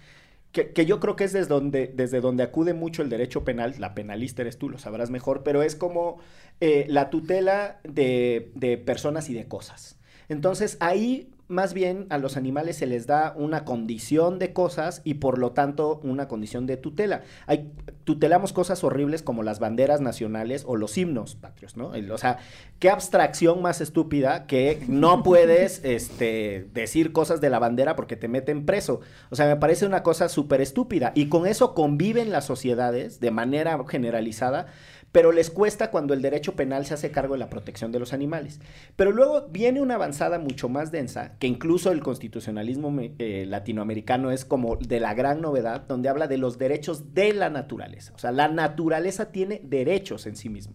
que, 0.53 0.85
yo 0.85 0.99
creo 0.99 1.15
que 1.15 1.23
es 1.23 1.33
desde 1.33 1.49
donde, 1.49 1.87
desde 1.87 2.21
donde 2.21 2.43
acude 2.43 2.73
mucho 2.73 3.01
el 3.01 3.09
derecho 3.09 3.43
penal, 3.43 3.75
la 3.79 3.95
penalista 3.95 4.43
eres 4.43 4.57
tú, 4.57 4.69
lo 4.69 4.77
sabrás 4.77 5.09
mejor, 5.09 5.43
pero 5.43 5.63
es 5.63 5.75
como 5.75 6.19
eh, 6.61 6.85
la 6.87 7.09
tutela 7.09 7.79
de, 7.83 8.51
de 8.53 8.77
personas 8.77 9.29
y 9.29 9.33
de 9.33 9.47
cosas. 9.47 9.97
Entonces 10.29 10.77
ahí 10.79 11.32
más 11.47 11.73
bien 11.73 12.07
a 12.09 12.17
los 12.17 12.37
animales 12.37 12.77
se 12.77 12.87
les 12.87 13.05
da 13.05 13.33
una 13.37 13.65
condición 13.65 14.39
de 14.39 14.53
cosas 14.53 15.01
y 15.03 15.15
por 15.15 15.37
lo 15.37 15.51
tanto 15.51 15.99
una 16.03 16.27
condición 16.27 16.65
de 16.65 16.77
tutela. 16.77 17.21
Hay, 17.47 17.71
tutelamos 18.05 18.53
cosas 18.53 18.83
horribles 18.83 19.21
como 19.23 19.43
las 19.43 19.59
banderas 19.59 20.01
nacionales 20.01 20.63
o 20.67 20.75
los 20.77 20.97
himnos 20.97 21.35
patrios, 21.35 21.77
¿no? 21.77 21.93
El- 21.95 22.11
o 22.11 22.17
sea, 22.17 22.37
qué 22.79 22.89
abstracción 22.89 23.61
más 23.61 23.81
estúpida 23.81 24.47
que 24.47 24.83
no 24.87 25.21
puedes 25.23 25.83
este, 25.83 26.67
decir 26.73 27.11
cosas 27.11 27.41
de 27.41 27.49
la 27.49 27.59
bandera 27.59 27.95
porque 27.95 28.15
te 28.15 28.27
meten 28.27 28.65
preso. 28.65 29.01
O 29.29 29.35
sea, 29.35 29.45
me 29.47 29.57
parece 29.57 29.85
una 29.85 30.03
cosa 30.03 30.29
súper 30.29 30.61
estúpida 30.61 31.11
y 31.15 31.29
con 31.29 31.45
eso 31.45 31.73
conviven 31.73 32.31
las 32.31 32.45
sociedades 32.45 33.19
de 33.19 33.31
manera 33.31 33.77
generalizada 33.87 34.67
pero 35.13 35.31
les 35.31 35.51
cuesta 35.51 35.91
cuando 35.91 36.15
el 36.15 36.23
derecho 36.23 36.55
penal 36.55 36.87
se 36.87 36.95
hace 36.95 37.11
cargo 37.11 37.35
de 37.35 37.39
la 37.39 37.49
protección 37.49 37.91
de 37.91 37.99
los 37.99 38.13
animales. 38.13 38.59
Pero 38.95 39.11
luego 39.11 39.47
viene 39.47 39.79
una 39.79 39.93
avanzada 39.93 40.39
mucho 40.39 40.69
más 40.69 40.91
densa, 40.91 41.37
que 41.37 41.45
incluso 41.45 41.91
el 41.91 42.01
constitucionalismo 42.01 42.91
eh, 42.99 43.45
latinoamericano 43.47 44.31
es 44.31 44.43
como 44.43 44.75
de 44.75 44.99
la 44.99 45.13
gran 45.13 45.39
novedad, 45.39 45.81
donde 45.87 46.09
habla 46.09 46.27
de 46.27 46.39
los 46.39 46.57
derechos 46.57 47.13
de 47.13 47.31
la 47.31 47.51
naturaleza. 47.51 48.11
O 48.15 48.17
sea, 48.17 48.31
la 48.31 48.47
naturaleza 48.47 49.31
tiene 49.31 49.61
derechos 49.63 50.25
en 50.25 50.35
sí 50.35 50.49
mismo. 50.49 50.73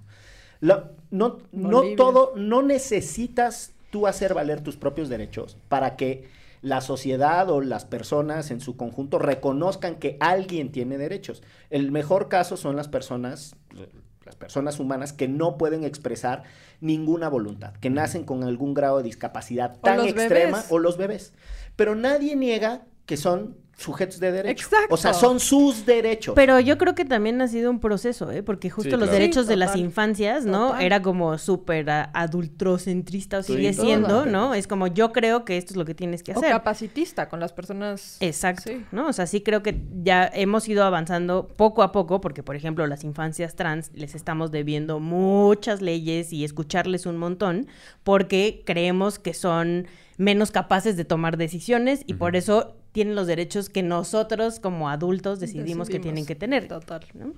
No, 0.60 1.38
todo, 1.96 2.32
no 2.36 2.62
necesitas 2.62 3.74
tú 3.90 4.06
hacer 4.06 4.34
valer 4.34 4.60
tus 4.60 4.76
propios 4.76 5.08
derechos 5.08 5.56
para 5.68 5.96
que 5.96 6.28
la 6.62 6.80
sociedad 6.80 7.50
o 7.50 7.60
las 7.60 7.84
personas 7.84 8.52
en 8.52 8.60
su 8.60 8.76
conjunto 8.76 9.18
reconozcan 9.18 9.96
que 9.96 10.16
alguien 10.20 10.70
tiene 10.70 10.96
derechos. 10.96 11.42
El 11.70 11.90
mejor 11.90 12.28
caso 12.28 12.56
son 12.56 12.76
las 12.76 12.86
personas, 12.86 13.56
las 14.28 14.36
personas 14.36 14.78
humanas 14.78 15.14
que 15.14 15.26
no 15.26 15.56
pueden 15.56 15.84
expresar 15.84 16.42
ninguna 16.80 17.30
voluntad, 17.30 17.72
que 17.80 17.88
nacen 17.88 18.24
con 18.24 18.44
algún 18.44 18.74
grado 18.74 18.98
de 18.98 19.04
discapacidad 19.04 19.78
tan 19.80 20.00
extrema 20.00 20.58
bebés. 20.58 20.66
o 20.70 20.78
los 20.78 20.98
bebés. 20.98 21.32
Pero 21.76 21.94
nadie 21.94 22.36
niega 22.36 22.82
que 23.06 23.16
son 23.16 23.56
sujetos 23.78 24.18
de 24.18 24.32
derecho. 24.32 24.64
Exacto. 24.66 24.92
O 24.92 24.96
sea, 24.96 25.14
son 25.14 25.38
sus 25.38 25.86
derechos. 25.86 26.34
Pero 26.34 26.58
yo 26.58 26.76
creo 26.78 26.96
que 26.96 27.04
también 27.04 27.40
ha 27.40 27.46
sido 27.46 27.70
un 27.70 27.78
proceso, 27.78 28.30
¿eh? 28.32 28.42
Porque 28.42 28.70
justo 28.70 28.90
Sí, 28.90 28.96
los 28.96 29.04
claro. 29.08 29.12
derechos 29.12 29.44
Sí, 29.46 29.50
de 29.50 29.56
las 29.56 29.76
infancias, 29.76 30.44
¿no? 30.44 30.68
Total. 30.70 30.82
Era 30.82 31.00
como 31.00 31.38
súper 31.38 31.88
adultrocentrista, 32.12 33.38
o 33.38 33.42
Sí, 33.42 33.54
sigue 33.54 33.72
siendo, 33.72 34.26
¿no? 34.26 34.54
Es 34.54 34.66
como 34.66 34.88
yo 34.88 35.12
creo 35.12 35.44
que 35.44 35.56
esto 35.56 35.72
es 35.72 35.76
lo 35.76 35.84
que 35.84 35.94
tienes 35.94 36.22
que 36.22 36.32
O 36.32 36.38
hacer. 36.38 36.50
capacitista 36.50 37.28
con 37.28 37.40
las 37.40 37.52
personas. 37.52 38.16
Exacto, 38.20 38.62
Sí. 38.66 38.84
¿no? 38.92 39.08
O 39.08 39.12
sea, 39.12 39.26
sí 39.26 39.42
creo 39.42 39.62
que 39.62 39.80
ya 40.02 40.28
hemos 40.34 40.68
ido 40.68 40.84
avanzando 40.84 41.46
poco 41.46 41.82
a 41.82 41.92
poco, 41.92 42.20
porque 42.20 42.42
por 42.42 42.56
ejemplo 42.56 42.86
las 42.86 43.04
infancias 43.04 43.54
trans 43.54 43.90
les 43.94 44.14
estamos 44.14 44.50
debiendo 44.50 44.98
muchas 45.00 45.80
leyes 45.82 46.32
y 46.32 46.44
escucharles 46.44 47.06
un 47.06 47.16
montón, 47.16 47.68
porque 48.02 48.62
creemos 48.66 49.18
que 49.18 49.34
son 49.34 49.86
menos 50.16 50.50
capaces 50.50 50.96
de 50.96 51.04
tomar 51.04 51.36
decisiones 51.36 52.02
y 52.06 52.14
por 52.14 52.34
eso 52.34 52.74
tienen 52.98 53.14
los 53.14 53.28
derechos 53.28 53.68
que 53.68 53.84
nosotros 53.84 54.58
como 54.58 54.88
adultos 54.88 55.38
decidimos, 55.38 55.88
que 55.88 56.00
tienen 56.00 56.26
que 56.26 56.34
tener. 56.34 56.66
Total. 56.66 57.06
¿no? 57.14 57.32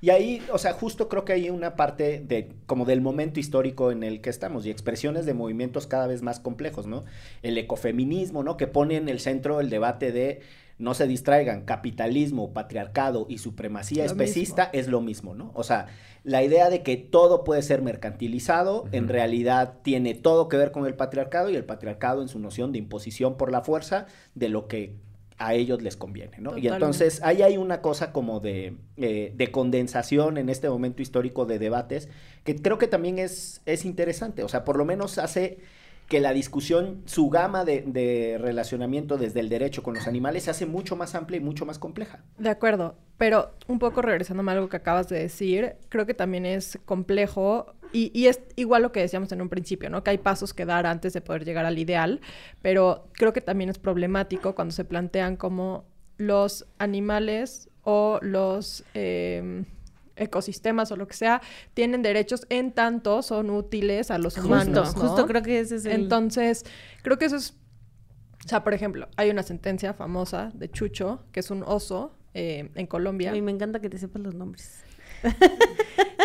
Y 0.00 0.08
ahí, 0.08 0.42
o 0.50 0.56
sea, 0.56 0.72
justo 0.72 1.10
creo 1.10 1.26
que 1.26 1.34
hay 1.34 1.50
una 1.50 1.76
parte 1.76 2.24
de 2.26 2.48
como 2.64 2.86
del 2.86 3.02
momento 3.02 3.38
histórico 3.38 3.90
en 3.92 4.02
el 4.02 4.22
que 4.22 4.30
estamos 4.30 4.64
y 4.64 4.70
expresiones 4.70 5.26
de 5.26 5.34
movimientos 5.34 5.86
cada 5.86 6.06
vez 6.06 6.22
más 6.22 6.40
complejos, 6.40 6.86
¿no? 6.86 7.04
El 7.42 7.58
ecofeminismo, 7.58 8.42
¿no? 8.42 8.56
Que 8.56 8.66
pone 8.66 8.96
en 8.96 9.10
el 9.10 9.20
centro 9.20 9.60
el 9.60 9.68
debate 9.68 10.10
de 10.10 10.40
no 10.78 10.94
se 10.94 11.06
distraigan, 11.06 11.62
capitalismo, 11.62 12.52
patriarcado 12.52 13.26
y 13.28 13.38
supremacía 13.38 14.04
Lo 14.04 14.10
especista 14.10 14.70
es 14.72 14.88
lo 14.88 15.00
mismo, 15.00 15.34
¿no? 15.34 15.50
O 15.54 15.64
sea, 15.64 15.86
la 16.22 16.42
idea 16.42 16.70
de 16.70 16.82
que 16.82 16.96
todo 16.96 17.42
puede 17.42 17.62
ser 17.62 17.82
mercantilizado, 17.82 18.86
en 18.92 19.08
realidad 19.08 19.74
tiene 19.82 20.14
todo 20.14 20.48
que 20.48 20.56
ver 20.56 20.70
con 20.70 20.86
el 20.86 20.94
patriarcado 20.94 21.50
y 21.50 21.56
el 21.56 21.64
patriarcado 21.64 22.22
en 22.22 22.28
su 22.28 22.38
noción 22.38 22.72
de 22.72 22.78
imposición 22.78 23.36
por 23.36 23.50
la 23.50 23.62
fuerza 23.62 24.06
de 24.34 24.48
lo 24.48 24.68
que 24.68 24.94
a 25.38 25.54
ellos 25.54 25.82
les 25.82 25.96
conviene, 25.96 26.38
¿no? 26.40 26.58
Y 26.58 26.66
entonces 26.66 27.20
ahí 27.22 27.42
hay 27.42 27.56
una 27.56 27.80
cosa 27.80 28.12
como 28.12 28.40
de, 28.40 28.76
eh, 28.96 29.32
de 29.36 29.50
condensación 29.52 30.36
en 30.36 30.48
este 30.48 30.68
momento 30.68 31.00
histórico 31.00 31.46
de 31.46 31.60
debates 31.60 32.08
que 32.42 32.56
creo 32.56 32.78
que 32.78 32.88
también 32.88 33.18
es, 33.18 33.62
es 33.64 33.84
interesante, 33.84 34.42
o 34.42 34.48
sea, 34.48 34.64
por 34.64 34.76
lo 34.76 34.84
menos 34.84 35.18
hace 35.18 35.58
que 36.08 36.20
la 36.20 36.32
discusión, 36.32 37.02
su 37.04 37.28
gama 37.28 37.64
de, 37.64 38.38
relacionamiento 38.40 39.18
desde 39.18 39.40
el 39.40 39.50
derecho 39.50 39.82
con 39.82 39.94
los 39.94 40.06
animales 40.06 40.44
se 40.44 40.50
hace 40.50 40.64
mucho 40.64 40.96
más 40.96 41.14
amplia 41.14 41.36
y 41.36 41.40
mucho 41.40 41.66
más 41.66 41.78
compleja. 41.78 42.24
De 42.38 42.48
acuerdo, 42.48 42.96
pero 43.18 43.52
un 43.66 43.78
poco 43.78 44.00
regresándome 44.00 44.50
a 44.50 44.54
algo 44.54 44.70
que 44.70 44.78
acabas 44.78 45.08
de 45.08 45.18
decir, 45.18 45.76
creo 45.90 46.06
que 46.06 46.14
también 46.14 46.46
es 46.46 46.78
complejo 46.86 47.74
y, 47.92 48.10
y 48.18 48.26
es 48.26 48.40
igual 48.56 48.82
lo 48.82 48.90
que 48.90 49.00
decíamos 49.00 49.30
en 49.32 49.42
un 49.42 49.50
principio, 49.50 49.90
¿no? 49.90 50.02
Que 50.02 50.10
hay 50.10 50.18
pasos 50.18 50.54
que 50.54 50.64
dar 50.64 50.86
antes 50.86 51.12
de 51.12 51.20
poder 51.20 51.44
llegar 51.44 51.66
al 51.66 51.78
ideal, 51.78 52.22
pero 52.62 53.08
creo 53.12 53.34
que 53.34 53.42
también 53.42 53.68
es 53.68 53.78
problemático 53.78 54.54
cuando 54.54 54.72
se 54.72 54.86
plantean 54.86 55.36
como 55.36 55.84
los 56.16 56.66
animales 56.78 57.68
o 57.82 58.18
los 58.22 58.82
eh, 58.94 59.64
ecosistemas 60.18 60.90
o 60.92 60.96
lo 60.96 61.06
que 61.06 61.14
sea 61.14 61.40
tienen 61.74 62.02
derechos 62.02 62.46
en 62.50 62.72
tanto 62.72 63.22
son 63.22 63.50
útiles 63.50 64.10
a 64.10 64.18
los 64.18 64.34
Justo, 64.34 64.48
humanos. 64.48 64.96
¿no? 64.96 65.02
justo 65.02 65.26
creo 65.26 65.42
que 65.42 65.60
ese 65.60 65.76
es 65.76 65.84
el... 65.84 65.92
Entonces, 65.92 66.64
creo 67.02 67.18
que 67.18 67.26
eso 67.26 67.36
es. 67.36 67.54
O 68.44 68.48
sea, 68.48 68.64
por 68.64 68.72
ejemplo, 68.72 69.08
hay 69.16 69.30
una 69.30 69.42
sentencia 69.42 69.92
famosa 69.94 70.50
de 70.54 70.70
Chucho, 70.70 71.24
que 71.32 71.40
es 71.40 71.50
un 71.50 71.62
oso 71.64 72.16
eh, 72.34 72.70
en 72.74 72.86
Colombia. 72.86 73.32
Ay, 73.32 73.42
me 73.42 73.50
encanta 73.50 73.80
que 73.80 73.90
te 73.90 73.98
sepas 73.98 74.22
los 74.22 74.34
nombres. 74.34 74.84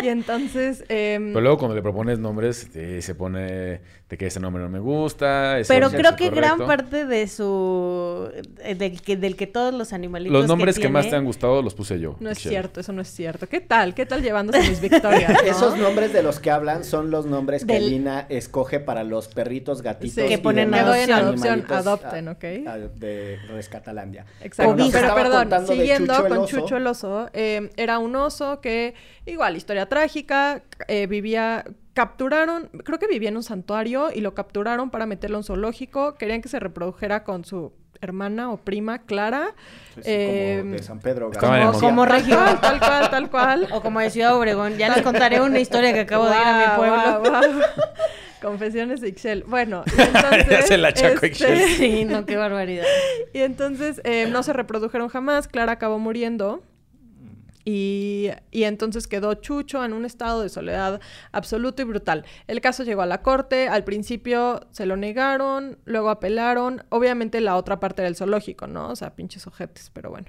Y 0.02 0.08
entonces. 0.08 0.84
em, 0.88 1.28
Pero 1.28 1.40
luego 1.40 1.56
cuando 1.56 1.74
le 1.74 1.80
propones 1.80 2.18
nombres, 2.18 2.68
eh, 2.74 3.00
se 3.00 3.14
pone 3.14 3.80
de 4.08 4.18
que 4.18 4.26
ese 4.26 4.38
nombre 4.38 4.62
no 4.62 4.68
me 4.68 4.78
gusta. 4.80 5.58
ese 5.60 5.72
Pero 5.72 5.88
creo 5.90 6.10
es 6.10 6.16
que 6.16 6.28
gran 6.30 6.58
parte 6.58 7.06
de 7.06 7.26
su... 7.26 8.28
eh, 8.58 8.74
Del 8.74 9.00
que, 9.00 9.16
del 9.16 9.34
que 9.36 9.46
todos 9.46 9.72
los 9.72 9.92
animalitos 9.94 10.32
Los 10.32 10.46
nombres 10.46 10.74
que, 10.74 10.82
tiene- 10.82 10.92
más 10.92 11.08
te 11.08 11.16
han 11.16 11.24
gustado 11.24 11.62
los 11.62 11.74
puse 11.74 11.98
yo. 12.00 12.16
no 12.20 12.28
es 12.30 12.38
cierto, 12.38 12.80
eso 12.80 12.92
no 12.92 13.00
es 13.00 13.08
cierto. 13.08 13.48
¿Qué 13.48 13.60
tal? 13.60 13.94
¿Qué 13.94 14.04
tal 14.04 14.22
llevándose 14.22 14.68
mis 14.68 14.80
victorias? 14.80 15.32
no? 15.42 15.50
Esos 15.50 15.78
nombres 15.78 16.12
de 16.12 16.22
los 16.22 16.38
que 16.38 16.50
hablan 16.50 16.84
son 16.84 17.10
los 17.10 17.24
nombres 17.24 17.64
que 17.64 17.80
Lina 17.80 18.26
escoge 18.28 18.80
para 18.80 19.04
los 19.04 19.28
perritos, 19.28 19.80
gatitos 19.80 20.22
Sí. 20.24 20.28
Que 20.28 20.34
y 20.34 20.38
ponen 20.38 20.68
en 20.74 20.80
adopción. 20.80 21.18
adopción, 21.18 21.64
adopten, 21.70 22.28
ah, 22.28 22.32
¿ok? 22.32 22.44
ah, 22.66 22.78
de 22.96 23.38
Rescatalandia. 23.48 24.26
Exacto. 24.42 24.74
Pero 24.76 24.84
estaba 24.98 25.14
perdón, 25.14 25.66
siguiendo 25.66 26.14
Chucho 26.14 26.28
con. 26.28 26.46
Chucho 26.46 26.76
el 26.76 26.86
oso, 26.86 27.30
eh, 27.32 27.70
era 27.76 27.98
un 27.98 28.14
oso 28.16 28.60
que 28.60 28.83
igual, 29.24 29.56
historia 29.56 29.86
trágica, 29.88 30.62
eh, 30.88 31.06
vivía, 31.06 31.64
capturaron, 31.94 32.68
creo 32.84 32.98
que 32.98 33.06
vivía 33.06 33.30
en 33.30 33.36
un 33.36 33.42
santuario 33.42 34.10
y 34.14 34.20
lo 34.20 34.34
capturaron 34.34 34.90
para 34.90 35.06
meterlo 35.06 35.36
en 35.36 35.40
un 35.40 35.44
zoológico, 35.44 36.14
querían 36.16 36.42
que 36.42 36.48
se 36.48 36.60
reprodujera 36.60 37.24
con 37.24 37.44
su 37.44 37.72
hermana 38.00 38.50
o 38.52 38.58
prima 38.58 38.98
Clara. 38.98 39.54
Sí, 39.94 40.02
sí, 40.02 40.02
Eh, 40.04 40.56
como 40.60 40.72
de 40.74 40.82
San 40.82 41.00
Pedro. 41.00 41.30
Como, 41.30 41.72
como 41.80 42.02
Tal 42.06 42.12
regio. 42.12 42.36
cual, 42.36 42.60
tal 42.60 42.78
cual, 42.80 43.10
tal 43.10 43.30
cual. 43.30 43.68
O 43.72 43.80
como 43.80 44.00
de 44.00 44.10
Ciudad 44.10 44.36
Obregón. 44.36 44.76
Ya 44.76 44.94
les 44.94 45.02
contaré 45.02 45.40
una 45.40 45.58
historia 45.58 45.92
que 45.94 46.00
acabo 46.00 46.26
de 46.26 46.36
ir 46.36 46.42
a 46.44 46.58
mi 46.58 46.76
pueblo. 46.76 47.60
Confesiones 48.42 49.00
de 49.00 49.08
Ixchel. 49.08 49.44
Bueno, 49.44 49.84
y 49.86 50.00
entonces... 50.02 50.46
Ya 50.50 50.62
se 50.62 50.76
la 50.76 50.88
achacó 50.88 51.14
este, 51.14 51.26
Ixchel. 51.28 51.58
Sí, 51.78 52.04
no, 52.04 52.26
qué 52.26 52.36
barbaridad. 52.36 52.84
Y 53.32 53.38
entonces 53.40 54.02
eh, 54.04 54.26
no 54.30 54.42
se 54.42 54.52
reprodujeron 54.52 55.08
jamás. 55.08 55.48
Clara 55.48 55.72
acabó 55.72 55.98
muriendo. 55.98 56.62
Y, 57.64 58.30
entonces 58.52 59.06
quedó 59.06 59.34
Chucho 59.34 59.84
en 59.84 59.92
un 59.92 60.04
estado 60.04 60.42
de 60.42 60.48
soledad 60.48 61.00
absoluto 61.32 61.82
y 61.82 61.84
brutal. 61.84 62.24
El 62.46 62.60
caso 62.60 62.82
llegó 62.84 63.02
a 63.02 63.06
la 63.06 63.22
corte, 63.22 63.68
al 63.68 63.84
principio 63.84 64.60
se 64.70 64.86
lo 64.86 64.96
negaron, 64.96 65.78
luego 65.84 66.10
apelaron, 66.10 66.84
obviamente 66.90 67.40
la 67.40 67.56
otra 67.56 67.80
parte 67.80 68.02
del 68.02 68.16
zoológico, 68.16 68.66
¿no? 68.66 68.90
O 68.90 68.96
sea, 68.96 69.14
pinches 69.14 69.46
ojetes, 69.46 69.90
pero 69.92 70.10
bueno. 70.10 70.28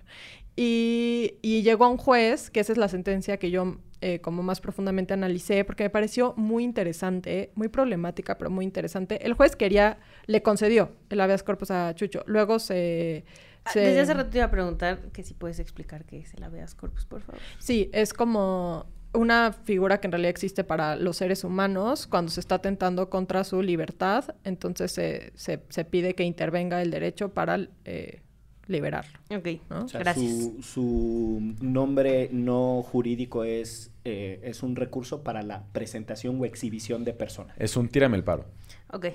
Y, 0.55 1.35
y 1.41 1.63
llegó 1.63 1.85
a 1.85 1.89
un 1.89 1.97
juez, 1.97 2.49
que 2.49 2.61
esa 2.61 2.71
es 2.71 2.77
la 2.77 2.87
sentencia 2.87 3.37
que 3.37 3.51
yo 3.51 3.77
eh, 4.01 4.21
como 4.21 4.43
más 4.43 4.61
profundamente 4.61 5.15
analicé, 5.15 5.65
porque 5.65 5.83
me 5.83 5.89
pareció 5.89 6.35
muy 6.37 6.63
interesante, 6.63 7.51
muy 7.55 7.69
problemática, 7.69 8.37
pero 8.37 8.51
muy 8.51 8.63
interesante. 8.63 9.25
El 9.25 9.33
juez 9.33 9.55
quería, 9.55 9.97
le 10.27 10.43
concedió 10.43 10.91
el 11.09 11.21
habeas 11.21 11.41
corpus 11.43 11.71
a 11.71 11.95
Chucho. 11.95 12.23
Luego 12.27 12.59
se... 12.59 13.25
Ah, 13.65 13.71
Desde 13.73 13.99
hace 13.99 14.13
rato 14.13 14.29
te 14.29 14.37
iba 14.37 14.45
a 14.45 14.51
preguntar 14.51 14.99
que 15.11 15.23
si 15.23 15.33
puedes 15.33 15.59
explicar 15.59 16.05
qué 16.05 16.19
es 16.19 16.33
el 16.35 16.43
habeas 16.43 16.75
corpus, 16.75 17.05
por 17.05 17.21
favor. 17.21 17.41
Sí, 17.59 17.89
es 17.93 18.13
como 18.13 18.85
una 19.13 19.53
figura 19.53 19.99
que 19.99 20.07
en 20.07 20.11
realidad 20.11 20.29
existe 20.29 20.63
para 20.63 20.95
los 20.95 21.17
seres 21.17 21.43
humanos 21.43 22.05
cuando 22.05 22.31
se 22.31 22.39
está 22.41 22.55
atentando 22.55 23.09
contra 23.09 23.43
su 23.43 23.61
libertad, 23.61 24.35
entonces 24.43 24.91
se, 24.91 25.31
se- 25.35 25.61
se 25.69 25.85
pide 25.85 26.13
que 26.15 26.23
intervenga 26.23 26.81
el 26.81 26.91
derecho 26.91 27.29
para 27.29 27.57
eh, 27.85 28.21
liberarlo. 28.67 29.17
Ok, 29.35 29.47
¿no? 29.69 29.85
O 29.85 29.87
sea, 29.87 30.01
gracias. 30.01 30.29
Su, 30.31 30.61
su 30.61 31.55
nombre 31.61 32.29
no 32.33 32.83
jurídico 32.83 33.45
es, 33.45 33.89
eh, 34.03 34.41
es 34.43 34.63
un 34.63 34.75
recurso 34.75 35.23
para 35.23 35.41
la 35.43 35.63
presentación 35.71 36.39
o 36.41 36.45
exhibición 36.45 37.03
de 37.05 37.13
personas. 37.13 37.55
Es 37.57 37.77
un 37.77 37.87
tírame 37.87 38.17
el 38.17 38.23
paro. 38.23 38.45
Ok. 38.91 39.07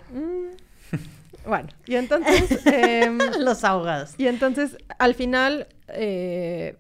Bueno, 1.47 1.69
y 1.87 1.97
entonces... 1.97 2.65
em, 2.67 3.19
Los 3.39 3.65
ahogados. 3.65 4.15
Y 4.19 4.27
entonces, 4.27 4.77
al 4.99 5.15
final, 5.15 5.69
eh, 5.89 6.77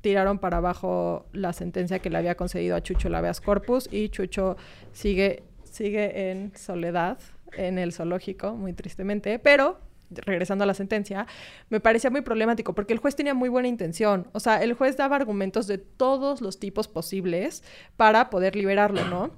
tiraron 0.00 0.38
para 0.38 0.58
abajo 0.58 1.26
la 1.32 1.52
sentencia 1.52 1.98
que 1.98 2.10
le 2.10 2.18
había 2.18 2.36
concedido 2.36 2.76
a 2.76 2.82
Chucho 2.82 3.14
habeas 3.14 3.40
corpus 3.40 3.88
y 3.90 4.10
Chucho 4.10 4.56
sigue, 4.92 5.44
sigue 5.64 6.30
en 6.30 6.52
soledad 6.56 7.18
en 7.56 7.78
el 7.78 7.92
zoológico, 7.92 8.52
muy 8.52 8.72
tristemente, 8.72 9.38
pero 9.38 9.78
regresando 10.10 10.64
a 10.64 10.66
la 10.66 10.74
sentencia, 10.74 11.26
me 11.70 11.80
parecía 11.80 12.10
muy 12.10 12.20
problemático 12.20 12.74
porque 12.74 12.92
el 12.92 12.98
juez 12.98 13.16
tenía 13.16 13.34
muy 13.34 13.48
buena 13.48 13.68
intención. 13.68 14.28
O 14.32 14.40
sea, 14.40 14.62
el 14.62 14.74
juez 14.74 14.96
daba 14.96 15.16
argumentos 15.16 15.66
de 15.66 15.78
todos 15.78 16.40
los 16.40 16.58
tipos 16.60 16.88
posibles 16.88 17.64
para 17.96 18.30
poder 18.30 18.56
liberarlo, 18.56 19.04
¿no? 19.06 19.30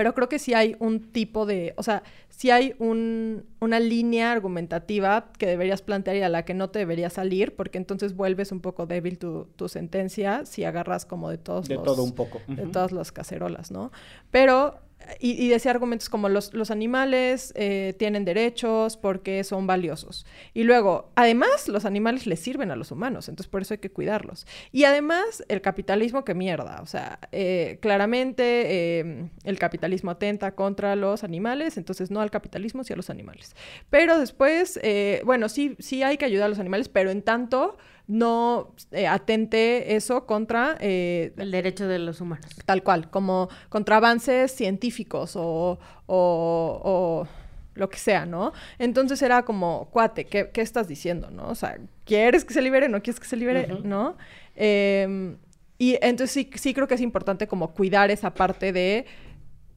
Pero 0.00 0.14
creo 0.14 0.30
que 0.30 0.38
sí 0.38 0.54
hay 0.54 0.76
un 0.78 1.12
tipo 1.12 1.44
de, 1.44 1.74
o 1.76 1.82
sea, 1.82 2.02
sí 2.30 2.50
hay 2.50 2.74
un, 2.78 3.44
una 3.60 3.78
línea 3.78 4.32
argumentativa 4.32 5.30
que 5.36 5.44
deberías 5.44 5.82
plantear 5.82 6.16
y 6.16 6.22
a 6.22 6.30
la 6.30 6.46
que 6.46 6.54
no 6.54 6.70
te 6.70 6.78
debería 6.78 7.10
salir, 7.10 7.54
porque 7.54 7.76
entonces 7.76 8.16
vuelves 8.16 8.50
un 8.50 8.60
poco 8.60 8.86
débil 8.86 9.18
tu, 9.18 9.48
tu 9.56 9.68
sentencia 9.68 10.46
si 10.46 10.64
agarras 10.64 11.04
como 11.04 11.28
de 11.28 11.36
todos 11.36 11.68
De 11.68 11.74
los... 11.74 11.84
todo 11.84 12.02
un 12.02 12.12
poco. 12.12 12.40
De 12.48 12.66
todas 12.68 12.92
las 12.92 13.12
cacerolas, 13.12 13.70
¿no? 13.70 13.92
Pero, 14.30 14.78
y, 15.18 15.48
decía 15.48 15.70
argumentos 15.70 16.08
como 16.08 16.28
los, 16.28 16.54
los 16.54 16.70
animales 16.70 17.52
eh, 17.56 17.94
tienen 17.98 18.24
derechos 18.24 18.96
porque 18.96 19.44
son 19.44 19.66
valiosos. 19.66 20.26
Y 20.54 20.64
luego, 20.64 21.10
además, 21.14 21.68
los 21.68 21.84
animales 21.84 22.26
les 22.26 22.40
sirven 22.40 22.70
a 22.70 22.76
los 22.76 22.90
humanos, 22.90 23.28
entonces 23.28 23.50
por 23.50 23.62
eso 23.62 23.74
hay 23.74 23.78
que 23.78 23.90
cuidarlos. 23.90 24.46
Y 24.72 24.84
además, 24.84 25.44
el 25.48 25.60
capitalismo, 25.60 26.24
que 26.24 26.34
mierda. 26.34 26.80
O 26.82 26.86
sea, 26.86 27.18
eh, 27.32 27.78
claramente 27.80 29.00
eh, 29.00 29.30
el 29.44 29.58
capitalismo 29.58 30.10
atenta 30.10 30.54
contra 30.54 30.96
los 30.96 31.24
animales, 31.24 31.76
entonces 31.76 32.10
no 32.10 32.20
al 32.20 32.30
capitalismo, 32.30 32.84
sí 32.84 32.92
a 32.92 32.96
los 32.96 33.10
animales. 33.10 33.54
Pero 33.90 34.18
después, 34.18 34.78
eh, 34.82 35.22
bueno, 35.24 35.48
sí, 35.48 35.76
sí 35.78 36.02
hay 36.02 36.16
que 36.16 36.24
ayudar 36.24 36.46
a 36.46 36.48
los 36.48 36.58
animales, 36.58 36.88
pero 36.88 37.10
en 37.10 37.22
tanto 37.22 37.76
no 38.10 38.74
eh, 38.90 39.06
atente 39.06 39.94
eso 39.94 40.26
contra 40.26 40.76
eh, 40.80 41.32
El 41.36 41.52
derecho 41.52 41.86
de 41.86 42.00
los 42.00 42.20
humanos. 42.20 42.44
tal 42.66 42.82
cual, 42.82 43.08
como 43.08 43.48
contra 43.68 43.98
avances 43.98 44.50
científicos 44.52 45.36
o, 45.36 45.78
o- 46.06 46.80
o 46.84 47.28
lo 47.74 47.88
que 47.88 47.98
sea, 47.98 48.26
¿no? 48.26 48.52
Entonces 48.80 49.22
era 49.22 49.44
como, 49.44 49.88
cuate, 49.92 50.24
¿qué, 50.26 50.50
qué 50.52 50.60
estás 50.60 50.88
diciendo, 50.88 51.30
no? 51.30 51.48
O 51.48 51.54
sea, 51.54 51.78
¿quieres 52.04 52.44
que 52.44 52.52
se 52.52 52.60
libere? 52.62 52.88
¿No 52.88 53.00
quieres 53.00 53.20
que 53.20 53.28
se 53.28 53.36
libere? 53.36 53.68
¿No? 53.84 54.16
Em, 54.56 55.36
y 55.78 55.96
entonces 56.02 56.32
sí, 56.32 56.50
sí 56.56 56.74
creo 56.74 56.88
que 56.88 56.94
es 56.94 57.00
importante 57.00 57.46
como 57.46 57.72
cuidar 57.72 58.10
esa 58.10 58.34
parte 58.34 58.72
de 58.72 59.06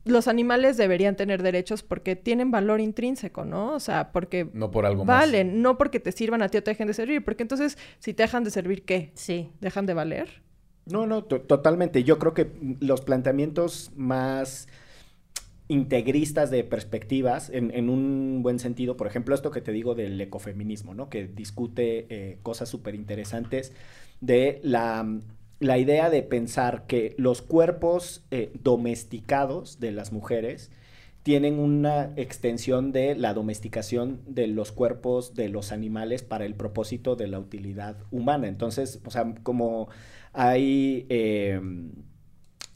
los 0.06 0.28
animales 0.28 0.76
deberían 0.78 1.16
tener 1.16 1.42
derechos 1.44 1.82
porque 1.84 2.16
tienen 2.16 2.52
valor 2.52 2.82
intrínseco, 2.82 3.46
¿no? 3.46 3.74
O 3.74 3.80
sea, 3.80 4.12
porque 4.12 4.50
No 4.54 4.70
por 4.72 4.86
algo 4.86 5.06
más. 5.06 5.20
valen, 5.20 5.62
no 5.62 5.78
porque 5.78 6.00
te 6.00 6.12
sirvan 6.12 6.42
a 6.42 6.50
ti 6.50 6.58
o 6.58 6.64
te 6.64 6.72
dejen 6.72 6.88
de 6.88 6.94
servir, 6.94 7.24
porque 7.24 7.44
entonces 7.44 7.78
si 8.00 8.14
te 8.14 8.24
dejan 8.24 8.44
de 8.44 8.52
servir, 8.52 8.84
¿qué? 8.84 9.12
Sí. 9.16 9.50
¿Dejan 9.62 9.86
de 9.86 9.94
valer? 9.94 10.42
No, 10.86 11.06
no, 11.08 11.24
to- 11.24 11.42
totalmente. 11.42 12.04
Yo 12.04 12.20
creo 12.20 12.34
que 12.34 12.52
los 12.82 13.00
planteamientos 13.02 13.92
más 13.96 14.68
integristas 15.70 16.52
de 16.52 16.64
perspectivas, 16.64 17.50
en, 17.50 17.72
en 17.74 17.90
un 17.90 18.42
buen 18.44 18.60
sentido, 18.60 18.98
por 18.98 19.08
ejemplo, 19.08 19.34
esto 19.34 19.50
que 19.50 19.62
te 19.62 19.72
digo 19.72 19.96
del 19.96 20.20
ecofeminismo, 20.20 20.94
¿no? 20.94 21.10
Que 21.10 21.26
discute 21.28 22.06
eh, 22.10 22.38
cosas 22.44 22.68
súper 22.70 22.96
interesantes 22.96 23.72
de 24.20 24.60
la, 24.64 25.08
la 25.64 25.78
idea 25.78 26.10
de 26.10 26.24
pensar 26.24 26.86
que 26.88 27.16
los 27.18 27.42
cuerpos 27.42 28.26
eh, 28.32 28.52
domesticados 28.62 29.80
de 29.80 29.92
las 29.92 30.12
mujeres 30.12 30.72
tienen 31.24 31.58
una 31.58 32.12
extensión 32.18 32.92
de 32.92 33.16
la 33.16 33.34
domesticación 33.34 34.20
de 34.28 34.48
los 34.48 34.74
cuerpos 34.74 35.36
de 35.36 35.48
los 35.48 35.72
animales 35.72 36.22
para 36.22 36.46
el 36.46 36.54
propósito 36.54 37.16
de 37.16 37.28
la 37.28 37.40
utilidad 37.40 37.96
humana. 38.12 38.50
Entonces, 38.50 39.00
o 39.06 39.10
sea, 39.10 39.34
como 39.42 39.88
hay, 40.34 41.06
eh, 41.08 41.62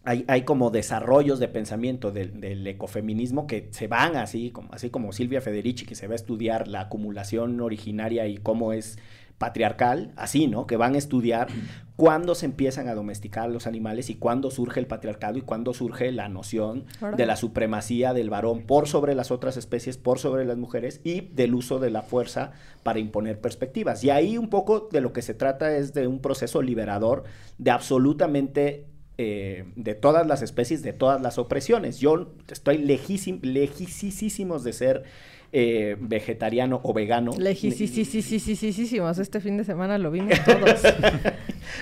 hay, 0.06 0.24
hay 0.30 0.44
como 0.44 0.70
desarrollos 0.70 1.40
de 1.40 1.50
pensamiento 1.50 2.12
del, 2.12 2.40
del 2.40 2.66
ecofeminismo 2.66 3.48
que 3.48 3.68
se 3.72 3.88
van 3.88 4.16
así 4.16 4.52
como, 4.52 4.74
así 4.74 4.90
como 4.90 5.12
Silvia 5.12 5.42
Federici, 5.42 5.86
que 5.86 5.96
se 5.96 6.08
va 6.08 6.14
a 6.14 6.16
estudiar 6.16 6.70
la 6.70 6.82
acumulación 6.82 7.60
originaria 7.60 8.28
y 8.28 8.38
cómo 8.38 8.72
es 8.72 8.98
patriarcal, 9.38 10.12
así, 10.16 10.48
¿no? 10.48 10.66
Que 10.66 10.78
van 10.78 10.96
a 10.96 10.98
estudiar 10.98 11.48
cuándo 11.96 12.36
se 12.36 12.46
empiezan 12.46 12.88
a 12.88 12.96
domesticar 12.96 13.50
los 13.50 13.68
animales 13.68 14.10
y 14.10 14.16
cuándo 14.16 14.52
surge 14.52 14.80
el 14.80 14.88
patriarcado 14.88 15.38
y 15.38 15.42
cuándo 15.42 15.74
surge 15.74 16.12
la 16.12 16.30
noción 16.30 16.86
de 17.16 17.26
la 17.26 17.36
supremacía 17.36 18.14
del 18.14 18.30
varón 18.30 18.66
por 18.66 18.88
sobre 18.88 19.16
las 19.16 19.32
otras 19.32 19.58
especies, 19.58 19.98
por 19.98 20.20
sobre 20.20 20.46
las 20.46 20.58
mujeres 20.58 21.02
y 21.04 21.22
del 21.22 21.56
uso 21.56 21.80
de 21.80 21.90
la 21.90 22.04
fuerza 22.04 22.52
para 22.84 23.00
imponer 23.00 23.42
perspectivas. 23.42 24.04
Y 24.04 24.10
ahí 24.10 24.38
un 24.38 24.50
poco 24.50 24.90
de 24.92 25.02
lo 25.02 25.14
que 25.14 25.22
se 25.22 25.34
trata 25.34 25.76
es 25.76 25.94
de 25.94 26.08
un 26.08 26.20
proceso 26.20 26.62
liberador 26.62 27.24
de 27.58 27.72
absolutamente 27.72 28.88
eh, 29.20 29.66
de 29.76 29.96
todas 29.96 30.28
las 30.28 30.44
especies, 30.44 30.84
de 30.84 30.94
todas 30.94 31.20
las 31.20 31.40
opresiones. 31.40 32.00
Yo 32.00 32.36
estoy 32.50 32.78
lejísim, 32.78 33.40
lejísimos 33.42 34.64
de 34.64 34.74
ser 34.74 35.04
eh, 35.52 35.96
vegetariano 36.00 36.80
o 36.84 36.94
vegano. 36.94 37.32
Lejísimos. 37.38 39.20
Este 39.20 39.40
fin 39.40 39.58
de 39.58 39.64
semana 39.64 39.98
lo 39.98 40.12
vimos 40.12 40.34
todos. 40.46 40.82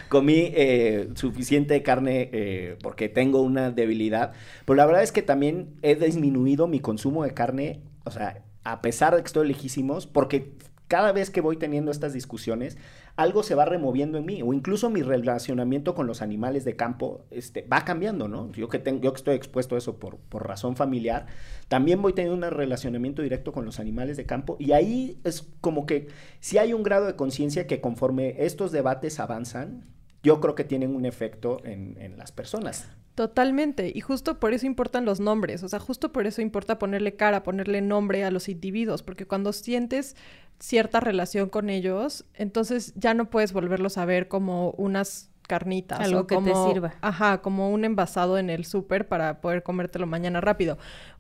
Comí 0.10 0.52
eh, 0.54 1.10
suficiente 1.16 1.82
carne 1.84 2.30
eh, 2.32 2.78
porque 2.82 3.10
tengo 3.10 3.42
una 3.42 3.72
debilidad, 3.72 4.34
pero 4.66 4.78
la 4.78 4.86
verdad 4.86 5.04
es 5.04 5.12
que 5.12 5.22
también 5.22 5.76
he 5.82 5.96
disminuido 5.96 6.68
mi 6.68 6.80
consumo 6.80 7.24
de 7.24 7.34
carne, 7.34 7.82
o 8.04 8.12
sea, 8.12 8.44
a 8.64 8.82
pesar 8.82 9.16
de 9.16 9.22
que 9.22 9.28
estoy 9.28 9.48
lejísimos, 9.48 10.08
porque 10.08 10.54
cada 10.88 11.12
vez 11.12 11.30
que 11.30 11.42
voy 11.42 11.58
teniendo 11.58 11.92
estas 11.92 12.14
discusiones, 12.14 12.78
algo 13.16 13.44
se 13.44 13.56
va 13.56 13.66
removiendo 13.66 14.18
en 14.18 14.26
mí, 14.26 14.42
o 14.42 14.54
incluso 14.54 14.90
mi 14.90 15.02
relacionamiento 15.02 15.96
con 15.96 16.06
los 16.06 16.22
animales 16.22 16.66
de 16.66 16.76
campo 16.76 17.26
este, 17.32 17.64
va 17.64 17.86
cambiando, 17.86 18.28
¿no? 18.28 18.52
Yo 18.52 18.70
que, 18.70 18.80
tengo, 18.80 19.02
yo 19.02 19.14
que 19.14 19.18
estoy 19.18 19.36
expuesto 19.36 19.76
a 19.76 19.78
eso 19.78 19.98
por, 19.98 20.18
por 20.18 20.48
razón 20.48 20.76
familiar, 20.76 21.26
también 21.68 22.02
voy 22.02 22.14
teniendo 22.14 22.36
un 22.36 22.54
relacionamiento 22.54 23.22
directo 23.22 23.52
con 23.52 23.66
los 23.66 23.80
animales 23.80 24.18
de 24.18 24.26
campo, 24.26 24.58
y 24.60 24.74
ahí 24.74 25.20
es 25.24 25.48
como 25.62 25.86
que 25.86 26.08
si 26.40 26.58
hay 26.58 26.74
un 26.74 26.84
grado 26.84 27.08
de 27.08 27.16
conciencia 27.16 27.68
que 27.68 27.82
conforme 27.82 28.36
estos 28.46 28.72
debates 28.72 29.20
avanzan, 29.20 29.86
yo 30.22 30.42
creo 30.42 30.56
que 30.56 30.64
tienen 30.64 30.96
un 30.96 31.06
efecto 31.06 31.62
en, 31.64 31.98
en 32.00 32.18
las 32.18 32.32
personas. 32.32 32.90
Totalmente. 33.16 33.92
Y 33.96 34.02
justo 34.02 34.40
por 34.40 34.54
eso 34.54 34.66
importan 34.66 35.06
los 35.06 35.20
nombres. 35.20 35.64
O 35.64 35.70
sea, 35.70 35.80
justo 35.80 36.12
por 36.12 36.28
eso 36.28 36.42
importa 36.42 36.78
ponerle 36.78 37.16
cara, 37.16 37.44
ponerle 37.44 37.82
nombre 37.82 38.24
a 38.26 38.32
los 38.32 38.50
individuos. 38.50 39.04
Porque 39.04 39.26
cuando 39.26 39.54
sientes 39.54 40.16
cierta 40.60 41.00
relación 41.00 41.50
con 41.50 41.70
ellos, 41.70 42.26
entonces 42.34 42.94
ya 42.96 43.14
no 43.14 43.30
puedes 43.30 43.54
volverlos 43.54 43.98
a 43.98 44.06
ver 44.06 44.28
como 44.28 44.72
unas 44.72 45.32
carnitas. 45.48 46.00
Algo 46.00 46.22
o 46.22 46.28
que 46.28 46.36
te 46.36 46.42
como- 46.52 46.68
sirva. 46.74 46.94
Ajá, 47.02 47.42
como 47.42 47.72
un 47.72 47.86
envasado 47.86 48.38
en 48.38 48.50
el 48.50 48.66
súper 48.66 49.08
para 49.08 49.42
poder 49.42 49.64
comértelo 49.64 50.08
mañana 50.08 50.42
rápido. 50.42 50.78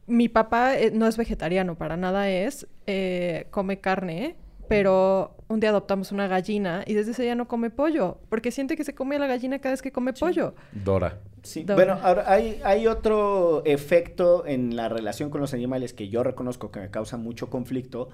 Mi 0.08 0.30
papá 0.30 0.78
eh, 0.78 0.92
no 0.92 1.08
es 1.08 1.16
vegetariano, 1.18 1.76
para 1.78 1.96
nada 1.98 2.30
es, 2.30 2.68
eh, 2.88 3.48
come 3.52 3.80
carne, 3.80 4.36
pero 4.68 5.36
un 5.48 5.60
día 5.60 5.70
adoptamos 5.70 6.12
una 6.12 6.28
gallina 6.28 6.84
y 6.88 6.94
desde 6.94 7.12
ese 7.12 7.24
día 7.24 7.36
no 7.36 7.48
come 7.48 7.70
pollo, 7.70 8.18
porque 8.30 8.52
siente 8.52 8.76
que 8.76 8.84
se 8.84 8.96
come 8.96 9.16
a 9.16 9.20
la 9.20 9.28
gallina 9.28 9.60
cada 9.60 9.74
vez 9.74 9.82
que 9.82 9.92
come 9.92 10.14
pollo. 10.14 10.56
Dora. 10.72 11.20
Sí, 11.46 11.64
bueno, 11.64 12.00
ahora 12.02 12.32
hay, 12.32 12.60
hay 12.64 12.88
otro 12.88 13.64
efecto 13.66 14.46
en 14.48 14.76
la 14.76 14.90
relación 14.90 15.30
con 15.30 15.42
los 15.42 15.54
animales 15.54 15.94
que 15.94 16.10
yo 16.10 16.24
reconozco 16.24 16.72
que 16.72 16.80
me 16.80 16.90
causa 16.90 17.18
mucho 17.18 17.52
conflicto, 17.52 18.10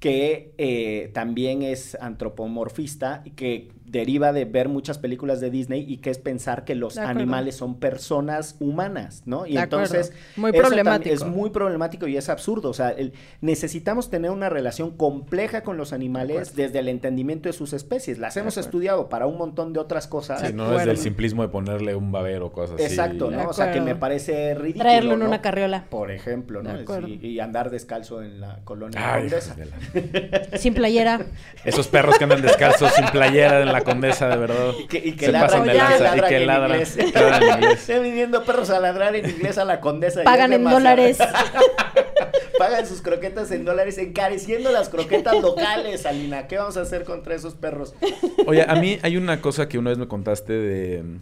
que 0.00 0.52
eh, 0.58 1.12
también 1.14 1.62
es 1.62 1.96
antropomorfista 2.00 3.22
y 3.24 3.30
que 3.30 3.70
deriva 3.92 4.32
de 4.32 4.44
ver 4.46 4.68
muchas 4.68 4.98
películas 4.98 5.40
de 5.40 5.50
Disney 5.50 5.84
y 5.86 5.98
que 5.98 6.10
es 6.10 6.18
pensar 6.18 6.64
que 6.64 6.74
los 6.74 6.96
animales 6.98 7.54
son 7.56 7.78
personas 7.78 8.56
humanas, 8.58 9.22
¿no? 9.26 9.46
Y 9.46 9.52
De 9.52 9.58
acuerdo. 9.60 9.84
entonces 9.84 10.12
Muy 10.36 10.50
problemático. 10.52 11.14
es 11.14 11.24
muy 11.24 11.50
problemático 11.50 12.06
y 12.06 12.16
es 12.16 12.28
absurdo, 12.28 12.70
o 12.70 12.74
sea, 12.74 12.88
el- 12.90 13.12
necesitamos 13.42 14.08
tener 14.10 14.30
una 14.30 14.48
relación 14.48 14.96
compleja 14.96 15.62
con 15.62 15.76
los 15.76 15.92
animales 15.92 16.56
desde 16.56 16.78
el 16.78 16.88
entendimiento 16.88 17.48
de 17.48 17.52
sus 17.52 17.72
especies. 17.74 18.18
Las 18.18 18.36
hemos 18.38 18.56
estudiado 18.56 19.08
para 19.10 19.26
un 19.26 19.36
montón 19.36 19.72
de 19.72 19.80
otras 19.80 20.06
cosas. 20.06 20.40
Sí, 20.40 20.52
no 20.54 20.64
es 20.64 20.70
acuerdo. 20.70 20.86
del 20.88 20.96
simplismo 20.98 21.42
de 21.42 21.48
ponerle 21.50 21.94
un 21.94 22.10
babero 22.12 22.46
o 22.46 22.52
cosas 22.52 22.76
así. 22.76 22.84
Exacto, 22.84 23.30
¿no? 23.30 23.48
O 23.48 23.52
sea, 23.52 23.72
que 23.72 23.80
me 23.82 23.94
parece 23.94 24.54
ridículo. 24.54 24.84
Traerlo 24.84 25.12
en 25.14 25.18
¿no? 25.20 25.26
una 25.26 25.42
carriola. 25.42 25.84
Por 25.90 26.10
ejemplo, 26.10 26.62
¿no? 26.62 26.72
Y 27.20 27.40
andar 27.40 27.70
descalzo 27.70 28.22
en 28.22 28.40
la 28.40 28.60
colonia 28.64 29.14
Ay, 29.14 29.22
Condesa. 29.28 29.54
la- 29.58 30.58
Sin 30.58 30.72
playera. 30.74 31.20
Esos 31.64 31.88
perros 31.88 32.16
que 32.16 32.24
andan 32.24 32.40
descalzos 32.40 32.90
sin 32.94 33.04
playera 33.06 33.60
en 33.60 33.70
la 33.72 33.81
condesa, 33.82 34.28
de 34.28 34.36
verdad. 34.36 34.72
Y 34.78 34.86
que, 34.86 34.98
y 34.98 35.12
que 35.12 35.26
Se 35.26 35.32
ladran, 35.32 35.64
de 35.66 35.74
y 35.74 35.76
lanza, 35.76 36.16
y 36.16 36.20
que 36.20 36.36
en 36.36 36.46
ladran. 36.46 36.80
Estoy 36.80 38.00
viniendo 38.00 38.44
perros 38.44 38.70
a 38.70 38.80
ladrar 38.80 39.14
en 39.16 39.28
inglés 39.28 39.58
a 39.58 39.64
la 39.64 39.80
condesa. 39.80 40.22
y 40.22 40.24
Pagan 40.24 40.52
en 40.52 40.64
dólares. 40.64 41.18
Pagan 42.58 42.86
sus 42.86 43.02
croquetas 43.02 43.50
en 43.50 43.64
dólares, 43.64 43.98
encareciendo 43.98 44.70
las 44.70 44.88
croquetas 44.88 45.40
locales, 45.40 46.06
Alina. 46.06 46.46
¿Qué 46.46 46.58
vamos 46.58 46.76
a 46.76 46.82
hacer 46.82 47.04
contra 47.04 47.34
esos 47.34 47.54
perros? 47.54 47.94
Oye, 48.46 48.64
a 48.66 48.74
mí 48.76 48.98
hay 49.02 49.16
una 49.16 49.40
cosa 49.40 49.68
que 49.68 49.78
una 49.78 49.90
vez 49.90 49.98
me 49.98 50.06
contaste 50.06 50.52
de 50.52 51.02
mm, 51.02 51.16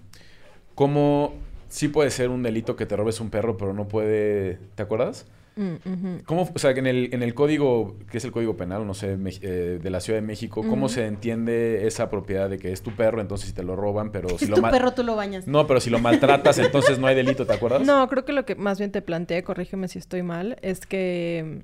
cómo 0.74 1.34
sí 1.68 1.88
puede 1.88 2.10
ser 2.10 2.28
un 2.28 2.42
delito 2.42 2.76
que 2.76 2.84
te 2.84 2.96
robes 2.96 3.20
un 3.20 3.30
perro, 3.30 3.56
pero 3.56 3.72
no 3.72 3.88
puede. 3.88 4.58
¿Te 4.74 4.82
acuerdas? 4.82 5.26
Mm. 5.60 6.20
¿Cómo, 6.24 6.48
o 6.54 6.58
sea, 6.58 6.70
en 6.70 6.86
el, 6.86 7.10
en 7.12 7.22
el 7.22 7.34
código, 7.34 7.96
que 8.10 8.16
es 8.16 8.24
el 8.24 8.32
código 8.32 8.56
penal, 8.56 8.86
no 8.86 8.94
sé, 8.94 9.16
me- 9.18 9.30
eh, 9.42 9.78
de 9.82 9.90
la 9.90 10.00
Ciudad 10.00 10.18
de 10.18 10.26
México, 10.26 10.62
¿cómo 10.66 10.88
se 10.88 11.04
entiende 11.06 11.86
esa 11.86 12.08
propiedad 12.08 12.48
de 12.48 12.58
que 12.58 12.72
es 12.72 12.80
tu 12.82 12.92
perro, 12.92 13.20
entonces 13.20 13.48
si 13.50 13.54
te 13.54 13.62
lo 13.62 13.76
roban, 13.76 14.10
pero 14.10 14.30
si 14.38 14.44
Es 14.46 14.50
lo 14.50 14.56
tu 14.56 14.62
perro, 14.62 14.92
tú 14.92 15.02
lo 15.02 15.16
bañas. 15.16 15.46
No, 15.46 15.66
pero 15.66 15.80
si 15.80 15.90
lo 15.90 15.98
maltratas, 15.98 16.58
entonces 16.58 16.98
no 16.98 17.06
hay 17.06 17.14
delito, 17.14 17.46
¿te 17.46 17.52
acuerdas? 17.52 17.82
No, 17.82 18.08
creo 18.08 18.24
que 18.24 18.32
lo 18.32 18.46
que 18.46 18.54
más 18.54 18.78
bien 18.78 18.90
te 18.90 19.02
planteé, 19.02 19.42
corrígeme 19.42 19.86
si 19.88 19.98
estoy 19.98 20.22
mal, 20.22 20.56
es 20.62 20.86
que 20.86 21.62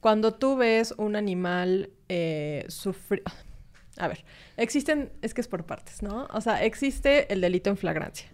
cuando 0.00 0.34
tú 0.34 0.56
ves 0.56 0.94
un 0.96 1.16
animal 1.16 1.90
eh, 2.08 2.64
sufrir... 2.68 3.22
A 3.96 4.06
ver, 4.08 4.24
existen, 4.56 5.10
es 5.22 5.34
que 5.34 5.40
es 5.40 5.48
por 5.48 5.64
partes, 5.66 6.02
¿no? 6.02 6.28
O 6.32 6.40
sea, 6.40 6.64
existe 6.64 7.32
el 7.32 7.40
delito 7.40 7.68
en 7.70 7.76
flagrancia 7.76 8.28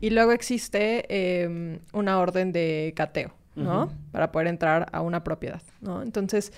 y 0.00 0.10
luego 0.10 0.32
existe 0.32 1.06
eh, 1.08 1.80
una 1.92 2.18
orden 2.18 2.52
de 2.52 2.92
cateo, 2.94 3.34
¿no? 3.54 3.92
Para 4.12 4.30
poder 4.32 4.48
entrar 4.48 4.88
a 4.92 5.00
una 5.00 5.24
propiedad, 5.24 5.62
¿no? 5.80 6.02
Entonces, 6.02 6.52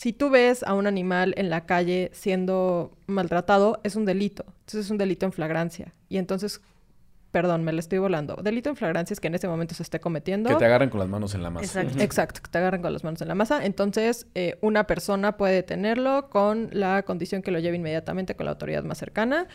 si 0.00 0.14
tú 0.14 0.30
ves 0.30 0.62
a 0.62 0.72
un 0.72 0.86
animal 0.86 1.34
en 1.36 1.50
la 1.50 1.66
calle 1.66 2.10
siendo 2.14 2.96
maltratado, 3.06 3.80
es 3.84 3.96
un 3.96 4.06
delito. 4.06 4.44
Entonces 4.46 4.86
es 4.86 4.90
un 4.90 4.96
delito 4.96 5.26
en 5.26 5.32
flagrancia. 5.32 5.92
Y 6.08 6.16
entonces, 6.16 6.62
perdón, 7.32 7.64
me 7.64 7.72
lo 7.72 7.80
estoy 7.80 7.98
volando. 7.98 8.36
Delito 8.36 8.70
en 8.70 8.76
flagrancia 8.76 9.12
es 9.12 9.20
que 9.20 9.28
en 9.28 9.34
ese 9.34 9.46
momento 9.46 9.74
se 9.74 9.82
esté 9.82 10.00
cometiendo. 10.00 10.48
Que 10.48 10.56
te 10.56 10.64
agarren 10.64 10.88
con 10.88 11.00
las 11.00 11.08
manos 11.10 11.34
en 11.34 11.42
la 11.42 11.50
masa. 11.50 11.82
Exacto. 11.82 12.02
Exacto, 12.02 12.40
que 12.42 12.50
te 12.50 12.56
agarren 12.56 12.82
con 12.82 12.92
las 12.92 13.04
manos 13.04 13.20
en 13.20 13.28
la 13.28 13.34
masa. 13.34 13.64
Entonces, 13.64 14.26
eh, 14.34 14.58
una 14.62 14.86
persona 14.86 15.36
puede 15.36 15.54
detenerlo 15.54 16.30
con 16.30 16.70
la 16.72 17.02
condición 17.02 17.42
que 17.42 17.50
lo 17.50 17.58
lleve 17.58 17.76
inmediatamente 17.76 18.34
con 18.34 18.46
la 18.46 18.52
autoridad 18.52 18.84
más 18.84 18.96
cercana. 18.96 19.48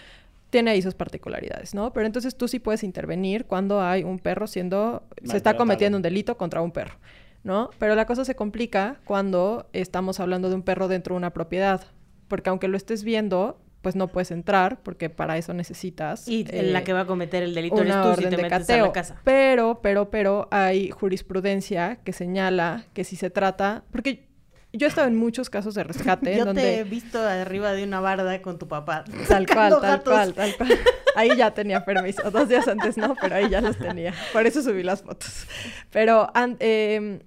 Tiene 0.56 0.72
ahí 0.72 0.82
sus 0.82 0.94
particularidades, 0.94 1.76
¿no? 1.76 1.92
Pero 1.92 2.06
entonces 2.06 2.38
tú 2.38 2.48
sí 2.48 2.60
puedes 2.60 2.82
intervenir 2.86 3.44
cuando 3.44 3.82
hay 3.82 4.06
un 4.06 4.20
perro 4.20 4.48
siendo... 4.48 5.04
Se 5.22 5.36
está 5.36 5.58
cometiendo 5.58 5.98
un 5.98 6.02
delito 6.02 6.38
contra 6.38 6.62
un 6.62 6.72
perro, 6.72 6.96
¿no? 7.44 7.72
Pero 7.78 7.94
la 7.94 8.06
cosa 8.06 8.24
se 8.24 8.36
complica 8.36 9.02
cuando 9.04 9.68
estamos 9.74 10.22
hablando 10.22 10.48
de 10.48 10.56
un 10.56 10.62
perro 10.62 10.88
dentro 10.88 11.14
de 11.14 11.18
una 11.18 11.34
propiedad. 11.34 11.88
Porque 12.30 12.50
aunque 12.50 12.70
lo 12.70 12.78
estés 12.78 13.04
viendo, 13.04 13.60
pues 13.82 13.98
no 13.98 14.08
puedes 14.08 14.32
entrar 14.32 14.82
porque 14.82 15.10
para 15.10 15.38
eso 15.38 15.54
necesitas... 15.54 16.26
Y 16.30 16.44
eh, 16.44 16.62
en 16.62 16.72
la 16.72 16.86
que 16.86 16.94
va 16.94 17.02
a 17.02 17.06
cometer 17.06 17.44
el 17.44 17.54
delito 17.54 17.82
eres 17.82 17.94
una 17.94 18.04
tú 18.04 18.08
si 18.08 18.14
orden 18.14 18.30
te 18.30 18.38
de 18.38 18.42
metes 18.44 18.56
a 18.56 18.60
cateo. 18.62 18.86
la 18.86 18.92
casa. 18.94 19.22
Pero, 19.26 19.82
pero, 19.82 20.10
pero 20.10 20.48
hay 20.52 20.90
jurisprudencia 20.90 21.98
que 22.06 22.14
señala 22.14 22.86
que 22.94 23.04
si 23.04 23.18
se 23.18 23.30
trata, 23.30 23.84
porque 23.92 24.30
yo 24.78 24.88
he 24.88 24.90
estado 24.90 25.08
en 25.08 25.16
muchos 25.16 25.50
casos 25.50 25.76
de 25.76 25.84
rescate 25.84 26.38
Yo 26.38 26.46
donde 26.46 26.62
te 26.62 26.80
he 26.80 26.84
visto 26.84 27.20
arriba 27.20 27.74
de 27.74 27.84
una 27.84 28.00
barda 28.00 28.42
con 28.42 28.58
tu 28.58 28.68
papá. 28.68 29.04
tal 29.28 29.48
cual, 29.48 29.72
tal 29.72 29.82
gatos. 29.82 30.14
cual, 30.14 30.34
tal 30.34 30.56
cual. 30.58 30.80
Ahí 31.16 31.36
ya 31.38 31.54
tenía 31.54 31.84
permiso. 31.86 32.30
Dos 32.32 32.50
días 32.50 32.68
antes 32.68 32.98
no, 32.98 33.16
pero 33.20 33.36
ahí 33.36 33.50
ya 33.50 33.62
los 33.62 33.78
tenía. 33.78 34.14
Por 34.34 34.46
eso 34.46 34.62
subí 34.62 34.84
las 34.84 35.02
fotos. 35.02 35.48
Pero 35.92 36.32
eh, 36.60 37.20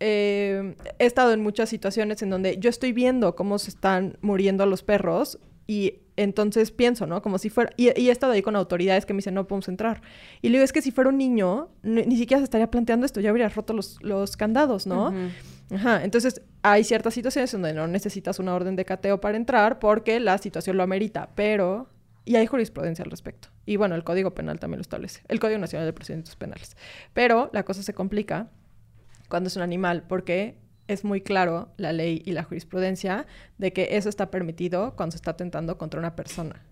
eh, 0.00 0.74
he 0.98 1.06
estado 1.06 1.32
en 1.32 1.42
muchas 1.42 1.68
situaciones 1.68 2.22
en 2.22 2.30
donde 2.30 2.58
yo 2.58 2.70
estoy 2.70 2.92
viendo 2.92 3.36
cómo 3.36 3.58
se 3.58 3.70
están 3.70 4.18
muriendo 4.20 4.66
los 4.66 4.82
perros 4.82 5.38
y 5.66 6.00
entonces 6.16 6.70
pienso, 6.72 7.06
¿no? 7.06 7.22
Como 7.22 7.38
si 7.38 7.48
fuera... 7.48 7.72
Y, 7.76 7.98
y 7.98 8.08
he 8.08 8.12
estado 8.12 8.32
ahí 8.32 8.42
con 8.42 8.56
autoridades 8.56 9.06
que 9.06 9.14
me 9.14 9.18
dicen, 9.18 9.34
no 9.34 9.46
podemos 9.46 9.68
entrar. 9.68 10.02
Y 10.42 10.48
le 10.48 10.54
digo, 10.54 10.64
es 10.64 10.72
que 10.72 10.82
si 10.82 10.90
fuera 10.90 11.08
un 11.08 11.16
niño, 11.16 11.68
ni, 11.82 12.02
ni 12.02 12.16
siquiera 12.16 12.40
se 12.40 12.44
estaría 12.44 12.70
planteando 12.70 13.06
esto, 13.06 13.20
ya 13.20 13.30
habría 13.30 13.48
roto 13.48 13.72
los, 13.72 13.96
los 14.02 14.36
candados, 14.36 14.86
¿no? 14.86 15.08
Ujú. 15.08 15.30
Ajá, 15.70 16.04
entonces 16.04 16.42
hay 16.62 16.84
ciertas 16.84 17.14
situaciones 17.14 17.52
donde 17.52 17.72
no 17.72 17.86
necesitas 17.86 18.38
una 18.38 18.54
orden 18.54 18.76
de 18.76 18.84
cateo 18.84 19.20
para 19.20 19.36
entrar 19.36 19.78
porque 19.78 20.20
la 20.20 20.38
situación 20.38 20.76
lo 20.76 20.82
amerita, 20.82 21.30
pero... 21.34 21.88
Y 22.26 22.36
hay 22.36 22.46
jurisprudencia 22.46 23.02
al 23.02 23.10
respecto. 23.10 23.48
Y 23.64 23.76
bueno, 23.76 23.94
el 23.94 24.04
Código 24.04 24.32
Penal 24.32 24.60
también 24.60 24.78
lo 24.78 24.82
establece, 24.82 25.22
el 25.28 25.40
Código 25.40 25.58
Nacional 25.58 25.86
de 25.86 25.92
Procedimientos 25.92 26.36
Penales. 26.36 26.76
Pero 27.14 27.50
la 27.52 27.64
cosa 27.64 27.82
se 27.82 27.94
complica 27.94 28.50
cuando 29.28 29.48
es 29.48 29.56
un 29.56 29.62
animal 29.62 30.04
porque 30.06 30.58
es 30.86 31.04
muy 31.04 31.22
claro 31.22 31.72
la 31.76 31.92
ley 31.92 32.22
y 32.24 32.32
la 32.32 32.42
jurisprudencia 32.42 33.26
de 33.58 33.72
que 33.72 33.96
eso 33.96 34.08
está 34.08 34.30
permitido 34.30 34.94
cuando 34.96 35.12
se 35.12 35.16
está 35.16 35.32
atentando 35.32 35.78
contra 35.78 36.00
una 36.00 36.16
persona, 36.16 36.62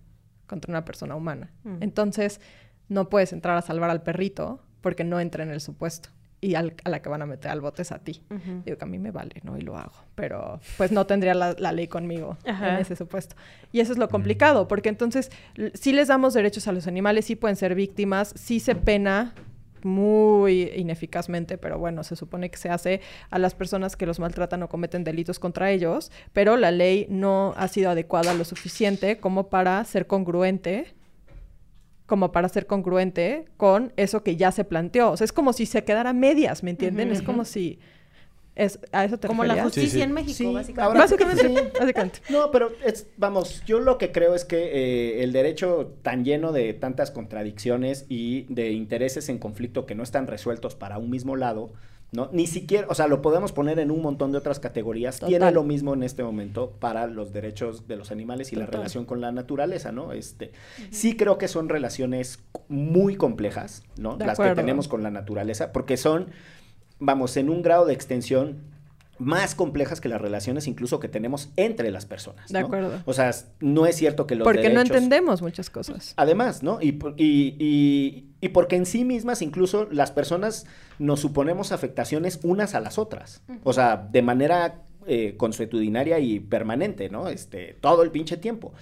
contra 0.47 0.71
una 0.71 0.85
persona 0.85 1.15
humana. 1.15 1.51
Mm. 1.65 1.77
Entonces, 1.81 2.41
no 2.89 3.09
puedes 3.09 3.33
entrar 3.33 3.57
a 3.57 3.63
salvar 3.63 3.91
al 3.91 4.03
perrito 4.03 4.61
porque 4.81 5.05
no 5.05 5.21
entra 5.21 5.45
en 5.45 5.51
el 5.51 5.61
supuesto. 5.61 6.11
Y 6.41 6.55
al- 6.55 6.75
a 6.85 6.91
la 6.91 7.03
que 7.03 7.09
van 7.09 7.21
a 7.23 7.27
meter 7.27 7.51
al 7.51 7.61
bote 7.61 7.83
es 7.83 7.91
a 7.91 7.99
ti. 7.99 8.23
Ujú. 8.31 8.63
Digo 8.65 8.79
que 8.79 8.85
a 8.85 8.87
mí 8.87 8.99
me 9.01 9.11
vale, 9.11 9.41
¿no? 9.43 9.59
Y 9.59 9.63
lo 9.63 9.77
hago. 9.77 9.93
Pero 10.15 10.61
pues 10.77 10.93
no 10.93 11.05
tendría 11.07 11.35
la, 11.35 11.57
la 11.59 11.73
ley 11.73 11.89
conmigo 11.89 12.37
Ajá. 12.47 12.75
en 12.75 12.77
ese 12.79 12.95
supuesto. 12.95 13.35
Y 13.73 13.81
eso 13.81 13.91
es 13.93 13.99
lo 13.99 14.09
complicado, 14.09 14.69
porque 14.69 14.89
entonces 14.89 15.31
sí 15.75 15.93
les 15.93 16.07
damos 16.09 16.35
derechos 16.35 16.69
a 16.69 16.73
los 16.73 16.87
animales, 16.87 17.25
sí 17.25 17.35
pueden 17.35 17.57
ser 17.57 17.75
víctimas, 17.75 18.33
sí 18.37 18.61
se 18.61 18.77
pena 18.77 19.35
muy 19.83 20.73
ineficazmente, 20.77 21.59
pero 21.59 21.79
bueno, 21.79 22.03
se 22.05 22.17
supone 22.17 22.51
que 22.51 22.57
se 22.57 22.69
hace 22.69 23.01
a 23.31 23.39
las 23.39 23.55
personas 23.55 23.97
que 23.97 24.07
los 24.07 24.19
maltratan 24.21 24.63
o 24.63 24.69
cometen 24.69 25.05
delitos 25.05 25.39
contra 25.39 25.71
ellos, 25.71 26.11
pero 26.33 26.57
la 26.57 26.71
ley 26.71 27.07
no 27.09 27.55
ha 27.57 27.69
sido 27.69 27.91
adecuada 27.91 28.35
lo 28.35 28.45
suficiente 28.45 29.19
como 29.19 29.49
para 29.49 29.85
ser 29.85 30.07
congruente 30.07 30.95
como 32.09 32.33
para 32.33 32.49
ser 32.49 32.67
congruente 32.67 33.45
con 33.59 33.93
eso 33.97 34.25
que 34.25 34.35
ya 34.35 34.51
se 34.51 34.65
planteó. 34.65 35.13
O 35.13 35.17
sea, 35.17 35.27
es 35.27 35.33
como 35.33 35.53
si 35.53 35.67
se 35.67 35.85
quedara 35.85 36.11
a 36.11 36.15
medias, 36.15 36.65
¿me 36.65 36.71
entienden? 36.71 37.13
Es 37.13 37.23
como 37.23 37.45
si... 37.45 37.79
Es, 38.57 38.81
¿A 38.91 39.05
eso 39.05 39.19
te 39.19 39.29
Como 39.29 39.45
la 39.45 39.63
justicia 39.63 39.89
Sí, 39.91 39.97
sí. 39.99 40.03
en 40.03 40.13
México, 40.13 40.33
Sí, 40.35 40.45
básicamente. 40.53 40.81
ahora- 40.83 40.99
Básicamente, 41.01 41.71
básicamente. 41.79 42.19
No, 42.31 42.51
pero 42.51 42.73
es, 42.85 43.07
vamos, 43.17 43.63
yo 43.67 43.79
lo 43.79 43.99
que 43.99 44.11
creo 44.11 44.35
es 44.35 44.45
que 44.45 44.57
eh, 44.57 45.23
el 45.23 45.33
derecho 45.33 45.95
tan 46.03 46.25
lleno 46.25 46.51
de 46.51 46.73
tantas 46.75 47.13
contradicciones 47.13 48.05
y 48.09 48.53
de 48.53 48.73
intereses 48.73 49.29
en 49.29 49.39
conflicto 49.39 49.87
que 49.87 49.95
no 49.95 50.03
están 50.03 50.27
resueltos 50.27 50.75
para 50.75 50.99
un 50.99 51.09
mismo 51.11 51.37
lado, 51.37 51.71
¿no? 52.11 52.31
Ni 52.33 52.47
siquiera, 52.47 52.87
o 52.89 52.95
sea, 52.95 53.07
lo 53.07 53.21
podemos 53.21 53.53
poner 53.53 53.79
en 53.79 53.91
un 53.91 54.01
montón 54.01 54.33
de 54.33 54.39
otras 54.39 54.61
categorías. 54.61 55.21
Tiene 55.21 55.51
lo 55.53 55.63
mismo 55.63 55.95
en 55.95 56.03
este 56.03 56.23
momento 56.23 56.71
para 56.79 57.07
los 57.07 57.33
derechos 57.33 57.87
de 57.87 57.97
los 57.97 58.11
animales 58.11 58.53
y 58.53 58.57
la 58.57 58.67
relación 58.67 59.05
con 59.05 59.21
la 59.21 59.31
naturaleza, 59.33 59.93
¿no? 59.93 60.13
Este, 60.13 60.53
sí 60.91 61.17
creo 61.17 61.39
que 61.39 61.49
son 61.49 61.69
relaciones 61.69 62.41
muy 62.69 63.17
complejas, 63.17 63.83
¿no? 63.99 64.17
De 64.17 64.27
Las 64.27 64.39
que 64.39 64.55
tenemos 64.55 64.89
con 64.89 65.03
la 65.03 65.11
naturaleza, 65.11 65.73
porque 65.73 65.97
son, 65.97 66.29
vamos, 66.99 67.37
en 67.37 67.51
un 67.51 67.63
grado 67.63 67.85
de 67.85 67.93
extensión 67.93 68.78
más 69.19 69.55
complejas 69.55 70.01
que 70.01 70.09
las 70.09 70.21
relaciones 70.21 70.67
incluso 70.67 71.01
que 71.01 71.09
tenemos 71.09 71.51
entre 71.57 71.91
las 71.91 72.07
personas. 72.07 72.49
De 72.53 72.61
¿no? 72.61 72.67
acuerdo. 72.67 73.03
O 73.05 73.13
sea, 73.13 73.31
no 73.61 73.87
es 73.87 73.97
cierto 73.97 74.27
que 74.27 74.35
los 74.37 74.45
Porque 74.45 74.71
no 74.71 74.81
entendemos 74.81 75.43
muchas 75.43 75.71
cosas. 75.71 76.15
Además, 76.17 76.63
¿no? 76.63 76.81
Y, 76.81 76.99
y, 77.17 77.57
y- 77.59 78.25
y 78.41 78.49
porque 78.51 78.77
en 78.77 78.87
sí 78.87 79.05
mismas 79.05 79.43
incluso 79.43 79.89
las 79.91 80.13
personas 80.13 80.67
nos 81.01 81.19
suponemos 81.21 81.73
afectaciones 81.73 82.39
unas 82.45 82.75
a 82.77 82.81
las 82.81 82.97
otras. 82.99 83.43
O 83.65 83.73
sea, 83.73 83.97
de 84.11 84.23
manera 84.23 84.83
eh, 85.07 85.35
consuetudinaria 85.37 86.19
y 86.21 86.39
permanente, 86.39 87.09
¿no? 87.09 87.29
Este, 87.29 87.77
todo 87.81 88.03
el 88.05 88.11
pinche 88.13 88.37
tiempo. 88.37 88.73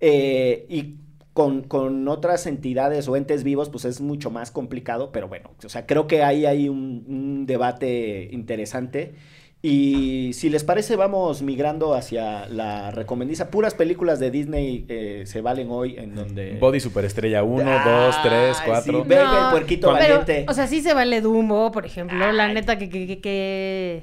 Eh, 0.00 0.66
y 0.68 0.96
con, 1.32 1.62
con 1.62 2.08
otras 2.08 2.46
entidades 2.46 3.06
o 3.08 3.16
entes 3.16 3.44
vivos, 3.44 3.68
pues 3.70 3.84
es 3.84 4.00
mucho 4.00 4.30
más 4.30 4.50
complicado, 4.50 5.12
pero 5.12 5.28
bueno, 5.28 5.50
o 5.64 5.68
sea, 5.68 5.86
creo 5.86 6.06
que 6.08 6.22
ahí 6.24 6.46
hay 6.46 6.68
un, 6.68 7.04
un 7.06 7.46
debate 7.46 8.28
interesante. 8.32 9.14
Y 9.60 10.32
si 10.34 10.50
les 10.50 10.62
parece, 10.62 10.94
vamos 10.94 11.42
migrando 11.42 11.94
hacia 11.94 12.46
la 12.48 12.92
recomendiza. 12.92 13.50
Puras 13.50 13.74
películas 13.74 14.20
de 14.20 14.30
Disney 14.30 14.84
eh, 14.88 15.24
se 15.26 15.40
valen 15.40 15.68
hoy 15.70 15.96
en 15.98 16.14
donde... 16.14 16.56
Body 16.60 16.78
Superestrella 16.78 17.42
1, 17.42 17.64
2, 17.64 18.16
Ay, 18.16 18.28
3, 18.28 18.56
sí, 18.56 18.62
4. 18.66 19.04
ve- 19.04 19.16
Venga, 19.16 19.44
el 19.46 19.50
puerquito 19.50 19.92
pero, 19.92 19.98
valiente. 20.20 20.46
o 20.48 20.54
sea, 20.54 20.68
sí 20.68 20.80
se 20.80 20.94
vale 20.94 21.20
Dumbo, 21.20 21.72
por 21.72 21.84
ejemplo. 21.84 22.30
La 22.32 22.46
neta, 22.52 22.78
que, 22.78 22.88
que, 22.88 23.08
que, 23.08 23.20
que, 23.20 24.02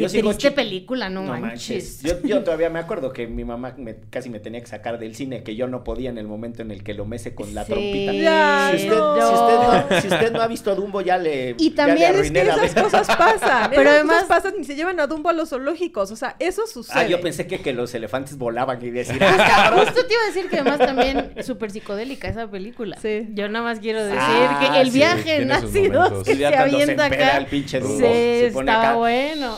qué 0.00 0.04
Yo 0.04 0.08
sigo 0.08 0.30
triste 0.30 0.48
chi- 0.50 0.54
película, 0.54 1.08
no, 1.10 1.22
manches. 1.22 2.02
Yo, 2.02 2.20
yo 2.22 2.42
todavía 2.42 2.70
me 2.70 2.78
acuerdo 2.78 3.12
que 3.12 3.26
mi 3.26 3.44
mamá 3.44 3.74
me- 3.76 3.96
casi 4.10 4.30
me 4.30 4.40
tenía 4.40 4.60
que 4.60 4.66
sacar 4.66 4.98
del 4.98 5.14
cine, 5.14 5.42
que 5.42 5.54
yo 5.56 5.66
no 5.68 5.84
podía 5.84 6.10
en 6.10 6.18
el 6.18 6.26
momento 6.26 6.62
en 6.62 6.70
el 6.70 6.82
que 6.82 6.94
lo 6.94 7.04
mece 7.04 7.34
con 7.34 7.54
la 7.54 7.64
Sí. 7.64 7.72
trompita. 7.72 8.12
Ya, 8.12 8.70
si, 8.70 8.76
usted, 8.84 8.96
no. 8.98 9.14
si 9.16 9.34
usted 9.34 9.56
no, 9.94 10.00
si 10.00 10.08
usted 10.08 10.32
no 10.32 10.42
ha 10.42 10.46
visto 10.46 10.74
Dumbo, 10.74 11.00
ya 11.00 11.18
le, 11.18 11.54
Y 11.58 11.70
ya 11.74 11.86
le 11.86 11.92
también 11.92 12.14
es 12.16 12.30
que 12.30 12.40
esas 12.42 12.74
cosas 12.82 13.06
pasan. 13.16 13.70
Pero 13.70 13.82
Pero 13.82 13.90
además- 13.90 14.24
pasan 14.28 14.54
y 14.60 14.64
se 14.64 14.74
llevan 14.74 14.98
a 15.00 15.06
Dumbo 15.06 15.28
a 15.28 15.32
los 15.32 15.50
zoológicos. 15.50 16.10
O 16.10 16.16
sea, 16.16 16.36
eso 16.38 16.66
sucede. 16.66 16.98
Ah, 16.98 17.06
yo 17.06 17.20
pensé 17.20 17.46
que, 17.46 17.60
que 17.60 17.72
los 17.72 17.94
elefantes 17.94 18.38
volaban 18.38 18.84
y 18.84 18.90
decir, 18.90 19.22
"Ah, 19.22 19.36
cabrón". 19.36 19.84
Justo 19.86 20.06
te 20.06 20.12
iba 20.14 20.22
a 20.22 20.26
decir 20.26 20.48
que 20.48 20.56
además 20.58 20.78
también 20.78 21.32
súper 21.42 21.70
psicodélica 21.70 22.28
esa 22.28 22.48
película. 22.50 22.96
Sí. 23.00 23.28
Yo 23.34 23.48
nada 23.48 23.64
más 23.64 23.80
quiero 23.80 24.02
decir 24.04 24.18
Ah, 24.20 24.70
que 24.72 24.80
el 24.80 24.90
sí, 24.90 24.98
viaje 24.98 25.36
en 25.42 25.52
ácidos 25.52 26.24
que 26.24 26.32
se 26.32 26.38
se 26.38 26.46
avienta 26.56 27.06
empeda 27.06 27.26
acá. 27.28 27.36
el 27.38 27.46
pinche 27.46 27.80
Dumbo, 27.80 27.96
sí, 27.98 28.02
se 28.04 28.50
pone 28.52 28.70
está 28.70 28.82
acá. 28.82 28.94
bueno. 28.96 29.56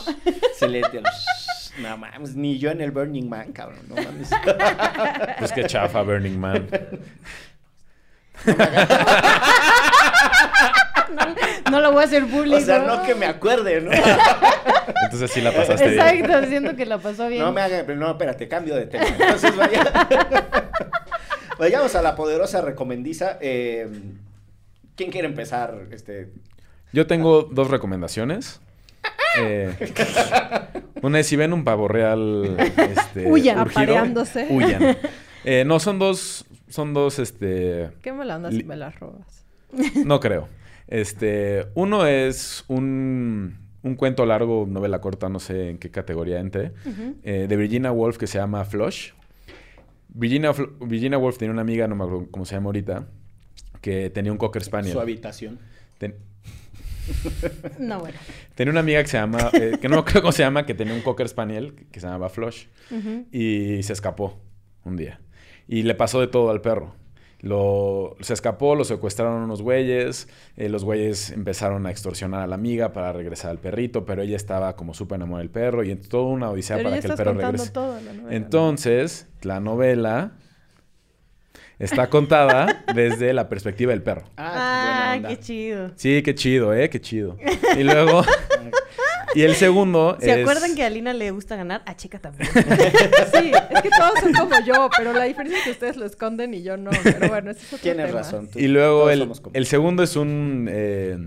Se 0.57 0.67
le... 0.67 0.81
No 1.79 1.97
mames, 1.97 2.35
ni 2.35 2.59
yo 2.59 2.69
en 2.69 2.81
el 2.81 2.91
Burning 2.91 3.27
Man, 3.27 3.51
cabrón, 3.51 3.79
no 3.89 3.95
mames. 3.95 4.29
Pues 5.39 5.51
qué 5.51 5.65
chafa, 5.65 6.01
Burning 6.03 6.37
Man. 6.37 6.67
No 11.71 11.81
lo 11.81 11.91
voy 11.91 12.03
a 12.03 12.05
hacer 12.05 12.25
público. 12.27 12.57
O 12.57 12.61
sea, 12.61 12.79
no 12.79 13.03
que 13.03 13.15
me 13.15 13.25
acuerde, 13.25 13.81
¿no? 13.81 13.91
Entonces 15.03 15.31
sí 15.31 15.41
la 15.41 15.51
pasaste 15.51 15.89
bien. 15.89 15.99
Exacto, 15.99 16.47
siento 16.47 16.75
que 16.75 16.85
la 16.85 16.99
pasó 16.99 17.27
bien. 17.27 17.41
No 17.41 17.51
me 17.51 17.61
pero 17.67 17.95
no, 17.95 18.11
espérate, 18.11 18.47
cambio 18.47 18.75
de 18.75 18.85
tema. 18.85 19.07
Entonces 19.07 19.55
vaya. 19.55 19.83
Vayamos 21.57 21.95
a 21.95 22.01
la 22.01 22.15
poderosa 22.15 22.61
recomendiza. 22.61 23.37
Eh, 23.41 23.87
¿Quién 24.95 25.11
quiere 25.11 25.27
empezar? 25.27 25.87
Este, 25.91 26.29
Yo 26.91 27.07
tengo 27.07 27.43
dos 27.43 27.69
recomendaciones. 27.71 28.61
Eh, 29.39 29.73
una 31.01 31.19
es 31.19 31.27
si 31.27 31.35
ven 31.35 31.53
un 31.53 31.63
pavo 31.63 31.87
real 31.87 32.55
este, 32.59 33.25
Huyan, 33.31 33.59
urgido, 33.59 33.81
apareándose. 33.81 34.47
huyan. 34.49 34.97
Eh, 35.45 35.65
no, 35.65 35.77
son 35.81 35.99
dos, 35.99 36.45
son 36.69 36.93
dos, 36.93 37.19
este, 37.19 37.89
Qué 38.01 38.13
mala 38.13 38.37
onda 38.37 38.49
si 38.49 38.63
me 38.63 38.77
las 38.77 38.97
robas. 38.97 39.45
no 40.05 40.21
creo. 40.21 40.47
Este, 40.87 41.65
uno 41.73 42.05
es 42.07 42.63
un, 42.69 43.57
un 43.81 43.95
cuento 43.95 44.25
largo, 44.25 44.65
novela 44.69 45.01
corta, 45.01 45.27
no 45.27 45.39
sé 45.41 45.71
en 45.71 45.79
qué 45.79 45.91
categoría 45.91 46.39
entre, 46.39 46.71
eh, 47.23 47.47
de 47.49 47.55
Virginia 47.57 47.91
Woolf 47.91 48.17
que 48.17 48.25
se 48.27 48.37
llama 48.37 48.63
Flush. 48.63 49.11
Virginia, 50.07 50.51
Fl- 50.53 50.71
Virginia 50.87 51.17
Woolf 51.17 51.37
tenía 51.37 51.51
una 51.51 51.61
amiga, 51.63 51.89
no 51.89 51.95
me 51.97 52.05
acuerdo 52.05 52.27
cómo 52.31 52.45
se 52.45 52.55
llama 52.55 52.67
ahorita, 52.67 53.07
que 53.81 54.09
tenía 54.11 54.31
un 54.31 54.37
Cocker 54.37 54.63
Spaniel. 54.63 54.93
su 54.93 55.01
habitación. 55.01 55.59
Ten- 55.97 56.15
No, 57.79 57.99
bueno. 57.99 58.17
Tenía 58.55 58.71
una 58.71 58.79
amiga 58.81 59.01
que 59.01 59.09
se 59.09 59.17
llama, 59.17 59.49
eh, 59.53 59.77
que 59.81 59.89
no 59.89 59.95
me 59.95 60.01
acuerdo 60.01 60.21
cómo 60.21 60.31
se 60.31 60.43
llama, 60.43 60.65
que 60.65 60.73
tenía 60.73 60.93
un 60.93 61.01
Cocker 61.01 61.27
Spaniel 61.27 61.73
que, 61.91 61.99
se 61.99 62.07
llamaba 62.07 62.29
Flush. 62.29 62.65
Y 63.31 63.83
se 63.83 63.93
escapó 63.93 64.39
un 64.83 64.95
día. 64.95 65.19
Y 65.67 65.83
le 65.83 65.95
pasó 65.95 66.19
de 66.19 66.27
todo 66.27 66.51
al 66.51 66.61
perro. 66.61 66.95
Lo, 67.39 68.15
se 68.21 68.33
escapó, 68.33 68.73
lo 68.73 68.85
secuestraron 68.85 69.41
unos 69.41 69.61
güeyes. 69.61 70.29
eh, 70.55 70.69
los 70.69 70.85
güeyes 70.85 71.29
empezaron 71.31 71.85
a 71.85 71.91
extorsionar 71.91 72.41
a 72.41 72.47
la 72.47 72.55
amiga 72.55 72.93
para 72.93 73.11
regresar 73.11 73.51
al 73.51 73.59
perrito, 73.59 74.05
pero 74.05 74.21
ella 74.21 74.37
estaba 74.37 74.77
como 74.77 74.93
súper 74.93 75.17
enamorada 75.17 75.41
del 75.41 75.49
perro 75.49 75.83
y 75.83 75.91
en 75.91 76.01
toda 76.01 76.23
una 76.23 76.49
odisea 76.49 76.77
Pero 76.77 76.89
para 76.89 77.01
que 77.01 77.07
el 77.07 77.15
perro 77.15 77.33
regrese. 77.33 77.71
toda 77.71 77.99
la 77.99 78.13
novela, 78.13 78.29
¿no? 78.29 78.31
Entonces, 78.31 79.27
la 79.41 79.59
novela 79.59 80.37
está 81.83 82.09
contada 82.09 82.83
desde 82.93 83.33
la 83.33 83.49
perspectiva 83.49 83.91
del 83.91 84.01
perro. 84.01 84.23
Ah, 84.37 85.17
qué 85.27 85.39
chido. 85.39 85.91
Sí, 85.95 86.21
qué 86.23 86.33
chido, 86.35 86.73
¿eh? 86.73 86.89
Qué 86.89 86.99
chido. 87.01 87.37
Y 87.77 87.83
luego... 87.83 88.23
y 89.35 89.41
el 89.43 89.55
segundo 89.55 90.17
¿Se 90.19 90.31
es... 90.31 90.39
acuerdan 90.41 90.75
que 90.75 90.83
a 90.83 90.87
Alina 90.87 91.11
le 91.13 91.31
gusta 91.31 91.55
ganar? 91.55 91.81
A 91.85 91.95
Chica 91.95 92.19
también. 92.19 92.49
Sí, 93.33 93.51
es 93.71 93.81
que 93.81 93.89
todos 93.89 94.19
son 94.21 94.33
como 94.33 94.55
yo, 94.65 94.89
pero 94.97 95.11
la 95.13 95.23
diferencia 95.23 95.57
es 95.59 95.65
que 95.65 95.71
ustedes 95.71 95.97
lo 95.97 96.05
esconden 96.05 96.53
y 96.53 96.61
yo 96.63 96.77
no. 96.77 96.91
Pero 97.03 97.29
bueno, 97.29 97.51
ese 97.51 97.61
es 97.61 97.73
otro 97.73 97.79
Tienes 97.83 98.05
tema. 98.07 98.19
razón. 98.19 98.47
tú- 98.47 98.59
Y 98.59 98.67
luego 98.67 99.09
el, 99.09 99.31
el 99.53 99.65
segundo 99.65 100.03
es 100.03 100.15
un, 100.15 100.67
eh, 100.71 101.17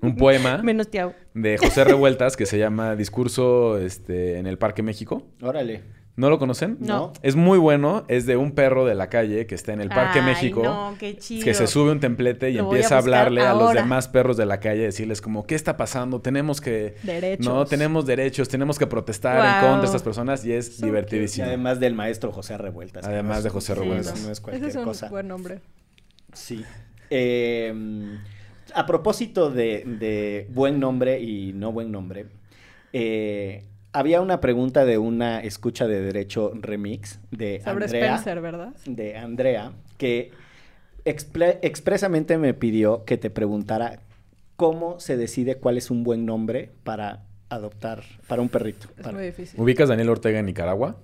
un 0.00 0.16
poema 0.16 0.58
Menos 0.62 0.88
de 1.34 1.58
José 1.58 1.84
Revueltas 1.84 2.36
que 2.36 2.46
se 2.46 2.58
llama 2.58 2.96
Discurso 2.96 3.78
este, 3.78 4.38
en 4.38 4.46
el 4.46 4.56
Parque 4.56 4.82
México. 4.82 5.22
Órale. 5.42 5.82
¿No 6.16 6.30
lo 6.30 6.38
conocen? 6.38 6.76
No. 6.78 7.12
Es 7.22 7.34
muy 7.34 7.58
bueno. 7.58 8.04
Es 8.06 8.24
de 8.24 8.36
un 8.36 8.52
perro 8.52 8.84
de 8.86 8.94
la 8.94 9.08
calle 9.08 9.46
que 9.48 9.56
está 9.56 9.72
en 9.72 9.80
el 9.80 9.88
Parque 9.88 10.20
Ay, 10.20 10.24
México. 10.26 10.62
no, 10.62 10.94
qué 10.98 11.16
chido. 11.16 11.44
Que 11.44 11.54
se 11.54 11.66
sube 11.66 11.90
un 11.90 11.98
templete 11.98 12.50
y 12.50 12.54
Lo 12.54 12.66
voy 12.66 12.74
a 12.74 12.76
empieza 12.76 12.94
a, 12.94 12.98
hablarle 12.98 13.40
a 13.42 13.52
los 13.52 13.72
demás 13.72 14.06
perros 14.06 14.36
de 14.36 14.46
la 14.46 14.60
calle, 14.60 14.82
decirles 14.82 15.20
como, 15.20 15.44
¿qué 15.44 15.56
está 15.56 15.76
pasando? 15.76 16.20
Tenemos 16.20 16.60
que... 16.60 16.94
Derechos. 17.02 17.44
No, 17.44 17.64
tenemos 17.64 18.06
derechos, 18.06 18.48
tenemos 18.48 18.78
que 18.78 18.86
protestar 18.86 19.38
en 19.38 19.60
contra 19.60 19.80
de 19.80 19.86
estas 19.86 20.02
personas 20.04 20.44
y 20.44 20.52
es 20.52 20.76
So 20.76 20.86
Y 20.86 20.88
divertidísimo. 20.90 21.46
además 21.48 21.80
del 21.80 21.94
maestro 21.94 22.30
José 22.30 22.58
Revueltas. 22.58 23.04
Además 23.04 23.42
de 23.42 23.50
José 23.50 23.74
Revueltas. 23.74 24.14
No, 24.20 24.26
no 24.26 24.32
es 24.32 24.38
Ese 24.38 24.42
cualquier 24.42 24.68
es 24.70 24.76
un 24.76 24.84
cosa. 24.84 25.08
buen 25.08 25.26
nombre. 25.26 25.60
Sí. 26.32 26.64
Eh, 27.10 27.74
a 28.72 28.86
propósito 28.86 29.50
de, 29.50 29.82
de 29.84 30.46
buen 30.52 30.78
nombre 30.78 31.20
y 31.20 31.52
no 31.52 31.72
buen 31.72 31.90
nombre, 31.92 32.26
eh, 32.92 33.64
había 33.94 34.20
una 34.20 34.40
pregunta 34.40 34.84
de 34.84 34.98
una 34.98 35.40
escucha 35.40 35.86
de 35.86 36.02
derecho 36.02 36.52
remix 36.54 37.20
de 37.30 37.60
Sobre 37.64 37.84
Andrea. 37.86 38.14
Spencer, 38.16 38.40
¿verdad? 38.42 38.74
De 38.84 39.16
Andrea, 39.16 39.72
que 39.96 40.32
expresamente 41.04 42.36
me 42.38 42.54
pidió 42.54 43.04
que 43.04 43.16
te 43.16 43.30
preguntara 43.30 44.00
cómo 44.56 44.98
se 45.00 45.16
decide 45.16 45.56
cuál 45.56 45.78
es 45.78 45.90
un 45.90 46.02
buen 46.04 46.26
nombre 46.26 46.70
para 46.82 47.22
adoptar, 47.48 48.02
para 48.26 48.42
un 48.42 48.48
perrito. 48.48 48.88
Es 48.96 49.02
para- 49.04 49.16
muy 49.16 49.26
difícil. 49.26 49.60
¿Ubicas 49.60 49.88
Daniel 49.88 50.08
Ortega 50.10 50.38
en 50.40 50.46
Nicaragua? 50.46 50.96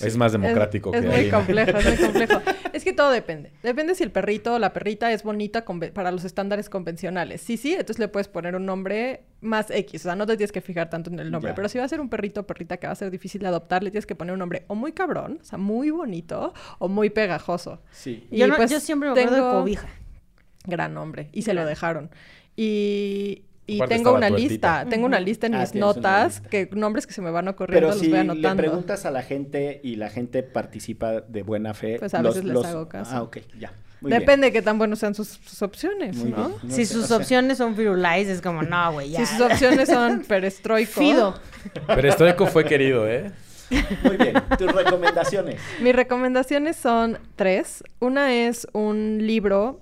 Es 0.00 0.16
más 0.16 0.32
democrático 0.32 0.94
es, 0.94 1.00
que 1.02 1.06
es 1.08 1.12
muy 1.12 1.24
ahí. 1.24 1.30
complejo, 1.30 1.76
es 1.78 1.86
muy 1.86 1.96
complejo. 2.06 2.40
Es 2.72 2.84
que 2.84 2.92
todo 2.92 3.10
depende. 3.10 3.52
Depende 3.62 3.94
si 3.94 4.02
el 4.02 4.10
perrito 4.10 4.54
o 4.54 4.58
la 4.58 4.72
perrita 4.72 5.12
es 5.12 5.22
bonita 5.22 5.64
para 5.94 6.10
los 6.10 6.24
estándares 6.24 6.68
convencionales. 6.68 7.40
Sí, 7.40 7.56
sí, 7.56 7.72
entonces 7.72 7.98
le 7.98 8.08
puedes 8.08 8.28
poner 8.28 8.54
un 8.56 8.66
nombre 8.66 9.24
más 9.40 9.70
X. 9.70 10.02
O 10.02 10.04
sea, 10.04 10.16
no 10.16 10.26
te 10.26 10.36
tienes 10.36 10.52
que 10.52 10.60
fijar 10.60 10.90
tanto 10.90 11.10
en 11.10 11.18
el 11.20 11.30
nombre. 11.30 11.50
Ya. 11.50 11.54
Pero 11.54 11.68
si 11.68 11.78
va 11.78 11.84
a 11.84 11.88
ser 11.88 12.00
un 12.00 12.08
perrito 12.08 12.40
o 12.40 12.46
perrita 12.46 12.76
que 12.76 12.86
va 12.86 12.92
a 12.92 12.96
ser 12.96 13.10
difícil 13.10 13.40
de 13.42 13.48
adoptar, 13.48 13.82
le 13.82 13.90
tienes 13.90 14.06
que 14.06 14.14
poner 14.14 14.32
un 14.32 14.38
nombre 14.38 14.64
o 14.68 14.74
muy 14.74 14.92
cabrón, 14.92 15.38
o 15.40 15.44
sea, 15.44 15.58
muy 15.58 15.90
bonito, 15.90 16.52
o 16.78 16.88
muy 16.88 17.10
pegajoso. 17.10 17.82
Sí. 17.90 18.26
Y 18.30 18.38
Yo, 18.38 18.46
no- 18.48 18.56
pues 18.56 18.70
yo 18.70 18.80
siempre 18.80 19.08
me 19.10 19.20
acuerdo 19.20 19.36
tengo- 19.36 19.48
de 19.48 19.54
Cobija. 19.60 19.88
Gran 20.66 20.94
nombre. 20.94 21.28
Y 21.32 21.42
se 21.42 21.54
lo 21.54 21.64
dejaron. 21.64 22.10
Y, 22.56 23.44
y 23.70 23.76
Aparte 23.76 23.94
tengo 23.94 24.14
una 24.14 24.30
lista. 24.30 24.86
Tengo 24.88 25.06
una 25.06 25.20
lista 25.20 25.46
en 25.46 25.54
Ah, 25.54 25.60
mis 25.60 25.74
notas, 25.74 26.40
que 26.40 26.68
nombres 26.72 27.06
que 27.06 27.12
se 27.12 27.22
me 27.22 27.30
van 27.30 27.48
ocurriendo 27.48 27.86
Pero 27.88 27.88
los 27.92 27.98
si 28.00 28.06
voy 28.06 28.14
le 28.14 28.18
anotando. 28.20 28.62
preguntas 28.62 29.06
a 29.06 29.10
la 29.10 29.22
gente 29.22 29.80
y 29.84 29.96
la 29.96 30.10
gente 30.10 30.42
participa 30.42 31.20
de 31.20 31.42
buena 31.42 31.74
fe, 31.74 31.96
Pues 31.98 32.14
a 32.14 32.22
veces 32.22 32.44
les 32.44 32.64
hago 32.64 32.88
caso. 32.88 33.10
Ah, 33.14 33.22
ok, 33.22 33.38
ya. 33.58 33.72
Muy 34.00 34.08
bien. 34.10 34.20
Depende 34.20 34.46
de 34.46 34.52
qué 34.52 34.62
tan 34.62 34.78
buenos 34.78 34.98
sean 34.98 35.14
sus, 35.14 35.28
sus 35.28 35.60
opciones, 35.62 36.16
Muy 36.16 36.30
¿no? 36.30 36.48
bien. 36.48 36.58
No 36.62 36.74
si 36.74 36.86
sé, 36.86 36.94
sus 36.94 37.04
o 37.04 37.06
sea, 37.08 37.16
opciones 37.18 37.58
son 37.58 37.76
Firulais, 37.76 38.28
es 38.28 38.40
como, 38.40 38.62
no, 38.62 38.92
güey, 38.92 39.10
ya. 39.10 39.26
Si 39.26 39.36
sus 39.36 39.42
opciones 39.46 39.88
son 39.90 40.20
perestroico. 40.28 40.90
Fido. 41.00 41.34
Perestroico 41.86 42.46
fue 42.46 42.64
querido, 42.64 43.06
¿eh? 43.08 43.30
Muy 44.02 44.16
bien. 44.16 44.34
Tus 44.58 44.72
recomendaciones. 44.72 45.60
Mis 45.82 45.94
recomendaciones 45.94 46.76
son 46.76 47.18
tres. 47.36 47.84
Una 48.00 48.32
es 48.34 48.66
un 48.72 49.18
libro 49.20 49.80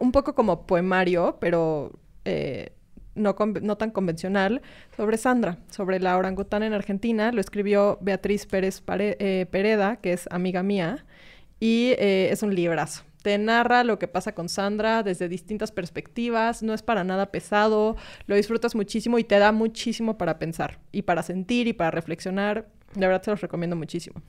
un 0.00 0.10
poco 0.12 0.34
como 0.34 0.66
poemario, 0.66 1.38
pero 1.40 1.92
eh, 2.24 2.72
no, 3.14 3.34
tan 3.76 3.90
convencional, 3.90 4.62
sobre 4.96 5.18
Sandra, 5.18 5.58
sobre 5.70 6.00
la 6.00 6.16
orangutana 6.16 6.66
en 6.66 6.72
Argentina. 6.72 7.32
Lo 7.32 7.40
escribió 7.40 7.98
Beatriz 8.00 8.46
Pérez 8.46 8.82
eh, 8.88 9.46
Pereda, 9.50 9.96
que 9.96 10.12
es 10.12 10.26
amiga 10.30 10.62
mía, 10.62 11.04
y 11.60 11.94
eh, 11.98 12.28
es 12.30 12.42
un 12.42 12.54
librazo. 12.54 13.04
Te 13.22 13.38
narra 13.38 13.84
lo 13.84 13.98
que 13.98 14.06
pasa 14.06 14.34
con 14.34 14.50
Sandra 14.50 15.02
desde 15.02 15.28
distintas 15.28 15.72
perspectivas, 15.72 16.62
no 16.62 16.74
es 16.74 16.82
para 16.82 17.04
nada 17.04 17.32
pesado, 17.32 17.96
lo 18.26 18.36
disfrutas 18.36 18.74
muchísimo 18.74 19.18
y 19.18 19.24
te 19.24 19.38
da 19.38 19.50
muchísimo 19.50 20.18
para 20.18 20.38
pensar 20.38 20.78
y 20.92 21.02
para 21.02 21.22
sentir 21.22 21.66
y 21.66 21.72
para 21.72 21.90
reflexionar. 21.90 22.68
De 22.94 23.06
verdad 23.06 23.22
se 23.22 23.30
los 23.30 23.40
recomiendo 23.40 23.76
muchísimo. 23.76 24.20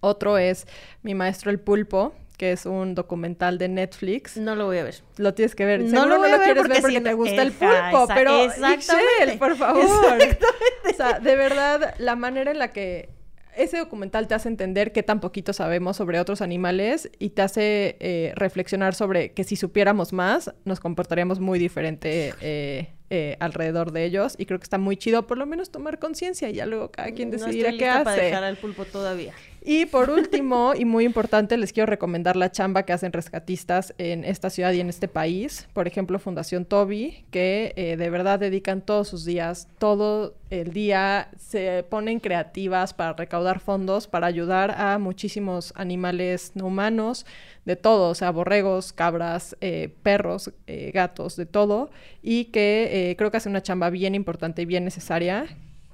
Otro 0.00 0.38
es 0.38 0.66
Mi 1.02 1.14
Maestro 1.14 1.50
el 1.50 1.60
Pulpo, 1.60 2.14
que 2.36 2.52
es 2.52 2.66
un 2.66 2.94
documental 2.94 3.58
de 3.58 3.68
Netflix. 3.68 4.36
No 4.36 4.54
lo 4.54 4.66
voy 4.66 4.78
a 4.78 4.84
ver. 4.84 4.96
Lo 5.16 5.32
tienes 5.34 5.54
que 5.54 5.64
ver. 5.64 5.80
No 5.82 5.88
Seguro 5.90 6.08
lo 6.08 6.18
voy 6.18 6.28
a 6.30 6.36
ver 6.38 6.40
quieres 6.44 6.56
porque 6.62 6.72
ver 6.74 6.82
porque 6.82 6.96
si 6.98 7.02
te 7.02 7.10
no- 7.10 7.16
gusta 7.16 7.42
el 7.42 7.52
pulpo, 7.52 8.04
esa- 8.04 8.14
pero. 8.14 8.44
Ixchel, 8.44 9.38
por 9.38 9.56
favor. 9.56 9.84
O 9.84 10.94
sea, 10.96 11.18
de 11.20 11.36
verdad, 11.36 11.94
la 11.98 12.16
manera 12.16 12.50
en 12.50 12.58
la 12.58 12.72
que 12.72 13.08
ese 13.56 13.78
documental 13.78 14.28
te 14.28 14.34
hace 14.34 14.48
entender 14.48 14.92
qué 14.92 15.02
tan 15.02 15.18
poquito 15.20 15.54
sabemos 15.54 15.96
sobre 15.96 16.20
otros 16.20 16.42
animales 16.42 17.10
y 17.18 17.30
te 17.30 17.40
hace 17.40 17.96
eh, 18.00 18.32
reflexionar 18.36 18.94
sobre 18.94 19.32
que 19.32 19.44
si 19.44 19.56
supiéramos 19.56 20.12
más, 20.12 20.52
nos 20.66 20.78
comportaríamos 20.78 21.40
muy 21.40 21.58
diferente 21.58 22.34
eh, 22.42 22.90
eh, 23.08 23.36
alrededor 23.40 23.92
de 23.92 24.04
ellos. 24.04 24.34
Y 24.36 24.44
creo 24.44 24.58
que 24.58 24.64
está 24.64 24.76
muy 24.76 24.98
chido 24.98 25.26
por 25.26 25.38
lo 25.38 25.46
menos 25.46 25.70
tomar 25.70 25.98
conciencia 25.98 26.50
y 26.50 26.52
ya 26.54 26.66
luego 26.66 26.90
cada 26.90 27.10
quien 27.12 27.30
No 27.30 27.38
decidirá 27.38 27.70
qué 27.70 27.76
lista 27.78 28.04
para 28.04 28.16
hace. 28.16 28.24
dejar 28.26 28.44
al 28.44 28.56
pulpo 28.58 28.84
todavía. 28.84 29.32
Y 29.68 29.86
por 29.86 30.10
último, 30.10 30.74
y 30.78 30.84
muy 30.84 31.04
importante, 31.04 31.56
les 31.56 31.72
quiero 31.72 31.90
recomendar 31.90 32.36
la 32.36 32.52
chamba 32.52 32.84
que 32.84 32.92
hacen 32.92 33.12
rescatistas 33.12 33.94
en 33.98 34.22
esta 34.22 34.48
ciudad 34.48 34.70
y 34.70 34.78
en 34.78 34.88
este 34.88 35.08
país. 35.08 35.66
Por 35.72 35.88
ejemplo, 35.88 36.20
Fundación 36.20 36.64
Toby, 36.64 37.24
que 37.32 37.72
eh, 37.74 37.96
de 37.96 38.08
verdad 38.08 38.38
dedican 38.38 38.80
todos 38.80 39.08
sus 39.08 39.24
días, 39.24 39.66
todo 39.78 40.36
el 40.50 40.72
día, 40.72 41.30
se 41.36 41.84
ponen 41.90 42.20
creativas 42.20 42.94
para 42.94 43.14
recaudar 43.14 43.58
fondos, 43.58 44.06
para 44.06 44.28
ayudar 44.28 44.70
a 44.70 45.00
muchísimos 45.00 45.72
animales 45.74 46.52
no 46.54 46.66
humanos, 46.66 47.26
de 47.64 47.74
todo, 47.74 48.10
o 48.10 48.14
sea, 48.14 48.30
borregos, 48.30 48.92
cabras, 48.92 49.56
eh, 49.60 49.92
perros, 50.04 50.52
eh, 50.68 50.92
gatos, 50.94 51.34
de 51.34 51.44
todo. 51.44 51.90
Y 52.22 52.46
que 52.46 53.10
eh, 53.10 53.16
creo 53.16 53.32
que 53.32 53.38
hace 53.38 53.48
una 53.48 53.64
chamba 53.64 53.90
bien 53.90 54.14
importante 54.14 54.62
y 54.62 54.64
bien 54.64 54.84
necesaria 54.84 55.48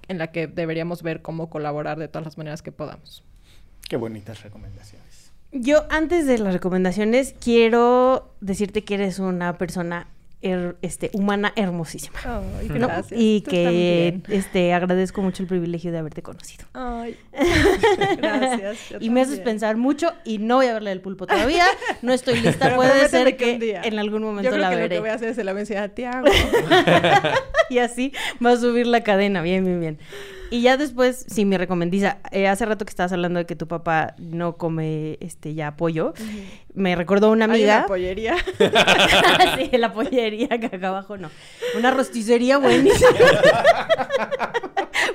en 0.08 0.18
la 0.18 0.30
que 0.30 0.46
deberíamos 0.46 1.02
ver 1.02 1.22
cómo 1.22 1.48
colaborar 1.48 1.98
de 1.98 2.08
todas 2.08 2.26
las 2.26 2.36
maneras 2.36 2.60
que 2.60 2.70
podamos. 2.70 3.24
Qué 3.88 3.96
bonitas 3.96 4.42
recomendaciones. 4.42 5.30
Yo, 5.52 5.84
antes 5.90 6.26
de 6.26 6.38
las 6.38 6.54
recomendaciones, 6.54 7.34
quiero 7.38 8.32
decirte 8.40 8.84
que 8.84 8.94
eres 8.94 9.18
una 9.18 9.58
persona 9.58 10.06
her- 10.40 10.76
este, 10.80 11.10
humana 11.12 11.52
hermosísima. 11.56 12.18
Ay, 12.24 12.68
¿no? 12.68 12.86
gracias. 12.88 13.20
Y 13.20 13.42
Tú 13.42 13.50
que 13.50 13.64
también. 14.22 14.40
este, 14.40 14.72
agradezco 14.72 15.20
mucho 15.20 15.42
el 15.42 15.48
privilegio 15.50 15.92
de 15.92 15.98
haberte 15.98 16.22
conocido. 16.22 16.64
Ay, 16.72 17.18
gracias. 18.16 18.78
yo 18.90 18.96
Y 19.00 19.10
me 19.10 19.20
haces 19.20 19.40
pensar 19.40 19.76
mucho 19.76 20.10
y 20.24 20.38
no 20.38 20.56
voy 20.56 20.66
a 20.66 20.72
verla 20.72 20.88
del 20.88 21.02
pulpo 21.02 21.26
todavía. 21.26 21.66
No 22.00 22.14
estoy 22.14 22.36
lista. 22.40 22.64
Pero 22.66 22.76
Puede 22.76 23.08
ser 23.10 23.36
que 23.36 23.44
que 23.44 23.52
un 23.52 23.60
día. 23.60 23.82
en 23.84 23.98
algún 23.98 24.22
Yo 24.22 24.26
momento 24.28 24.50
creo 24.50 24.62
la 24.62 24.70
que 24.70 24.74
lo 24.76 24.80
veré. 24.82 24.94
que 24.96 25.00
voy 25.00 25.10
a 25.10 25.14
hacer 25.14 25.28
es 25.28 25.36
se 25.36 25.44
la 25.44 25.52
voy 25.52 25.58
a 25.58 25.62
enseñar 25.62 25.84
a 25.84 25.88
Tiago. 25.90 26.26
y 27.68 27.76
así 27.78 28.12
va 28.44 28.52
a 28.52 28.56
subir 28.56 28.86
la 28.86 29.02
cadena. 29.02 29.42
Bien, 29.42 29.64
bien, 29.66 29.80
bien. 29.80 29.98
Y 30.52 30.60
ya 30.60 30.76
después, 30.76 31.24
sí, 31.28 31.46
mi 31.46 31.56
recomendiza. 31.56 32.18
eh, 32.30 32.46
hace 32.46 32.66
rato 32.66 32.84
que 32.84 32.90
estabas 32.90 33.10
hablando 33.12 33.38
de 33.38 33.46
que 33.46 33.56
tu 33.56 33.66
papá 33.66 34.14
no 34.18 34.58
come 34.58 35.16
este 35.20 35.54
ya 35.54 35.76
pollo. 35.76 36.12
Me 36.74 36.94
recordó 36.94 37.30
una 37.30 37.46
Hay 37.46 37.50
amiga. 37.52 37.78
una 37.78 37.86
pollería. 37.86 38.36
sí, 39.56 39.70
la 39.78 39.94
pollería 39.94 40.48
que 40.48 40.66
acá 40.66 40.88
abajo 40.88 41.16
no. 41.16 41.30
Una 41.78 41.90
rosticería 41.90 42.58
buenísima. 42.58 43.08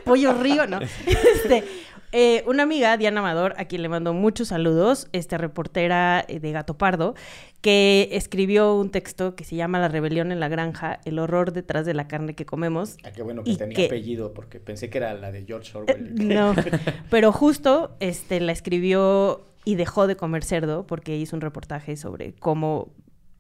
Pollo 0.04 0.34
río, 0.34 0.68
no. 0.68 0.80
Este, 1.06 1.64
eh, 2.12 2.44
una 2.48 2.64
amiga, 2.64 2.96
Diana 2.98 3.20
Amador, 3.20 3.54
a 3.58 3.66
quien 3.66 3.82
le 3.82 3.90
mando 3.90 4.14
muchos 4.14 4.48
saludos, 4.50 5.08
esta 5.12 5.38
reportera 5.38 6.24
eh, 6.28 6.40
de 6.40 6.52
Gato 6.52 6.78
Pardo, 6.78 7.16
que 7.62 8.10
escribió 8.14 8.76
un 8.76 8.90
texto 8.92 9.36
que 9.36 9.44
se 9.44 9.56
llama 9.56 9.80
La 9.80 9.88
rebelión 9.90 10.32
en 10.32 10.40
la 10.40 10.48
granja, 10.48 11.00
el 11.06 11.20
horror 11.20 11.52
detrás 11.54 11.86
de 11.86 11.94
la 11.94 12.08
carne 12.08 12.34
que 12.34 12.46
comemos. 12.46 12.98
Ah, 13.04 13.12
qué 13.12 13.24
bueno 13.24 13.44
que 13.44 13.52
Y 13.52 13.58
tenía 13.58 13.76
que- 13.76 13.86
apellido, 13.88 14.34
porque 14.34 14.60
pensé 14.60 14.90
que 14.90 15.00
era 15.00 15.14
la 15.16 15.32
de 15.32 15.44
George 15.46 15.72
Eh, 15.74 15.78
Orwell. 15.78 16.16
No, 16.28 16.54
pero 17.10 17.32
justo 17.32 17.96
este, 18.00 18.40
la 18.40 18.52
escribió 18.54 19.46
y 19.66 19.76
dejó 19.76 20.08
de 20.08 20.16
comer 20.16 20.44
cerdo 20.46 20.88
porque 20.88 21.18
hizo 21.18 21.36
un 21.36 21.42
reportaje 21.42 21.98
sobre 21.98 22.34
cómo 22.34 22.94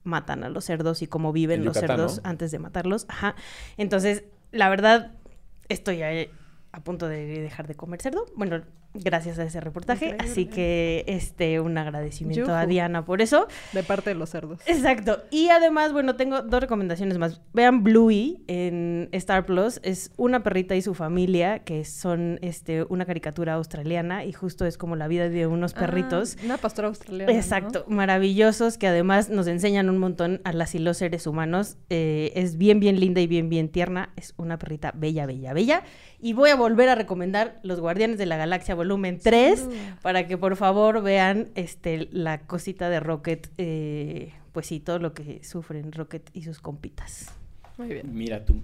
matan 0.04 0.44
a 0.44 0.50
los 0.50 0.66
cerdos 0.66 1.02
y 1.02 1.08
cómo 1.08 1.32
viven 1.32 1.60
En 1.62 1.66
los 1.66 1.78
cerdos 1.78 2.18
¿no? 2.24 2.30
antes 2.30 2.52
de 2.52 2.60
matarlos. 2.60 3.06
Ajá. 3.08 3.36
Entonces, 3.78 4.24
la 4.52 4.68
verdad, 4.70 5.12
estoy 5.70 6.02
a, 6.02 6.10
a 6.78 6.84
punto 6.84 7.08
de 7.08 7.26
dejar 7.42 7.68
de 7.68 7.76
comer 7.76 8.02
cerdo. 8.02 8.26
Bueno, 8.36 8.64
gracias 8.94 9.40
a 9.40 9.44
ese 9.44 9.60
reportaje. 9.60 10.16
Así 10.20 10.46
que, 10.46 11.04
este, 11.08 11.60
un 11.60 11.78
agradecimiento 11.78 12.54
a. 12.56 12.66
Diana 12.66 13.06
por 13.06 13.22
eso. 13.22 13.48
De 13.74 13.84
parte 13.84 14.10
de 14.10 14.16
los 14.16 14.30
cerdos. 14.30 14.60
Exacto. 14.66 15.24
Y 15.32 15.50
además, 15.50 15.94
bueno, 15.94 16.16
tengo 16.16 16.42
dos 16.42 16.62
recomendaciones 16.62 17.18
más. 17.18 17.42
Vean 17.54 17.84
Bluey 17.84 18.44
en 18.48 19.10
Star 19.12 19.46
Plus. 19.46 19.80
Es 19.84 20.12
una 20.18 20.44
perrita 20.44 20.76
y 20.76 20.82
su 20.82 20.94
familia, 20.94 21.60
que 21.60 21.86
son 21.86 22.40
este, 22.42 22.84
una 22.84 23.06
caricatura 23.06 23.54
australiana 23.54 24.26
y 24.26 24.34
justo 24.34 24.66
es 24.66 24.78
como 24.78 24.96
la 24.96 25.08
vida 25.08 25.30
de 25.30 25.48
unos 25.48 25.74
perritos. 25.74 26.38
Ah, 26.40 26.46
una 26.46 26.58
pastora 26.58 26.88
australiana. 26.90 27.32
¿no? 27.32 27.38
Exacto, 27.38 27.86
maravillosos 27.88 28.78
que 28.78 28.88
además 28.88 29.30
nos 29.30 29.48
enseñan 29.48 29.90
un 29.90 29.98
montón 29.98 30.42
a 30.44 30.52
las 30.54 30.76
y 30.76 30.80
los 30.80 30.98
seres 30.98 31.28
humanos. 31.28 31.78
Eh, 31.90 32.32
es 32.36 32.58
bien, 32.58 32.80
bien 32.80 33.00
linda 33.00 33.22
y 33.22 33.28
bien, 33.28 33.50
bien 33.50 33.70
tierna. 33.70 34.10
Es 34.16 34.34
una 34.38 34.58
perrita 34.58 34.92
bella, 34.96 35.26
bella, 35.26 35.54
bella. 35.54 35.84
Y 36.20 36.34
voy 36.34 36.50
a 36.50 36.56
volver 36.56 36.90
a 36.90 36.96
recomendar 36.96 37.60
Los 37.64 37.80
Guardianes 37.80 38.18
de 38.18 38.26
la 38.26 38.38
Galaxia 38.38 38.76
volumen 38.78 39.20
3 39.22 39.68
para 40.02 40.28
que 40.28 40.38
por 40.38 40.56
favor 40.56 41.02
vean 41.02 41.50
este, 41.56 42.08
la 42.12 42.40
cosita 42.40 42.90
de 42.90 43.02
Rocket. 43.02 43.50
eh, 43.58 44.32
pues 44.54 44.66
sí, 44.66 44.80
todo 44.80 44.98
lo 44.98 45.14
que 45.14 45.44
sufren 45.44 45.92
Rocket 45.92 46.30
y 46.34 46.42
sus 46.42 46.60
compitas. 46.60 47.32
Muy 47.78 47.90
bien. 47.90 48.12
Mira 48.12 48.44
tú. 48.44 48.62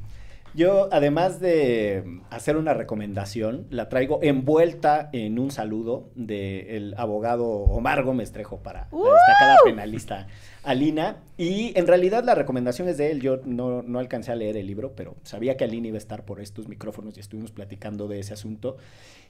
Yo, 0.55 0.87
además 0.91 1.39
de 1.39 2.21
hacer 2.29 2.57
una 2.57 2.75
recomendación, 2.75 3.65
la 3.71 3.89
traigo 3.89 4.19
envuelta 4.21 5.09
en 5.11 5.39
un 5.39 5.49
saludo 5.49 6.11
del 6.13 6.93
abogado 6.97 7.45
Omar 7.47 8.03
Gómez 8.03 8.31
Trejo 8.31 8.57
para 8.57 8.87
la 8.91 8.97
destacada 8.97 9.57
penalista 9.65 10.27
Alina. 10.63 11.17
Y 11.37 11.77
en 11.77 11.87
realidad 11.87 12.23
la 12.23 12.35
recomendación 12.35 12.87
es 12.87 12.97
de 12.97 13.09
él. 13.09 13.21
Yo 13.21 13.41
no, 13.45 13.81
no 13.81 13.97
alcancé 13.97 14.31
a 14.31 14.35
leer 14.35 14.55
el 14.57 14.67
libro, 14.67 14.93
pero 14.95 15.15
sabía 15.23 15.57
que 15.57 15.63
Alina 15.63 15.87
iba 15.87 15.97
a 15.97 15.97
estar 15.97 16.23
por 16.23 16.39
estos 16.39 16.67
micrófonos 16.67 17.17
y 17.17 17.19
estuvimos 17.19 17.51
platicando 17.51 18.07
de 18.07 18.19
ese 18.19 18.33
asunto. 18.33 18.77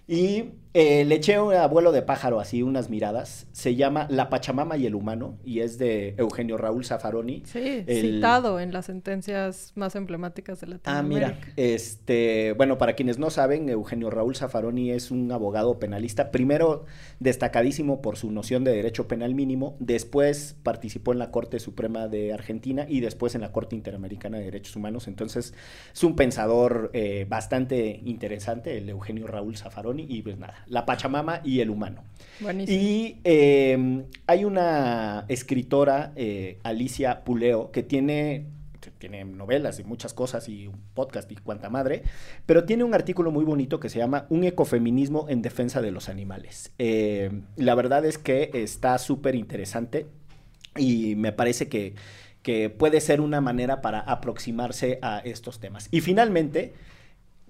Y 0.06 0.52
eh, 0.74 1.06
le 1.06 1.16
eché 1.16 1.40
un 1.40 1.54
abuelo 1.54 1.92
de 1.92 2.02
pájaro 2.02 2.40
así, 2.42 2.62
unas 2.64 2.90
miradas. 2.90 3.48
Se 3.54 3.76
llama 3.76 4.08
La 4.10 4.30
Pachamama 4.30 4.76
y 4.76 4.86
el 4.88 4.96
Humano 4.96 5.38
y 5.46 5.60
es 5.60 5.78
de 5.78 6.16
Eugenio 6.18 6.58
Raúl 6.58 6.84
Zaffaroni. 6.84 7.44
Sí, 7.46 7.84
El- 7.88 8.16
citado 8.16 8.60
en 8.60 8.74
las 8.74 8.88
sentencias 8.88 9.72
más 9.76 9.96
emblemáticas 9.96 10.60
de 10.60 10.66
Ah, 10.68 10.70
Latinoamérica. 10.72 11.28
mira, 11.38 11.54
este, 11.56 12.54
bueno, 12.58 12.78
para 12.80 12.94
quienes 12.96 13.18
no 13.20 13.30
saben, 13.30 13.70
Eugenio 13.70 14.10
Raúl 14.10 14.36
Zaffaroni 14.36 14.92
es 14.92 15.10
un 15.12 15.32
abogado 15.32 15.80
penalista, 15.80 16.32
primero 16.32 16.86
destacadísimo 17.20 18.02
por 18.02 18.18
su 18.18 18.32
noción 18.32 18.64
de 18.64 18.72
derecho 18.74 19.08
penal 19.08 19.36
mínimo, 19.36 19.78
después 19.80 20.58
participó 20.64 21.14
en 21.14 21.20
la 21.20 21.30
Corte 21.32 21.60
Suprema 21.60 22.08
de 22.08 22.34
Argentina 22.34 22.86
y 22.90 23.00
después 23.00 23.36
en 23.36 23.42
la 23.42 23.52
Corte 23.52 23.76
Interamericana 23.76 24.40
de 24.40 24.46
Derechos 24.46 24.76
Humanos, 24.76 25.08
entonces 25.08 25.54
es 25.94 26.04
un 26.04 26.16
pensador 26.16 26.90
eh, 26.94 27.26
bastante 27.30 28.02
interesante, 28.04 28.78
el 28.78 28.90
Eugenio 28.90 29.28
Raúl 29.28 29.56
Zaffaroni, 29.56 29.93
y 30.00 30.22
pues 30.22 30.38
nada, 30.38 30.64
la 30.68 30.86
Pachamama 30.86 31.42
y 31.44 31.60
el 31.60 31.70
humano. 31.70 32.04
Buenísimo. 32.40 32.80
Y 32.80 33.20
eh, 33.24 34.04
hay 34.28 34.46
una 34.46 35.26
escritora, 35.28 36.14
eh, 36.16 36.60
Alicia 36.64 37.24
Puleo, 37.24 37.72
que 37.72 37.84
tiene, 37.84 38.48
tiene 38.98 39.24
novelas 39.26 39.80
y 39.80 39.84
muchas 39.84 40.14
cosas 40.14 40.48
y 40.50 40.68
un 40.68 40.80
podcast 40.94 41.32
y 41.32 41.36
cuanta 41.36 41.70
madre, 41.70 42.04
pero 42.46 42.64
tiene 42.66 42.84
un 42.84 42.94
artículo 42.94 43.32
muy 43.32 43.46
bonito 43.46 43.80
que 43.80 43.90
se 43.90 44.00
llama 44.00 44.26
Un 44.30 44.44
ecofeminismo 44.44 45.28
en 45.30 45.42
defensa 45.42 45.82
de 45.82 45.92
los 45.92 46.10
animales. 46.10 46.72
Eh, 46.80 47.32
la 47.56 47.76
verdad 47.76 48.06
es 48.06 48.18
que 48.18 48.50
está 48.54 48.98
súper 48.98 49.36
interesante 49.36 50.08
y 50.78 51.16
me 51.16 51.32
parece 51.32 51.68
que, 51.68 51.96
que 52.42 52.70
puede 52.70 53.00
ser 53.02 53.22
una 53.22 53.42
manera 53.42 53.82
para 53.82 54.00
aproximarse 54.00 55.00
a 55.02 55.20
estos 55.20 55.60
temas. 55.60 55.88
Y 55.92 56.02
finalmente, 56.02 56.74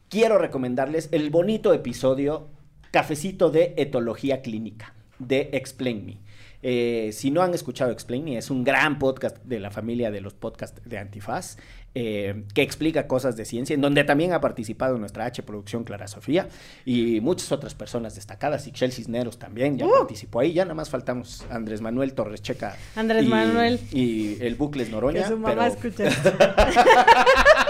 quiero 0.10 0.38
recomendarles 0.38 1.10
el 1.12 1.30
bonito 1.30 1.74
episodio 1.74 2.48
Cafecito 2.92 3.50
de 3.50 3.74
Etología 3.78 4.42
Clínica 4.42 4.94
de 5.20 5.50
Explain 5.54 6.06
Me. 6.06 6.18
Eh, 6.66 7.12
si 7.12 7.30
no 7.30 7.42
han 7.42 7.54
escuchado 7.54 7.92
Explain 7.92 8.24
Me, 8.24 8.38
es 8.38 8.50
un 8.50 8.64
gran 8.64 8.98
podcast 9.00 9.38
de 9.44 9.60
la 9.60 9.70
familia 9.70 10.12
de 10.12 10.22
los 10.22 10.34
podcasts 10.34 10.82
de 10.86 10.98
Antifaz 10.98 11.58
eh, 11.96 12.46
que 12.54 12.62
explica 12.62 13.06
cosas 13.08 13.36
de 13.36 13.46
ciencia, 13.46 13.74
en 13.74 13.82
donde 13.82 14.04
también 14.04 14.32
ha 14.34 14.40
participado 14.42 14.98
nuestra 14.98 15.26
H 15.26 15.44
Producción 15.44 15.84
Clara 15.84 16.08
Sofía 16.08 16.48
y 16.86 17.20
muchas 17.22 17.52
otras 17.52 17.76
personas 17.76 18.16
destacadas. 18.16 18.66
Y 18.68 18.72
Shell 18.72 18.92
Cisneros 18.92 19.38
también 19.38 19.78
ya 19.78 19.86
participó 19.88 20.40
ahí. 20.40 20.54
Ya 20.54 20.64
nada 20.64 20.74
más 20.76 20.90
faltamos 20.90 21.46
Andrés 21.52 21.82
Manuel 21.82 22.14
Torres 22.14 22.42
Checa. 22.42 22.76
Andrés 22.96 23.26
y- 23.26 23.28
Manuel. 23.28 23.80
Y 23.92 24.42
el 24.42 24.56
Bucles 24.56 24.90
Noroña. 24.90 25.24
que 25.24 25.28
su 25.28 25.38
mamá 25.38 25.70
pero- 25.70 25.90
escucha. 25.90 26.10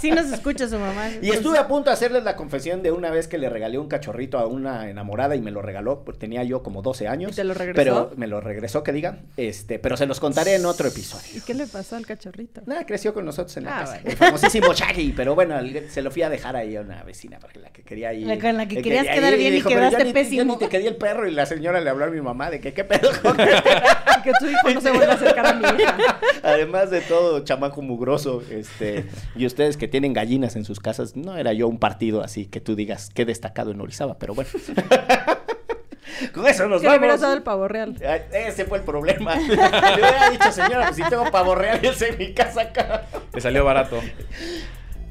Sí 0.00 0.10
nos 0.10 0.26
escucha 0.32 0.68
su 0.68 0.78
mamá. 0.78 1.08
Y 1.20 1.30
estuve 1.30 1.58
a 1.58 1.68
punto 1.68 1.90
de 1.90 1.94
hacerles 1.94 2.24
la 2.24 2.36
confesión 2.36 2.82
de 2.82 2.90
una 2.92 3.10
vez 3.10 3.28
que 3.28 3.38
le 3.38 3.48
regalé 3.48 3.78
un 3.78 3.88
cachorrito 3.88 4.38
a 4.38 4.46
una 4.46 4.88
enamorada 4.88 5.36
y 5.36 5.40
me 5.40 5.50
lo 5.50 5.62
regaló, 5.62 6.02
porque 6.04 6.20
tenía 6.20 6.42
yo 6.44 6.62
como 6.62 6.82
12 6.82 7.06
años. 7.08 7.32
¿Y 7.32 7.34
te 7.36 7.44
lo 7.44 7.54
regresó? 7.54 7.76
Pero 7.76 8.10
me 8.16 8.26
lo 8.26 8.40
regresó, 8.40 8.82
que 8.82 8.92
diga. 8.92 9.18
Este, 9.36 9.78
pero 9.78 9.96
se 9.96 10.06
los 10.06 10.20
contaré 10.20 10.54
en 10.54 10.64
otro 10.66 10.88
episodio. 10.88 11.26
¿Y 11.34 11.40
qué 11.40 11.54
le 11.54 11.66
pasó 11.66 11.96
al 11.96 12.06
cachorrito? 12.06 12.62
Nada, 12.66 12.86
creció 12.86 13.12
con 13.14 13.24
nosotros 13.24 13.56
en 13.56 13.64
la 13.64 13.76
Ah, 13.76 13.80
casa. 13.80 13.92
bueno. 13.94 14.10
El 14.10 14.16
famosísimo 14.16 14.72
Shaggy, 14.72 15.12
pero 15.12 15.34
bueno, 15.34 15.56
se 15.88 16.02
lo 16.02 16.10
fui 16.10 16.22
a 16.22 16.30
dejar 16.30 16.56
ahí 16.56 16.76
a 16.76 16.80
una 16.80 17.02
vecina 17.02 17.38
para 17.38 17.52
que 17.52 17.58
la 17.58 17.70
que 17.70 17.82
quería 17.82 18.12
ir. 18.14 18.26
La 18.26 18.38
con 18.38 18.56
la 18.56 18.66
que 18.66 18.78
eh, 18.78 18.82
querías 18.82 19.02
quería 19.04 19.14
quedar 19.20 19.32
ir, 19.34 19.38
bien 19.38 19.52
y 19.52 19.56
dijo, 19.56 19.68
"Pero 19.68 19.80
quedaste 19.80 19.98
yo 19.98 20.04
ni- 20.04 20.10
Yo 20.10 20.14
pésimo". 20.14 20.52
ni 20.54 20.58
te 20.58 20.68
quería 20.68 20.88
el 20.90 20.96
perro 20.96 21.28
y 21.28 21.32
la 21.32 21.46
señora 21.46 21.80
le 21.80 21.90
habló 21.90 22.04
a 22.06 22.08
mi 22.08 22.20
mamá 22.20 22.50
de 22.50 22.60
que 22.60 22.72
qué 22.72 22.84
pedo. 22.84 23.10
con 23.22 23.36
Y 24.20 24.22
que 24.22 24.32
tu 24.38 24.46
hijo 24.46 24.70
no 24.74 24.80
se 24.80 24.90
vuelva 24.90 25.12
a 25.12 25.16
acercar 25.16 25.46
a 25.46 25.52
mi 25.54 25.64
hija. 25.82 25.96
Además 26.42 26.90
de 26.90 27.00
todo, 27.00 27.40
chamaco 27.44 27.80
mugroso, 27.82 28.42
este, 28.50 29.06
y 29.34 29.46
ustedes 29.46 29.76
que 29.76 29.88
tienen 29.90 30.14
gallinas 30.14 30.56
en 30.56 30.64
sus 30.64 30.80
casas, 30.80 31.14
no 31.16 31.36
era 31.36 31.52
yo 31.52 31.68
un 31.68 31.78
partido 31.78 32.22
así 32.22 32.46
que 32.46 32.60
tú 32.60 32.74
digas 32.76 33.10
qué 33.14 33.26
destacado 33.26 33.70
en 33.72 33.80
Orizaba, 33.80 34.18
pero 34.18 34.34
bueno. 34.34 34.48
Con 36.34 36.46
eso 36.46 36.66
nos 36.68 36.82
que 36.82 36.88
le 36.88 36.98
hubieras 36.98 37.08
vamos. 37.08 37.20
dado 37.20 37.34
el 37.34 37.42
pavo 37.42 37.68
real. 37.68 37.96
Ay, 38.06 38.22
Ese 38.32 38.64
fue 38.66 38.78
el 38.78 38.84
problema. 38.84 39.36
Le 39.36 39.44
hubiera 39.54 40.30
dicho, 40.30 40.52
señora, 40.52 40.86
pues 40.88 40.96
si 40.96 41.02
tengo 41.04 41.30
pavo 41.30 41.54
real, 41.54 41.80
ese 41.82 42.08
en 42.10 42.18
mi 42.18 42.34
casa 42.34 42.62
acá. 42.62 43.06
Le 43.32 43.40
salió 43.40 43.64
barato. 43.64 44.00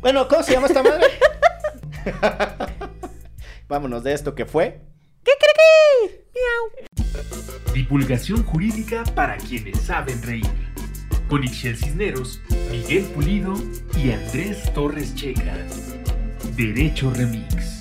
Bueno, 0.02 0.28
¿cómo 0.28 0.44
se 0.44 0.54
llama 0.54 0.68
esta 0.68 0.84
madre? 0.84 1.08
Vámonos 3.68 4.04
de 4.04 4.14
esto 4.14 4.36
que 4.36 4.46
fue. 4.46 4.82
Divulgación 7.74 8.44
jurídica 8.44 9.04
para 9.16 9.38
quienes 9.38 9.80
saben 9.82 10.22
reír. 10.22 10.69
Con 11.30 11.44
Ixel 11.44 11.78
Cisneros, 11.78 12.42
Miguel 12.72 13.04
Pulido 13.14 13.54
y 13.96 14.12
Andrés 14.12 14.74
Torres 14.74 15.14
Checa. 15.14 15.56
Derecho 16.56 17.14
Remix. 17.14 17.79